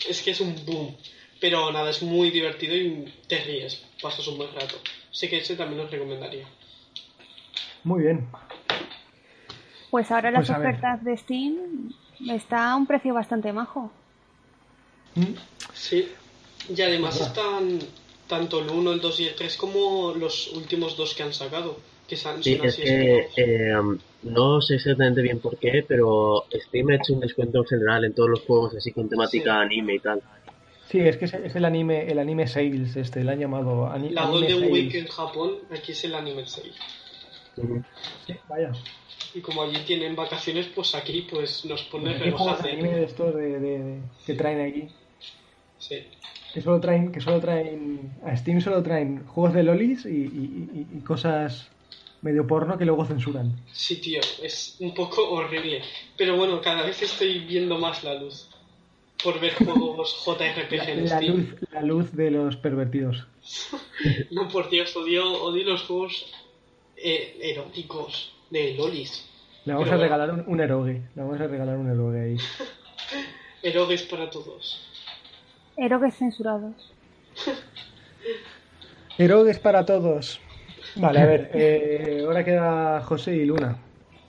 [0.08, 0.96] es que es un boom.
[1.40, 4.76] Pero nada, es muy divertido y te ríes, pasas un buen rato.
[5.10, 6.46] Así que ese también os recomendaría.
[7.82, 8.28] Muy bien.
[9.90, 11.92] Pues ahora las pues ofertas de Steam
[12.28, 13.90] está a un precio bastante majo.
[15.74, 16.08] Sí,
[16.74, 17.80] y además están
[18.28, 21.78] tanto el 1, el 2 y el 3 como los últimos dos que han sacado.
[22.06, 23.72] Que son, sí, es que eh,
[24.22, 28.14] no sé exactamente bien por qué, pero Steam ha hecho un descuento en general en
[28.14, 30.20] todos los juegos así con temática anime y tal.
[30.88, 34.26] Sí, es que es, el anime el anime Sales, este, lo han llamado anime La
[34.26, 36.74] Golden Week en Japón, aquí es el anime Sales.
[38.48, 38.72] vaya.
[39.34, 43.04] Y como allí tienen vacaciones, pues aquí pues nos ponen ¿Qué juegos de anime de
[43.04, 44.88] estos de, de, que traen aquí?
[45.78, 45.96] Sí.
[46.52, 50.86] Que solo traen, que solo traen, a Steam solo traen juegos de lolis y, y,
[50.92, 51.70] y cosas
[52.22, 53.56] medio porno que luego censuran.
[53.72, 55.82] Sí, tío, es un poco horrible.
[56.16, 58.48] Pero bueno, cada vez estoy viendo más la luz
[59.22, 63.26] por ver juegos JRPG en la Luz, la luz de los pervertidos.
[64.30, 66.26] no, por Dios, odio, odio los juegos
[66.96, 69.26] eh, eróticos de lolis.
[69.64, 71.02] Le vamos a regalar un, un, erogue.
[71.14, 72.36] Le vamos a regalar un erogue ahí.
[73.62, 74.80] Erogues para todos.
[75.76, 76.92] Erogues censurados.
[79.18, 80.40] Erogues para todos.
[80.96, 83.76] Vale, a ver, eh, ahora queda José y Luna.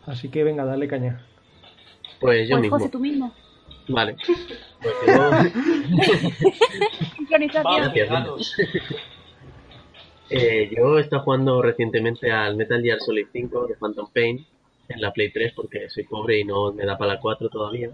[0.05, 1.25] Así que venga, dale caña.
[2.19, 2.77] Pues yo pues mismo.
[2.77, 3.33] José, tú mismo.
[3.87, 4.15] Vale.
[4.81, 5.13] Pues yo...
[10.31, 14.45] eh, yo he estado jugando recientemente al Metal Gear Solid 5 de Phantom Pain
[14.87, 17.89] en la Play 3 porque soy pobre y no me da para la 4 todavía.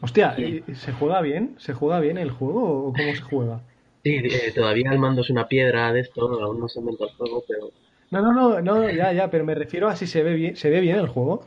[0.00, 0.36] Hostia,
[0.74, 1.56] ¿se juega bien?
[1.58, 3.60] ¿Se juega bien el juego o cómo se juega?
[4.04, 7.14] Sí, eh, todavía el mando es una piedra de esto, aún no se inventó el
[7.14, 7.70] juego, pero...
[8.10, 10.70] No, no, no, no, ya, ya, pero me refiero a si se ve bien, ¿se
[10.70, 11.44] ve bien el juego?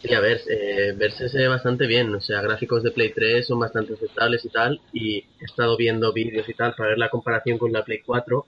[0.00, 3.46] Sí, a ver, eh, verse se ve bastante bien, o sea, gráficos de Play 3
[3.46, 7.08] son bastante aceptables y tal, y he estado viendo vídeos y tal para ver la
[7.08, 8.44] comparación con la Play 4,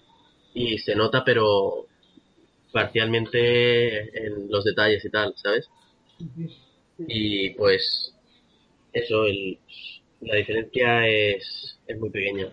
[0.54, 1.86] y se nota, pero
[2.72, 5.68] parcialmente en los detalles y tal, ¿sabes?
[6.98, 8.14] Y pues
[8.92, 9.58] eso, el,
[10.20, 12.48] la diferencia es, es muy pequeña.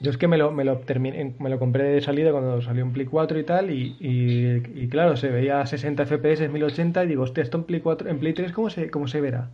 [0.00, 2.82] Yo es que me lo, me lo, terminé, me lo compré de salida cuando salió
[2.82, 7.06] en Play 4 y tal, y, y, claro, se veía a 60 FPS, 1080, y
[7.06, 9.50] digo, hostia, esto en Play 4, en Play 3, ¿cómo se, cómo se verá?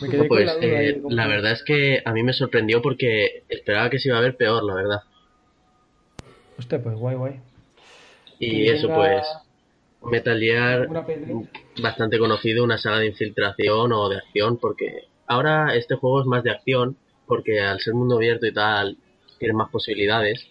[0.00, 3.90] Me quedé pues, la, eh, la verdad es que a mí me sorprendió porque esperaba
[3.90, 5.00] que se iba a ver peor, la verdad.
[6.58, 7.40] Hostia, pues guay, guay.
[8.38, 9.26] Y, eso, pues,
[10.02, 10.88] Metal Gear,
[11.82, 16.42] bastante conocido, una saga de infiltración o de acción, porque ahora este juego es más
[16.42, 18.96] de acción, porque al ser mundo abierto y tal,
[19.38, 20.46] tiene más posibilidades.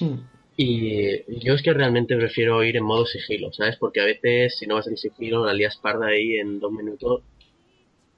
[0.00, 0.16] Hmm.
[0.56, 3.76] Y yo es que realmente prefiero ir en modo sigilo, ¿sabes?
[3.76, 7.22] Porque a veces si no vas en sigilo la lías parda ahí en dos minutos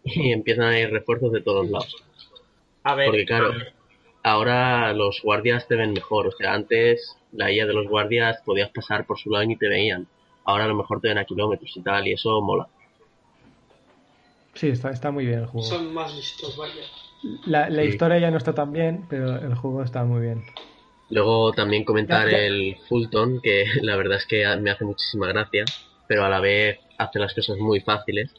[0.05, 1.97] y empiezan a ir refuerzos de todos lados.
[2.85, 3.55] A ver, Porque claro,
[4.31, 6.27] ahora los guardias te ven mejor.
[6.29, 9.57] O sea, antes la IA de los guardias podías pasar por su lado y ni
[9.59, 10.09] te veían.
[10.45, 12.69] Ahora a lo mejor te ven a kilómetros y tal, y eso mola.
[14.55, 15.69] Sí, está, está muy bien el juego.
[15.69, 16.83] Son más listos, vaya.
[17.47, 20.45] La, la historia ya no está tan bien, pero el juego está muy bien.
[21.11, 25.65] Luego también comentar el Fulton, que la verdad es que me hace muchísima gracia,
[26.07, 28.33] pero a la vez hace las cosas muy fáciles,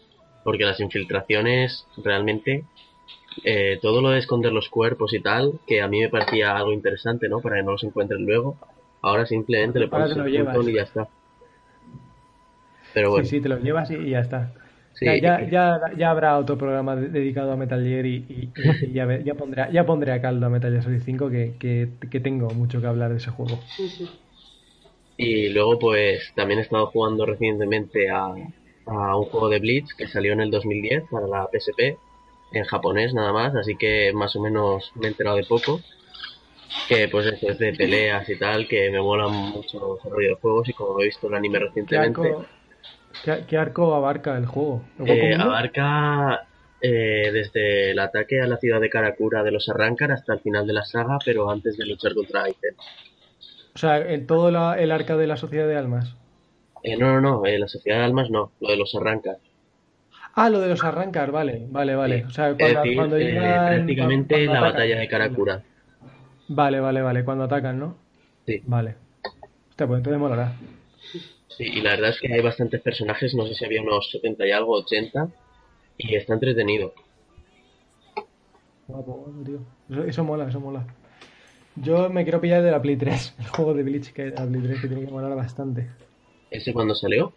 [0.44, 2.66] porque las infiltraciones realmente,
[3.44, 6.74] eh, todo lo de esconder los cuerpos y tal, que a mí me parecía algo
[6.74, 7.42] interesante, ¿no?
[7.42, 8.58] Para que no los encuentren luego,
[9.02, 11.08] ahora simplemente le pones el Fulton y ya está.
[12.94, 13.26] Pero bueno.
[13.26, 14.52] Sí, sí, te lo llevas y ya está
[15.02, 18.52] ya, ya, ya, habrá otro programa dedicado a Metal Gear y,
[18.94, 21.54] ya, ya, pondré, ya pondré a caldo a Metal Gear Solid 5 que,
[22.10, 23.60] que, tengo mucho que hablar de ese juego.
[25.18, 28.34] Y luego pues también he estado jugando recientemente a,
[28.86, 31.98] a un juego de Blitz que salió en el 2010 para la PSP
[32.52, 35.82] en japonés nada más, así que más o menos me he enterado de poco.
[36.88, 40.36] Que pues eso es de peleas y tal, que me mola mucho el desarrollo de
[40.36, 42.36] juegos y como he visto el anime recientemente...
[43.48, 44.84] ¿Qué, arco abarca el juego?
[45.04, 46.48] Eh, abarca
[46.80, 50.66] eh, desde el ataque a la ciudad de Karakura de los Arrancar hasta el final
[50.68, 52.76] de la saga, pero antes de luchar contra Aizen.
[53.76, 56.16] O sea, en todo el arca de la Sociedad de Almas.
[56.84, 59.38] Eh, no, no, no, la Sociedad de Almas no, lo de los Arrancar.
[60.42, 62.24] Ah, lo de los Arrancar, vale, vale, vale.
[62.24, 65.64] O sea, cuando, prácticamente la batalla de Karakura.
[66.48, 67.98] Vale, vale, vale, cuando atacan, ¿no?
[68.46, 68.62] Sí.
[68.66, 68.96] Vale.
[69.70, 70.54] Hostia, pues entonces molará.
[71.50, 74.48] Sí, y la verdad es que hay bastantes personajes, no sé si había unos 70
[74.48, 75.28] y algo, 80,
[75.98, 76.94] y está entretenido.
[80.08, 80.88] Eso, mola, eso mola.
[81.76, 84.62] Yo me quiero pillar de la Play 3, el juego de Bleach que la Play
[84.62, 85.90] 3 que tiene que molar bastante.
[86.50, 87.34] ¿Ese cuándo salió?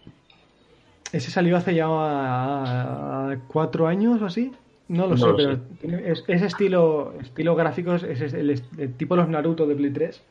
[1.13, 4.53] Ese salió hace ya a, cuatro años o así.
[4.89, 9.67] No lo sé, pero es, ese estilo, estilo gráficos, es el, el, tipo los Naruto
[9.67, 10.23] de Play 3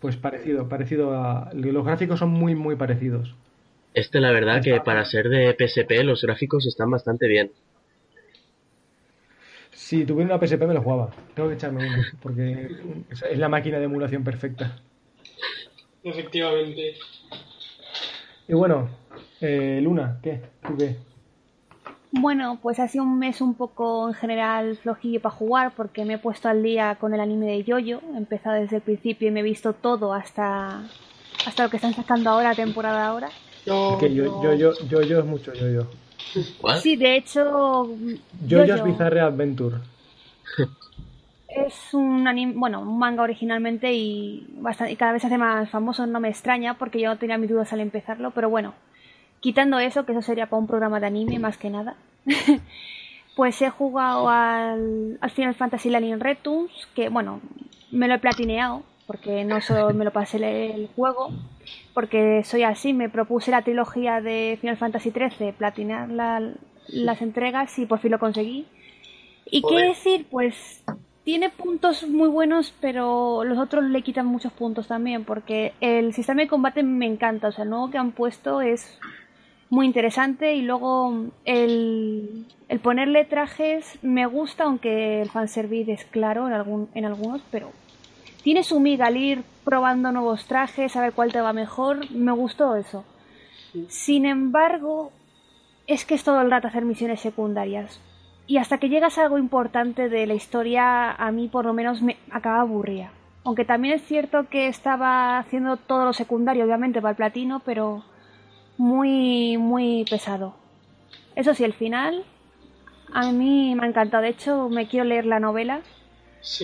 [0.00, 1.50] pues parecido, parecido a...
[1.54, 3.34] Los gráficos son muy, muy parecidos.
[3.92, 7.52] Este, la verdad, que para ser de PSP los gráficos están bastante bien.
[9.70, 11.10] Si tuviera una PSP me lo jugaba.
[11.34, 12.70] Tengo que echarme uno, porque
[13.10, 14.78] es la máquina de emulación perfecta.
[16.02, 16.94] Efectivamente.
[18.48, 18.88] Y bueno,
[19.40, 20.40] eh, Luna, ¿qué?
[20.66, 20.96] ¿Tú qué?
[22.12, 26.14] Bueno, pues ha sido un mes un poco en general flojillo para jugar porque me
[26.14, 28.00] he puesto al día con el anime de Yoyo.
[28.14, 30.84] He empezado desde el principio y me he visto todo hasta,
[31.44, 33.30] hasta lo que están sacando ahora, temporada ahora.
[33.66, 35.86] Yo, yo, yo, yo, yo, es mucho yo, yo.
[36.80, 37.88] Sí, de hecho.
[38.48, 39.76] Jojo's Bizarre Adventure.
[41.46, 45.70] Es un anime, bueno, un manga originalmente y, bastante, y cada vez se hace más
[45.70, 46.04] famoso.
[46.04, 48.74] No me extraña porque yo tenía mis dudas al empezarlo, pero bueno,
[49.44, 51.96] quitando eso, que eso sería para un programa de anime más que nada.
[53.36, 57.42] pues he jugado al, al Final Fantasy Line Returns, que bueno,
[57.90, 60.38] me lo he platineado porque no solo me lo pasé
[60.72, 61.28] el juego,
[61.92, 66.08] porque soy así, me propuse la trilogía de Final Fantasy XIII, platinar
[66.88, 68.66] las entregas y por fin lo conseguí.
[69.44, 70.26] ¿Y qué decir?
[70.30, 70.82] Pues
[71.22, 76.40] tiene puntos muy buenos, pero los otros le quitan muchos puntos también, porque el sistema
[76.40, 78.98] de combate me encanta, o sea, el nuevo que han puesto es
[79.74, 86.46] muy interesante y luego el, el ponerle trajes me gusta, aunque el fanservice es claro
[86.46, 87.72] en, algún, en algunos, pero
[88.42, 92.10] tiene su miga al ir probando nuevos trajes, a ver cuál te va mejor.
[92.10, 93.04] Me gustó eso.
[93.88, 95.10] Sin embargo,
[95.86, 98.00] es que es todo el rato hacer misiones secundarias.
[98.46, 102.02] Y hasta que llegas a algo importante de la historia, a mí por lo menos
[102.02, 103.10] me acaba aburría.
[103.42, 108.04] Aunque también es cierto que estaba haciendo todo lo secundario, obviamente, para el platino, pero
[108.76, 110.56] muy, muy pesado.
[111.36, 112.24] Eso sí, el final
[113.12, 114.22] a mí me ha encantado.
[114.22, 115.82] De hecho, me quiero leer la novela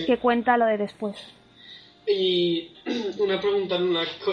[0.05, 1.17] que cuenta lo de después.
[2.07, 2.71] Y
[3.19, 3.77] una pregunta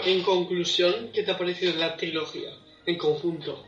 [0.05, 2.49] en, conclusión, ¿qué te ha parecido la trilogía
[2.85, 3.63] en conjunto?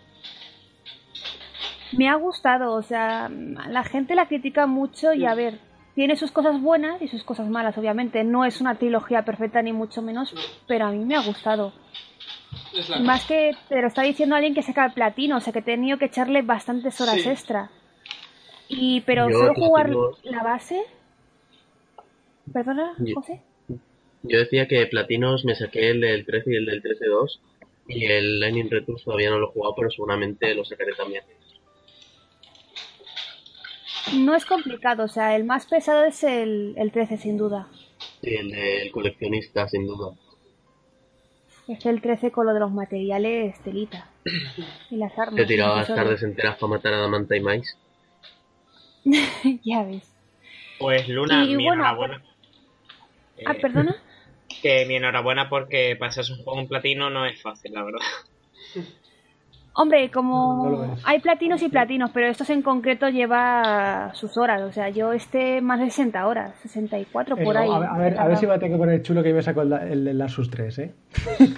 [1.94, 5.60] Me ha gustado, o sea, la gente la critica mucho y a ver,
[5.94, 8.24] tiene sus cosas buenas y sus cosas malas, obviamente.
[8.24, 10.34] No es una trilogía perfecta ni mucho menos,
[10.68, 11.74] pero a mí me ha gustado.
[13.02, 15.98] Más que, pero está diciendo alguien que saca el platino, o sea que he tenido
[15.98, 17.70] que echarle bastantes horas extra.
[18.70, 19.90] Y, pero solo jugar
[20.24, 20.82] la base.
[22.54, 23.42] ¿Perdona, José?
[24.24, 27.40] Yo decía que Platinos me saqué el del 13 y el del 13-2
[27.88, 31.24] y el Lightning Returns todavía no lo he jugado, pero seguramente lo sacaré también.
[34.16, 37.68] No es complicado, o sea, el más pesado es el, el 13 sin duda.
[38.22, 40.14] Sí, el del coleccionista sin duda.
[41.72, 44.10] Es el 13 con lo de los materiales telita.
[44.90, 45.36] Y las armas.
[45.36, 47.78] Te tirabas tardes enteras para matar a Damanta y Mais.
[49.64, 50.14] ya ves.
[50.80, 52.22] Pues Luna, mi enhorabuena.
[53.46, 53.96] Ah, perdona
[54.62, 58.02] que mi enhorabuena porque pasarse un juego en platino no es fácil, la verdad.
[59.74, 64.62] Hombre, como hay platinos y platinos, pero estos en concreto lleva sus horas.
[64.64, 67.70] O sea, yo este más de 60 horas, 64 por ahí.
[67.72, 69.62] A ver, a ver, si va a tener que poner chulo que yo me saco
[69.62, 70.92] el, de las sus tres, ¿eh?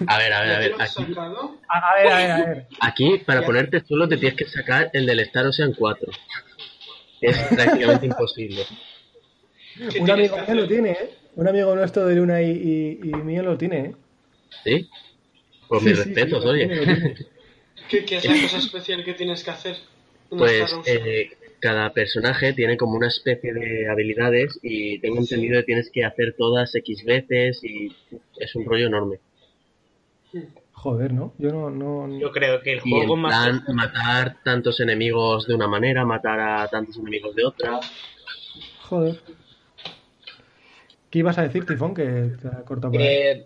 [0.05, 0.73] A ver, a ver, a ver.
[0.79, 2.67] Aquí, a ver, a ver, a ver.
[2.81, 6.11] Aquí, para ponerte chulo, te tienes que sacar el del Star Ocean 4.
[7.21, 8.61] Es prácticamente imposible.
[9.99, 11.17] Un amigo mío lo tiene, ¿eh?
[11.35, 13.95] Un amigo nuestro de Luna y, y, mío lo tiene, ¿eh?
[14.63, 14.89] ¿Sí?
[15.67, 17.15] Por mis respetos, oye.
[17.89, 19.77] ¿Qué, ¿Qué, es la cosa especial que tienes que hacer?
[20.29, 25.89] Pues eh, cada personaje tiene como una especie de habilidades y tengo entendido que tienes
[25.91, 27.95] que hacer todas X veces y
[28.37, 29.19] es un rollo enorme.
[30.71, 31.33] Joder, ¿no?
[31.37, 31.69] Yo no...
[31.69, 32.19] no...
[32.19, 33.63] Yo creo que el juego más...
[33.69, 37.79] matar tantos enemigos de una manera, matar a tantos enemigos de otra.
[38.81, 39.19] Joder.
[41.09, 43.45] ¿Qué ibas a decir, Tifón, que te ha cortado por eh,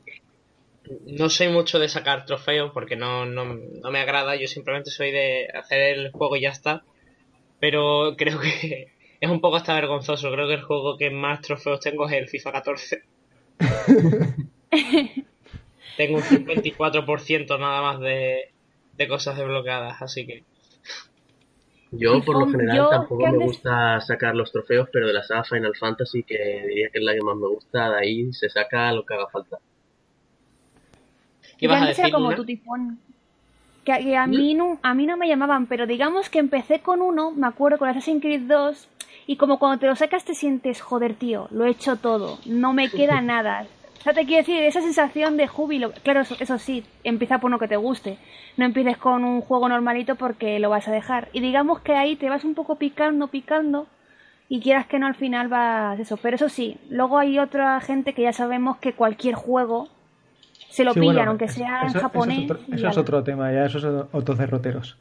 [1.06, 4.36] No soy mucho de sacar trofeos porque no, no, me agrada.
[4.36, 6.84] Yo simplemente soy de hacer el juego y ya está.
[7.60, 10.32] Pero creo que es un poco hasta vergonzoso.
[10.32, 13.04] Creo que el juego que más trofeos tengo es el FIFA 14.
[15.98, 18.52] tengo un 54% nada más de,
[18.98, 20.44] de cosas desbloqueadas, así que...
[21.92, 25.74] Yo, por lo general, tampoco me gusta sacar los trofeos, pero de la saga Final
[25.74, 29.06] Fantasy, que diría que es la que más me gusta, de ahí se saca lo
[29.06, 29.58] que haga falta.
[31.58, 33.00] ¿Qué vas a decir, como tu tifón.
[33.84, 37.32] Que, a, mí no, a mí no me llamaban, pero digamos que empecé con uno,
[37.32, 38.90] me acuerdo con Assassin's Creed 2,
[39.28, 42.74] y como cuando te lo sacas te sientes, joder, tío, lo he hecho todo, no
[42.74, 43.66] me queda nada,
[44.00, 45.92] o sea, te quiero decir, esa sensación de júbilo.
[46.04, 48.18] Claro, eso, sí, empieza por uno que te guste.
[48.56, 51.30] No empieces con un juego normalito porque lo vas a dejar.
[51.34, 53.88] Y digamos que ahí te vas un poco picando, picando.
[54.50, 56.18] Y quieras que no, al final vas eso.
[56.18, 59.90] Pero eso sí, luego hay otra gente que ya sabemos que cualquier juego
[60.78, 62.52] se lo pillan, aunque sea en japonés.
[62.72, 64.96] Eso, es otro, tema, ya esos otros derroteros.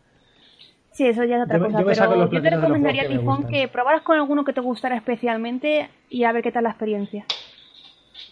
[0.93, 1.85] Sí, eso ya es otra cosa.
[1.85, 6.24] pero yo te recomendaría a Tifón que probaras con alguno que te gustara especialmente y
[6.24, 7.27] a ver qué tal la experiencia.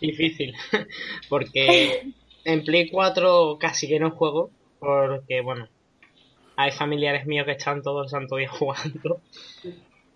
[0.01, 0.55] Difícil,
[1.29, 2.13] porque
[2.45, 5.69] en Play 4 casi que no juego, porque bueno,
[6.57, 9.21] hay familiares míos que están todo el santo día jugando.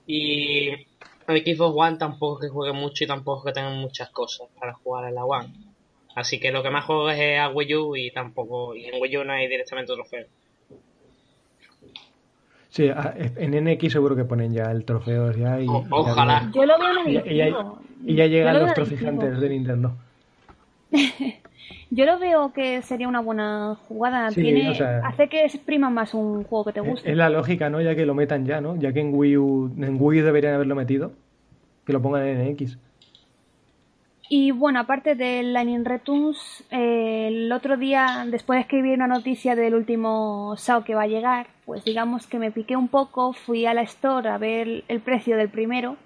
[0.07, 0.87] Y en
[1.27, 4.73] Xbox One tampoco es que juegue mucho y tampoco es que tengan muchas cosas para
[4.73, 5.68] jugar en la One.
[6.19, 9.19] Así que lo que más juego es a Wii U y tampoco, y en Wii
[9.19, 10.27] U no hay directamente trofeo.
[12.71, 12.91] Sí,
[13.37, 16.51] en NX seguro que ponen ya el trofeo ya y, ojalá.
[16.53, 17.49] Yo lo veo en y, ya,
[18.05, 19.93] y ya llegan los trofijantes de Nintendo.
[21.91, 24.29] Yo lo veo que sería una buena jugada.
[24.31, 27.11] Tiene, hace que exprima más un juego que te guste.
[27.11, 27.81] Es la lógica, ¿no?
[27.81, 28.77] Ya que lo metan ya, ¿no?
[28.77, 31.13] Ya que en Wii U, en Wii deberían haberlo metido.
[31.87, 32.79] Que lo pongan en NX.
[34.31, 39.55] Y bueno, aparte del Lightning Returns, eh, el otro día, después de escribir una noticia
[39.55, 43.65] del último SAO que va a llegar, pues digamos que me piqué un poco, fui
[43.65, 45.97] a la store a ver el precio del primero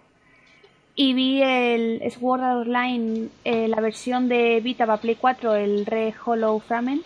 [0.95, 5.87] y vi el Sword Art Online, eh, la versión de Vita para Play 4, el
[5.87, 7.03] Red Hollow Fragment.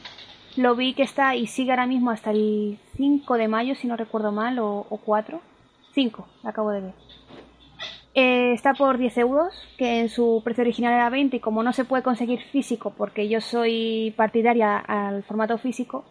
[0.56, 3.96] Lo vi que está y sigue ahora mismo hasta el 5 de mayo, si no
[3.96, 5.40] recuerdo mal, o, 4.
[5.94, 6.92] 5, acabo de ver.
[8.18, 11.74] Eh, está por 10 euros, que en su precio original era 20 y como no
[11.74, 16.06] se puede conseguir físico, porque yo soy partidaria al formato físico,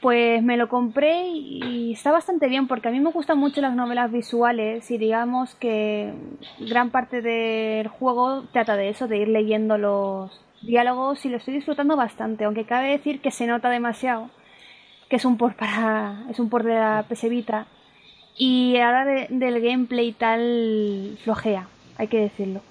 [0.00, 3.74] pues me lo compré y está bastante bien porque a mí me gustan mucho las
[3.74, 6.14] novelas visuales y digamos que
[6.58, 11.52] gran parte del juego trata de eso, de ir leyendo los diálogos y lo estoy
[11.52, 14.30] disfrutando bastante, aunque cabe decir que se nota demasiado
[15.10, 17.66] que es un por para es un por de la PS Vita
[18.40, 21.68] y ahora del gameplay tal flojea,
[21.98, 22.62] hay que decirlo.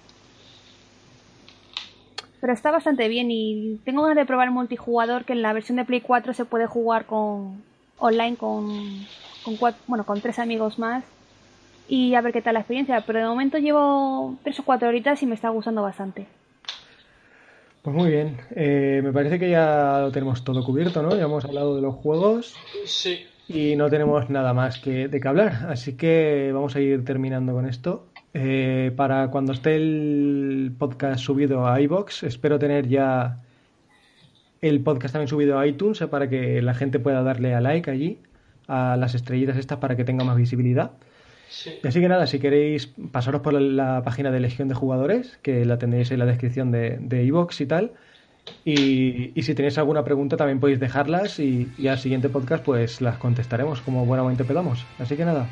[2.41, 5.75] Pero está bastante bien y tengo ganas de probar el multijugador que en la versión
[5.75, 7.61] de Play 4 se puede jugar con
[7.99, 8.65] online con,
[9.45, 11.03] con bueno, con tres amigos más
[11.87, 13.01] y a ver qué tal la experiencia.
[13.05, 16.25] Pero de momento llevo tres o cuatro horitas y me está gustando bastante.
[17.83, 21.15] Pues muy bien, eh, me parece que ya lo tenemos todo cubierto, ¿no?
[21.15, 22.55] Ya hemos hablado de los juegos.
[22.85, 23.27] Sí.
[23.49, 27.51] Y no tenemos nada más que, de que hablar, así que vamos a ir terminando
[27.53, 28.05] con esto.
[28.35, 33.41] Eh, para cuando esté el podcast subido a iBox, espero tener ya
[34.61, 37.89] el podcast también subido a iTunes eh, para que la gente pueda darle a like
[37.89, 38.19] allí,
[38.67, 40.91] a las estrellitas estas para que tenga más visibilidad.
[41.84, 45.80] así que nada, si queréis pasaros por la, página de Legión de Jugadores, que la
[45.80, 47.93] tenéis en la descripción de iBox y tal.
[48.65, 53.17] Y, si tenéis alguna pregunta también podéis dejarlas y, y, al siguiente podcast pues las
[53.17, 54.85] contestaremos como buenamente podamos.
[54.99, 55.47] Así que nada.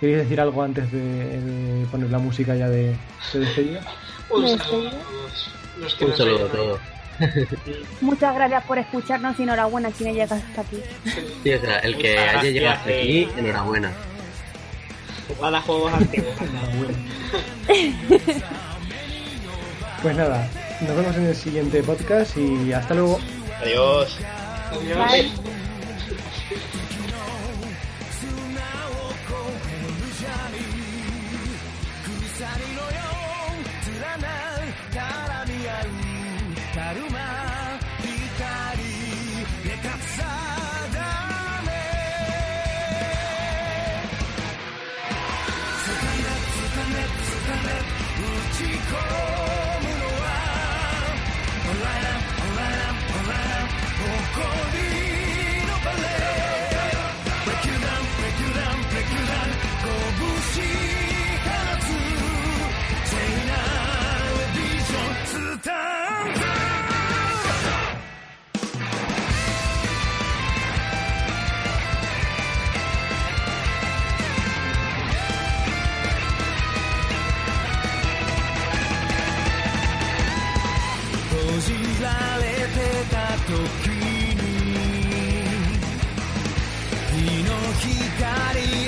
[0.00, 2.96] ¿Queréis decir algo antes de, poner la música ya de,
[3.32, 3.80] despedida?
[4.30, 6.80] Un saludo a todos.
[8.00, 10.80] Muchas gracias por escucharnos y enhorabuena quien llegado hasta aquí.
[11.42, 13.92] Sí, o sea, el que haya llegado hasta aquí, enhorabuena.
[15.40, 16.34] Para juegos antiguos.
[20.02, 20.48] pues nada,
[20.80, 23.18] nos vemos en el siguiente podcast y hasta luego.
[23.60, 24.16] Adiós.
[24.70, 25.32] Adiós.
[83.08, 84.44] 時に
[87.12, 88.87] 日の光